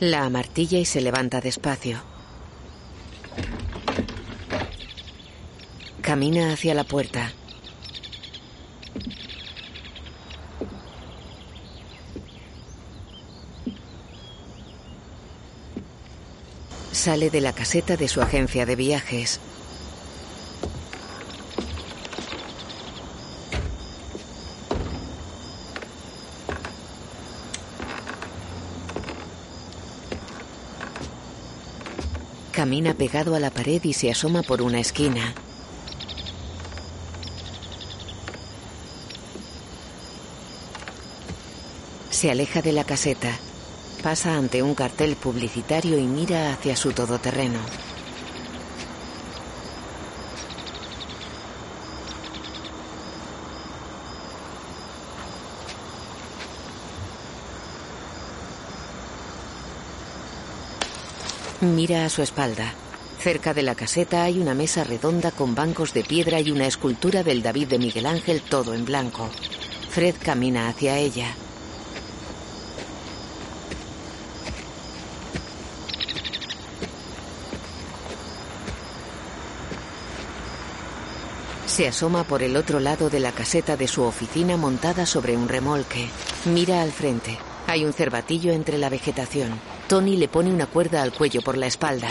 La 0.00 0.26
amartilla 0.26 0.78
y 0.78 0.84
se 0.84 1.00
levanta 1.00 1.40
despacio. 1.40 2.17
Camina 6.08 6.54
hacia 6.54 6.72
la 6.72 6.84
puerta. 6.84 7.34
Sale 16.92 17.28
de 17.28 17.42
la 17.42 17.52
caseta 17.52 17.98
de 17.98 18.08
su 18.08 18.22
agencia 18.22 18.64
de 18.64 18.74
viajes. 18.74 19.38
Camina 32.52 32.94
pegado 32.94 33.34
a 33.34 33.40
la 33.40 33.50
pared 33.50 33.84
y 33.84 33.92
se 33.92 34.10
asoma 34.10 34.42
por 34.42 34.62
una 34.62 34.80
esquina. 34.80 35.34
Se 42.18 42.32
aleja 42.32 42.62
de 42.62 42.72
la 42.72 42.82
caseta. 42.82 43.30
Pasa 44.02 44.34
ante 44.34 44.60
un 44.60 44.74
cartel 44.74 45.14
publicitario 45.14 45.96
y 45.96 46.02
mira 46.02 46.52
hacia 46.52 46.74
su 46.74 46.90
todoterreno. 46.90 47.60
Mira 61.60 62.04
a 62.04 62.08
su 62.08 62.22
espalda. 62.22 62.74
Cerca 63.20 63.54
de 63.54 63.62
la 63.62 63.76
caseta 63.76 64.24
hay 64.24 64.40
una 64.40 64.54
mesa 64.54 64.82
redonda 64.82 65.30
con 65.30 65.54
bancos 65.54 65.94
de 65.94 66.02
piedra 66.02 66.40
y 66.40 66.50
una 66.50 66.66
escultura 66.66 67.22
del 67.22 67.42
David 67.44 67.68
de 67.68 67.78
Miguel 67.78 68.06
Ángel 68.06 68.42
todo 68.42 68.74
en 68.74 68.84
blanco. 68.84 69.30
Fred 69.90 70.16
camina 70.20 70.68
hacia 70.68 70.98
ella. 70.98 71.36
Se 81.78 81.86
asoma 81.86 82.24
por 82.24 82.42
el 82.42 82.56
otro 82.56 82.80
lado 82.80 83.08
de 83.08 83.20
la 83.20 83.30
caseta 83.30 83.76
de 83.76 83.86
su 83.86 84.02
oficina 84.02 84.56
montada 84.56 85.06
sobre 85.06 85.36
un 85.36 85.48
remolque. 85.48 86.08
Mira 86.46 86.82
al 86.82 86.90
frente. 86.90 87.38
Hay 87.68 87.84
un 87.84 87.92
cervatillo 87.92 88.50
entre 88.50 88.78
la 88.78 88.88
vegetación. 88.88 89.60
Tony 89.86 90.16
le 90.16 90.26
pone 90.26 90.52
una 90.52 90.66
cuerda 90.66 91.02
al 91.02 91.12
cuello 91.12 91.40
por 91.40 91.56
la 91.56 91.68
espalda. 91.68 92.08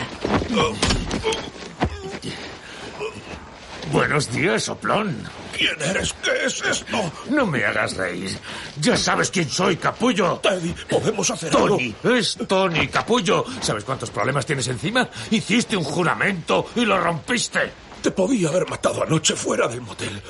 Buenos 3.92 4.32
días, 4.32 4.64
soplón. 4.64 5.18
¿Quién 5.58 5.76
eres? 5.82 6.14
¿Qué 6.24 6.46
es 6.46 6.64
esto? 6.64 7.12
No 7.30 7.46
me 7.46 7.66
hagas 7.66 7.98
reír. 7.98 8.38
Ya 8.80 8.96
sabes 8.96 9.30
quién 9.32 9.50
soy, 9.50 9.76
capullo. 9.76 10.38
Teddy, 10.38 10.74
podemos 10.88 11.30
hacer 11.30 11.52
Tony, 11.52 11.94
es 12.06 12.38
Tony, 12.48 12.88
capullo. 12.88 13.44
¿Sabes 13.60 13.84
cuántos 13.84 14.12
problemas 14.12 14.46
tienes 14.46 14.70
encima? 14.70 15.10
Hiciste 15.30 15.76
un 15.76 15.84
juramento 15.84 16.68
y 16.74 16.86
lo 16.86 16.98
rompiste. 17.02 17.87
Te 18.02 18.12
podía 18.12 18.50
haber 18.50 18.70
matado 18.70 19.04
anoche 19.04 19.36
fuera 19.36 19.68
del 19.68 19.82
motel. 19.82 20.22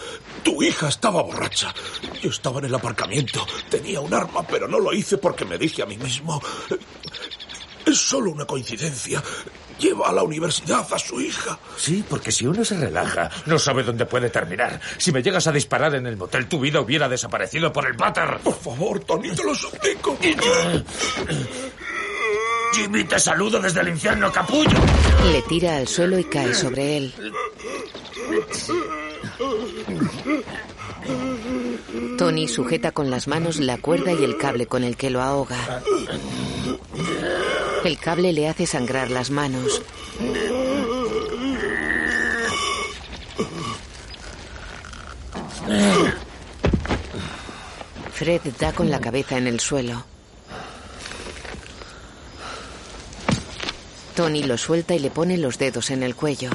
Tu 0.44 0.64
hija 0.64 0.90
estaba 0.90 1.22
borracha. 1.22 1.74
Yo 2.22 2.30
estaba 2.30 2.60
en 2.60 2.66
el 2.66 2.76
aparcamiento. 2.76 3.46
Tenía 3.70 4.00
un 4.00 4.14
arma, 4.14 4.46
pero 4.48 4.68
no 4.68 4.80
lo 4.80 4.94
hice 4.94 5.18
porque 5.18 5.46
me 5.46 5.58
dije 5.58 5.84
a 5.84 5.86
mí 5.86 5.98
mismo... 5.98 6.42
Es 7.86 8.00
solo 8.00 8.32
una 8.32 8.44
coincidencia. 8.44 9.24
Lleva 9.80 10.10
a 10.10 10.12
la 10.12 10.22
universidad 10.24 10.86
a 10.92 11.00
su 11.00 11.22
hija. 11.22 11.58
Sí, 11.78 12.04
porque 12.10 12.34
si 12.34 12.46
uno 12.46 12.66
se 12.66 12.78
relaja, 12.78 13.30
no 13.46 13.58
sabe 13.58 13.84
dónde 13.84 14.06
puede 14.06 14.30
terminar. 14.30 14.82
Si 14.98 15.14
me 15.14 15.24
llegas 15.24 15.48
a 15.48 15.54
disparar 15.54 15.96
en 15.96 16.06
el 16.06 16.18
motel, 16.18 16.50
tu 16.50 16.60
vida 16.60 16.82
hubiera 16.82 17.08
desaparecido 17.08 17.72
por 17.72 17.88
el 17.88 17.94
váter. 17.94 18.40
Por 18.44 18.60
favor, 18.60 19.00
Tony, 19.06 19.30
te 19.34 19.42
lo 19.42 19.56
suplico. 19.56 20.18
Jimmy, 22.74 23.06
te 23.06 23.20
saludo 23.20 23.62
desde 23.62 23.80
el 23.80 23.88
infierno, 23.88 24.32
capullo. 24.34 24.78
Le 25.26 25.42
tira 25.48 25.78
al 25.78 25.88
suelo 25.88 26.18
y 26.20 26.24
cae 26.24 26.54
sobre 26.54 26.98
él. 26.98 27.14
Tony 32.18 32.48
sujeta 32.48 32.92
con 32.92 33.10
las 33.10 33.28
manos 33.28 33.58
la 33.60 33.78
cuerda 33.78 34.14
y 34.14 34.24
el 34.24 34.38
cable 34.38 34.66
con 34.66 34.84
el 34.84 34.98
que 34.98 35.10
lo 35.10 35.22
ahoga. 35.22 35.82
El 37.84 37.98
cable 38.00 38.34
le 38.34 38.48
hace 38.50 38.66
sangrar 38.66 39.12
las 39.12 39.30
manos. 39.30 39.82
Fred 48.14 48.42
da 48.60 48.74
con 48.74 48.90
la 48.90 49.00
cabeza 49.00 49.38
en 49.38 49.48
el 49.48 49.60
suelo. 49.60 50.04
Tony 54.18 54.42
lo 54.42 54.58
suelta 54.58 54.96
y 54.96 55.00
le 55.00 55.12
pone 55.12 55.38
los 55.38 55.60
dedos 55.60 55.92
en 55.92 56.02
el 56.02 56.16
cuello. 56.16 56.50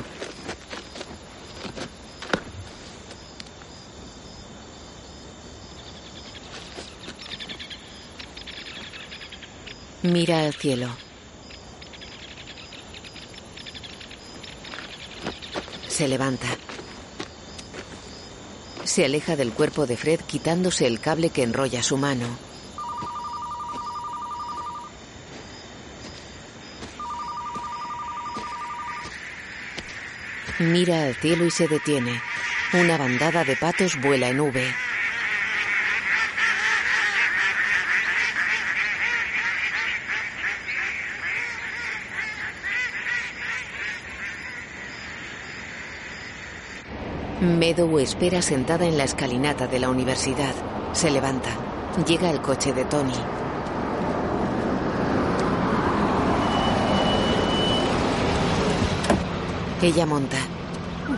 Mira 10.03 10.41
al 10.41 10.55
cielo. 10.55 10.89
Se 15.87 16.09
levanta. 16.09 16.49
Se 18.83 19.05
aleja 19.05 19.37
del 19.37 19.53
cuerpo 19.53 19.87
de 19.87 19.97
Fred 19.97 20.19
quitándose 20.27 20.89
el 20.89 20.99
cable 20.99 21.31
que 21.31 21.45
enrolla 21.45 21.85
su 21.85 21.97
mano. 21.97 22.27
Mira 30.71 31.03
al 31.03 31.17
cielo 31.17 31.45
y 31.45 31.51
se 31.51 31.67
detiene. 31.67 32.21
Una 32.73 32.97
bandada 32.97 33.43
de 33.43 33.57
patos 33.57 34.01
vuela 34.01 34.29
en 34.29 34.41
V. 34.41 34.65
Meadow 47.41 47.99
espera 47.99 48.41
sentada 48.41 48.87
en 48.87 48.97
la 48.97 49.03
escalinata 49.03 49.67
de 49.67 49.81
la 49.81 49.91
universidad. 49.91 50.55
Se 50.93 51.11
levanta. 51.11 51.51
Llega 52.07 52.31
el 52.31 52.41
coche 52.41 52.73
de 52.73 52.85
Tony. 52.85 53.13
Ella 59.83 60.07
monta. 60.07 60.39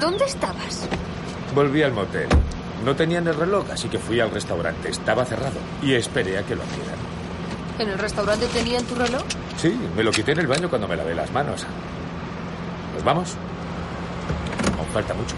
¿Dónde 0.00 0.24
estabas? 0.24 0.88
Volví 1.54 1.82
al 1.82 1.92
motel. 1.92 2.28
No 2.82 2.96
tenían 2.96 3.28
el 3.28 3.34
reloj, 3.34 3.66
así 3.70 3.88
que 3.88 3.98
fui 3.98 4.20
al 4.20 4.30
restaurante. 4.30 4.88
Estaba 4.88 5.26
cerrado 5.26 5.58
y 5.82 5.92
esperé 5.92 6.38
a 6.38 6.42
que 6.42 6.56
lo 6.56 6.62
abrieran. 6.62 6.96
¿En 7.78 7.88
el 7.90 7.98
restaurante 7.98 8.46
tenían 8.46 8.82
tu 8.84 8.94
reloj? 8.94 9.22
Sí, 9.58 9.78
me 9.94 10.02
lo 10.02 10.10
quité 10.10 10.32
en 10.32 10.38
el 10.40 10.46
baño 10.46 10.70
cuando 10.70 10.88
me 10.88 10.96
lavé 10.96 11.14
las 11.14 11.30
manos. 11.30 11.66
¿Nos 12.94 13.04
vamos? 13.04 13.34
Aún 14.78 14.88
falta 14.94 15.12
mucho. 15.12 15.34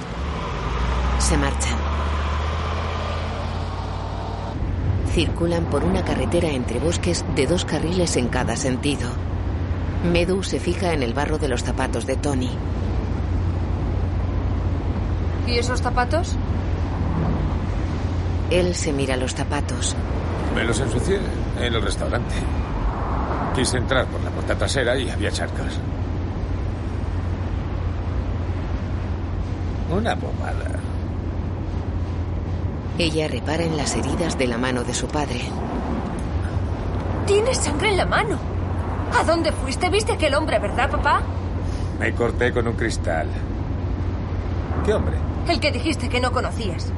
Se 1.19 1.37
marchan. 1.37 1.77
Circulan 5.13 5.65
por 5.65 5.83
una 5.83 6.05
carretera 6.05 6.49
entre 6.51 6.79
bosques 6.79 7.25
de 7.35 7.47
dos 7.49 7.65
carriles 7.65 8.17
en 8.17 8.29
cada 8.29 8.55
sentido. 8.55 9.11
Medu 10.13 10.45
se 10.45 10.61
fija 10.61 10.93
en 10.93 11.03
el 11.03 11.13
barro 11.13 11.39
de 11.39 11.49
los 11.49 11.65
zapatos 11.65 12.07
de 12.07 12.17
Tony. 12.17 12.51
¿Y 15.47 15.59
esos 15.59 15.81
zapatos? 15.81 16.35
Él 18.51 18.75
se 18.75 18.93
mira 18.93 19.17
los 19.17 19.35
zapatos. 19.35 19.95
Me 20.55 20.65
los 20.65 20.81
ensucié 20.81 21.21
en 21.59 21.75
el 21.75 21.83
restaurante. 21.83 22.35
Quise 23.55 23.79
entrar 23.79 24.07
por 24.07 24.21
la 24.23 24.31
puerta 24.31 24.57
trasera 24.57 24.97
y 24.97 25.09
había 25.09 25.31
charcos. 25.31 25.79
Una 29.91 30.15
bobada. 30.15 30.81
Ella 32.99 33.29
repara 33.29 33.63
en 33.63 33.77
las 33.77 33.95
heridas 33.95 34.37
de 34.39 34.47
la 34.47 34.59
mano 34.59 34.83
de 34.83 34.95
su 34.95 35.07
padre. 35.07 35.43
Tienes 37.27 37.59
sangre 37.59 37.91
en 37.91 37.97
la 37.97 38.07
mano. 38.07 38.39
¿A 39.19 39.25
dónde 39.25 39.53
fuiste? 39.53 39.89
¿Viste 39.91 40.13
aquel 40.13 40.35
hombre, 40.35 40.59
verdad, 40.59 40.91
papá? 40.91 41.21
Me 42.01 42.13
corté 42.13 42.53
con 42.53 42.67
un 42.67 42.75
cristal. 42.75 43.29
¿Qué 44.85 44.93
hombre? 44.93 45.26
El 45.49 45.61
que 45.61 45.71
dijiste 45.71 46.09
que 46.09 46.21
no 46.21 46.33
conocías. 46.33 46.93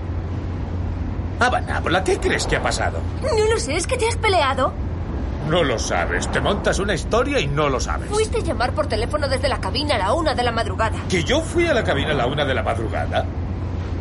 Abanábola, 1.40 2.02
¿qué 2.02 2.18
crees 2.18 2.46
que 2.46 2.56
ha 2.56 2.62
pasado? 2.62 3.00
No 3.22 3.46
lo 3.46 3.58
sé, 3.58 3.76
¿es 3.76 3.86
que 3.86 3.96
te 3.96 4.08
has 4.08 4.16
peleado? 4.16 4.72
No 5.48 5.62
lo 5.62 5.78
sabes. 5.78 6.30
Te 6.30 6.40
montas 6.40 6.78
una 6.78 6.94
historia 6.94 7.40
y 7.40 7.46
no 7.46 7.68
lo 7.68 7.78
sabes. 7.80 8.10
Fuiste 8.10 8.38
a 8.38 8.42
llamar 8.42 8.72
por 8.72 8.86
teléfono 8.86 9.28
desde 9.28 9.48
la 9.48 9.60
cabina 9.60 9.94
a 9.94 9.98
la 9.98 10.12
una 10.12 10.34
de 10.34 10.42
la 10.42 10.52
madrugada. 10.52 10.98
¿Que 11.08 11.24
yo 11.24 11.40
fui 11.40 11.66
a 11.66 11.74
la 11.74 11.84
cabina 11.84 12.10
a 12.10 12.14
la 12.14 12.26
una 12.26 12.44
de 12.44 12.54
la 12.54 12.62
madrugada? 12.62 13.24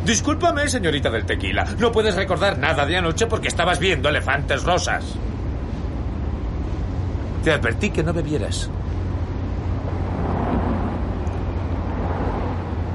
Discúlpame, 0.04 0.68
señorita 0.68 1.10
del 1.10 1.24
tequila. 1.26 1.64
No 1.78 1.92
puedes 1.92 2.16
recordar 2.16 2.58
nada 2.58 2.84
de 2.84 2.96
anoche 2.96 3.26
porque 3.26 3.48
estabas 3.48 3.78
viendo 3.78 4.08
elefantes 4.08 4.64
rosas. 4.64 5.04
Te 7.44 7.52
advertí 7.52 7.90
que 7.90 8.02
no 8.02 8.12
bebieras. 8.12 8.68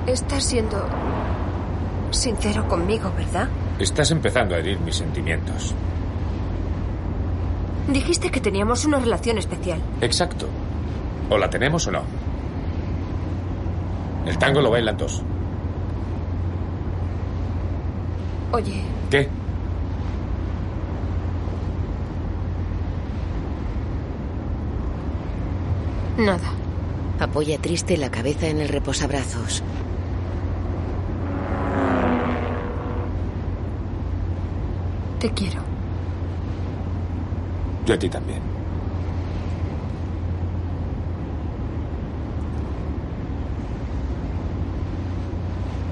Estás 0.06 0.44
siendo 0.44 0.86
sincero 2.16 2.68
conmigo, 2.68 3.12
¿verdad? 3.18 3.50
Estás 3.80 4.12
empezando 4.12 4.56
a 4.56 4.60
herir 4.60 4.80
mis 4.80 4.96
sentimientos. 4.96 5.74
Dijiste 7.88 8.30
que 8.32 8.40
teníamos 8.40 8.86
una 8.86 9.00
relación 9.00 9.38
especial. 9.38 9.80
Exacto. 10.02 10.48
O 11.30 11.38
la 11.38 11.50
tenemos 11.50 11.86
o 11.88 11.92
no. 11.92 12.02
El 14.26 14.38
tango 14.38 14.62
lo 14.62 14.72
bailan 14.72 14.98
dos. 14.98 15.22
Oye, 18.52 18.84
¿Qué? 19.10 19.30
nada. 26.18 26.54
Apoya 27.20 27.58
triste 27.60 27.98
la 27.98 28.10
cabeza 28.12 28.48
en 28.48 28.60
el 28.60 28.70
reposabrazos. 28.70 29.64
Te 35.24 35.32
quiero. 35.32 35.62
Yo 37.86 37.94
a 37.94 37.98
ti 37.98 38.10
también. 38.10 38.42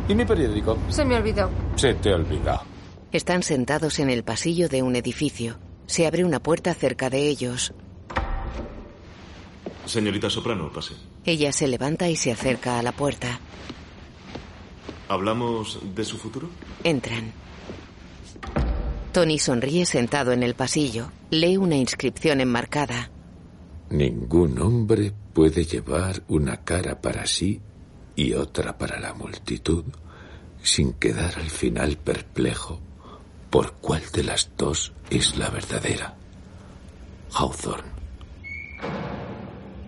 ¿Y 0.09 0.15
mi 0.15 0.25
periódico? 0.25 0.77
Se 0.89 1.05
me 1.05 1.15
olvidó. 1.15 1.49
Se 1.77 1.93
te 1.93 2.13
olvida. 2.13 2.61
Están 3.13 3.41
sentados 3.41 3.99
en 3.99 4.09
el 4.09 4.25
pasillo 4.25 4.67
de 4.67 4.83
un 4.83 4.97
edificio. 4.97 5.59
Se 5.85 6.05
abre 6.05 6.25
una 6.25 6.41
puerta 6.41 6.73
cerca 6.73 7.09
de 7.09 7.29
ellos. 7.29 7.73
Señorita 9.85 10.29
Soprano, 10.29 10.73
pase. 10.73 10.95
Ella 11.23 11.53
se 11.53 11.69
levanta 11.69 12.09
y 12.09 12.17
se 12.17 12.33
acerca 12.33 12.79
a 12.79 12.83
la 12.83 12.91
puerta. 12.91 13.39
¿Hablamos 15.07 15.79
de 15.95 16.03
su 16.03 16.17
futuro? 16.17 16.49
Entran. 16.83 17.31
Tony 19.11 19.39
sonríe 19.39 19.85
sentado 19.85 20.31
en 20.31 20.41
el 20.41 20.55
pasillo. 20.55 21.11
Lee 21.31 21.57
una 21.57 21.75
inscripción 21.75 22.39
enmarcada. 22.39 23.11
Ningún 23.89 24.59
hombre 24.59 25.11
puede 25.33 25.65
llevar 25.65 26.23
una 26.29 26.63
cara 26.63 27.01
para 27.01 27.25
sí 27.25 27.59
y 28.15 28.33
otra 28.33 28.77
para 28.77 28.99
la 28.99 29.13
multitud 29.13 29.83
sin 30.63 30.93
quedar 30.93 31.35
al 31.37 31.49
final 31.49 31.97
perplejo 31.97 32.79
por 33.49 33.73
cuál 33.73 34.01
de 34.13 34.23
las 34.23 34.51
dos 34.57 34.93
es 35.09 35.37
la 35.37 35.49
verdadera. 35.49 36.15
Hawthorne. 37.33 37.91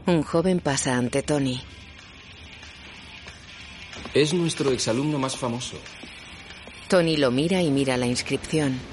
Un 0.05 0.24
joven 0.24 0.59
pasa 0.59 0.97
ante 0.97 1.24
Tony. 1.24 1.61
Es 4.13 4.34
nuestro 4.34 4.71
exalumno 4.71 5.17
más 5.17 5.38
famoso. 5.38 5.78
Tony 6.89 7.15
lo 7.15 7.32
mira 7.32 7.61
y 7.61 7.71
mira 7.71 7.95
la 7.95 8.05
inscripción. 8.05 8.93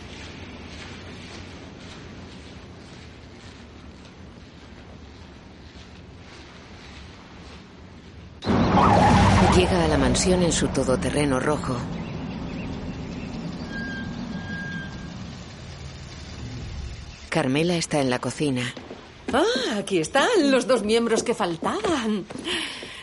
Llega 9.61 9.85
a 9.85 9.89
la 9.89 9.99
mansión 9.99 10.43
en 10.43 10.53
su 10.53 10.69
todoterreno 10.69 11.39
rojo. 11.39 11.77
Carmela 17.29 17.77
está 17.77 18.01
en 18.01 18.09
la 18.09 18.21
cocina. 18.21 18.73
Ah, 19.35 19.77
aquí 19.77 19.99
están 19.99 20.51
los 20.51 20.67
dos 20.67 20.83
miembros 20.83 21.23
que 21.23 21.35
faltaban. 21.35 22.25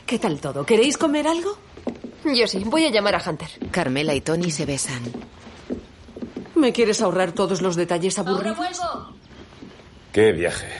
¿Qué 0.07 0.17
tal 0.17 0.39
todo? 0.39 0.65
¿Queréis 0.65 0.97
comer 0.97 1.27
algo? 1.27 1.59
Yo 2.25 2.47
sí, 2.47 2.63
voy 2.65 2.85
a 2.85 2.89
llamar 2.89 3.13
a 3.13 3.29
Hunter. 3.29 3.49
Carmela 3.69 4.15
y 4.15 4.21
Tony 4.21 4.49
se 4.49 4.65
besan. 4.65 5.03
¿Me 6.55 6.73
quieres 6.73 7.03
ahorrar 7.03 7.33
todos 7.33 7.61
los 7.61 7.75
detalles 7.75 8.17
aburridos? 8.17 8.81
Qué 10.11 10.31
viaje. 10.31 10.71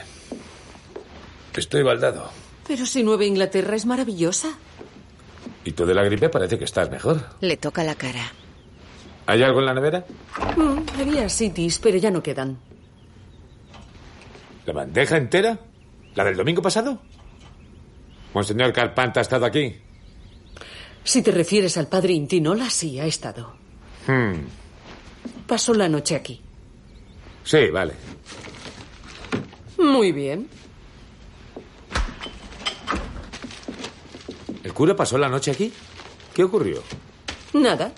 Estoy 1.54 1.84
baldado. 1.84 2.32
Pero 2.66 2.84
si 2.84 3.04
Nueva 3.04 3.26
Inglaterra 3.26 3.76
es 3.76 3.86
maravillosa. 3.86 4.58
Y 5.68 5.72
tú 5.72 5.84
de 5.84 5.94
la 5.94 6.02
gripe 6.02 6.30
parece 6.30 6.58
que 6.58 6.64
estás 6.64 6.90
mejor. 6.90 7.20
Le 7.42 7.58
toca 7.58 7.84
la 7.84 7.94
cara. 7.94 8.32
¿Hay 9.26 9.42
algo 9.42 9.60
en 9.60 9.66
la 9.66 9.74
nevera? 9.74 10.02
Mm, 10.56 10.98
había 10.98 11.28
cities, 11.28 11.78
pero 11.78 11.98
ya 11.98 12.10
no 12.10 12.22
quedan. 12.22 12.58
¿La 14.64 14.72
bandeja 14.72 15.18
entera? 15.18 15.58
¿La 16.14 16.24
del 16.24 16.38
domingo 16.38 16.62
pasado? 16.62 17.02
Monseñor 18.32 18.72
Carpanta 18.72 19.20
ha 19.20 19.24
estado 19.24 19.44
aquí. 19.44 19.76
Si 21.04 21.20
te 21.20 21.32
refieres 21.32 21.76
al 21.76 21.88
padre 21.88 22.14
Intinola, 22.14 22.70
sí, 22.70 22.98
ha 22.98 23.04
estado. 23.04 23.54
Hmm. 24.06 24.46
Pasó 25.46 25.74
la 25.74 25.90
noche 25.90 26.16
aquí. 26.16 26.40
Sí, 27.44 27.68
vale. 27.70 27.92
Muy 29.76 30.12
bien. 30.12 30.48
¿El 34.64 34.72
cura 34.72 34.96
pasó 34.96 35.18
la 35.18 35.28
noche 35.28 35.50
aquí? 35.50 35.72
¿Qué 36.34 36.44
ocurrió? 36.44 36.82
Nada. 37.54 37.92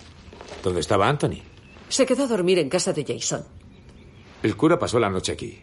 ¿Dónde 0.63 0.81
estaba 0.81 1.09
Anthony? 1.09 1.43
Se 1.89 2.07
quedó 2.07 2.25
a 2.25 2.29
dormir 2.29 2.59
en 2.59 2.69
casa 2.69 2.93
de 2.93 3.05
Jason. 3.05 3.45
El 4.43 4.57
cura 4.57 4.79
pasó 4.79 4.99
la 4.99 5.11
noche 5.11 5.33
aquí. 5.33 5.61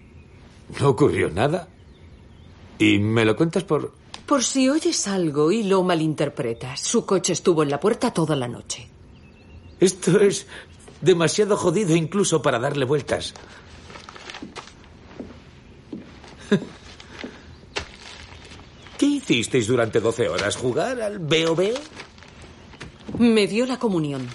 ¿No 0.79 0.89
ocurrió 0.89 1.29
nada? 1.29 1.67
¿Y 2.77 2.99
me 2.99 3.25
lo 3.25 3.35
cuentas 3.35 3.63
por...? 3.63 3.93
Por 4.25 4.43
si 4.43 4.69
oyes 4.69 5.07
algo 5.07 5.51
y 5.51 5.63
lo 5.63 5.83
malinterpretas, 5.83 6.81
su 6.81 7.05
coche 7.05 7.33
estuvo 7.33 7.63
en 7.63 7.69
la 7.69 7.79
puerta 7.79 8.13
toda 8.13 8.35
la 8.35 8.47
noche. 8.47 8.87
Esto 9.79 10.19
es 10.19 10.47
demasiado 11.01 11.55
jodido 11.55 11.95
incluso 11.95 12.41
para 12.41 12.59
darle 12.59 12.83
vueltas. 12.85 13.33
¿Qué 18.97 19.05
hicisteis 19.05 19.67
durante 19.67 19.99
12 19.99 20.29
horas? 20.29 20.55
¿Jugar 20.55 21.01
al 21.01 21.19
B.O.B.? 21.19 21.73
Me 23.19 23.47
dio 23.47 23.65
la 23.65 23.77
comunión. 23.77 24.27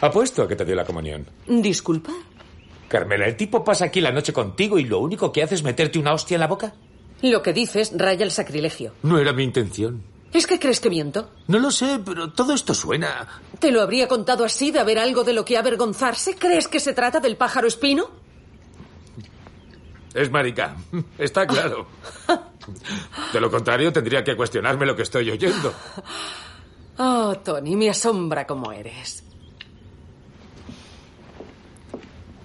Apuesto 0.00 0.42
a 0.42 0.48
que 0.48 0.56
te 0.56 0.64
dio 0.64 0.74
la 0.74 0.84
comunión. 0.84 1.26
¿Disculpa? 1.46 2.12
Carmela, 2.88 3.26
¿el 3.26 3.36
tipo 3.36 3.64
pasa 3.64 3.86
aquí 3.86 4.00
la 4.00 4.12
noche 4.12 4.32
contigo 4.32 4.78
y 4.78 4.84
lo 4.84 4.98
único 4.98 5.32
que 5.32 5.42
hace 5.42 5.54
es 5.54 5.62
meterte 5.62 5.98
una 5.98 6.14
hostia 6.14 6.36
en 6.36 6.40
la 6.40 6.46
boca? 6.46 6.74
Lo 7.22 7.42
que 7.42 7.52
dices 7.52 7.92
raya 7.96 8.24
el 8.24 8.30
sacrilegio. 8.30 8.92
No 9.02 9.18
era 9.18 9.32
mi 9.32 9.44
intención. 9.44 10.02
¿Es 10.32 10.46
que 10.46 10.58
crees 10.58 10.80
que 10.80 10.90
miento? 10.90 11.30
No 11.46 11.58
lo 11.58 11.70
sé, 11.70 12.00
pero 12.04 12.32
todo 12.32 12.52
esto 12.52 12.74
suena. 12.74 13.26
¿Te 13.58 13.70
lo 13.72 13.82
habría 13.82 14.08
contado 14.08 14.44
así 14.44 14.70
de 14.70 14.78
haber 14.78 14.98
algo 14.98 15.24
de 15.24 15.32
lo 15.32 15.44
que 15.44 15.56
avergonzarse? 15.56 16.34
¿Crees 16.36 16.68
que 16.68 16.80
se 16.80 16.92
trata 16.92 17.18
del 17.20 17.36
pájaro 17.36 17.66
espino? 17.66 18.10
Es 20.14 20.30
marica. 20.30 20.76
Está 21.18 21.46
claro. 21.46 21.86
De 23.32 23.40
lo 23.40 23.50
contrario, 23.50 23.92
tendría 23.92 24.22
que 24.24 24.36
cuestionarme 24.36 24.86
lo 24.86 24.96
que 24.96 25.02
estoy 25.02 25.30
oyendo. 25.30 25.72
Oh, 27.00 27.36
Tony, 27.44 27.76
me 27.76 27.90
asombra 27.90 28.44
cómo 28.44 28.72
eres. 28.72 29.22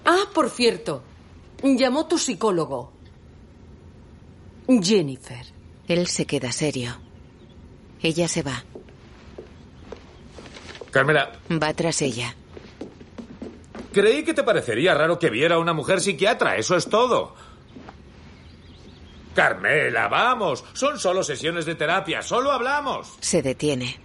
Ah, 0.04 0.24
por 0.32 0.48
cierto, 0.48 1.02
llamó 1.60 2.06
tu 2.06 2.18
psicólogo. 2.18 2.92
Jennifer. 4.68 5.44
Él 5.88 6.06
se 6.06 6.24
queda 6.26 6.52
serio. 6.52 6.96
Ella 8.00 8.28
se 8.28 8.42
va. 8.42 8.62
Carmela, 10.92 11.32
Va 11.60 11.74
tras 11.74 12.00
ella. 12.02 12.36
creí 13.92 14.22
que 14.24 14.34
te 14.34 14.44
parecería 14.44 14.94
raro 14.94 15.18
que 15.18 15.30
viera 15.30 15.56
a 15.56 15.58
una 15.58 15.72
mujer 15.72 16.00
psiquiatra, 16.00 16.56
eso 16.58 16.76
es 16.76 16.88
todo. 16.88 17.34
Carmela, 19.34 20.08
vamos. 20.08 20.64
Son 20.72 20.98
solo 20.98 21.22
sesiones 21.22 21.66
de 21.66 21.74
terapia, 21.74 22.22
solo 22.22 22.52
hablamos. 22.52 23.16
Se 23.20 23.42
detiene. 23.42 23.98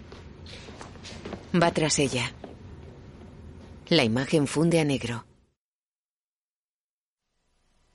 Va 1.61 1.71
tras 1.71 1.99
ella. 1.99 2.31
La 3.87 4.03
imagen 4.03 4.47
funde 4.47 4.79
a 4.79 4.85
negro. 4.85 5.25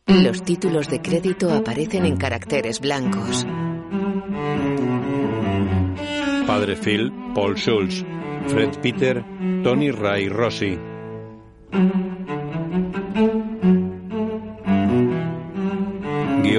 Los 0.07 0.45
títulos 0.45 0.89
de 0.89 1.01
crédito 1.01 1.53
aparecen 1.53 2.05
en 2.05 2.17
caracteres 2.17 2.81
blancos. 2.81 3.47
Padre 6.47 6.77
Phil, 6.77 7.13
Paul 7.35 7.57
Schulz. 7.57 8.05
Fred 8.49 8.79
Peter, 8.83 9.25
Tony 9.63 9.91
Ray 9.91 10.29
Rossi. 10.29 10.79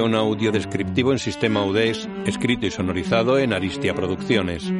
Guión 0.06 0.14
audio 0.14 0.52
descriptivo 0.52 1.10
en 1.10 1.18
sistema 1.18 1.64
UDES, 1.64 2.08
escrito 2.26 2.64
y 2.64 2.70
sonorizado 2.70 3.40
en 3.40 3.52
Aristia 3.52 3.92
Producciones. 3.92 4.72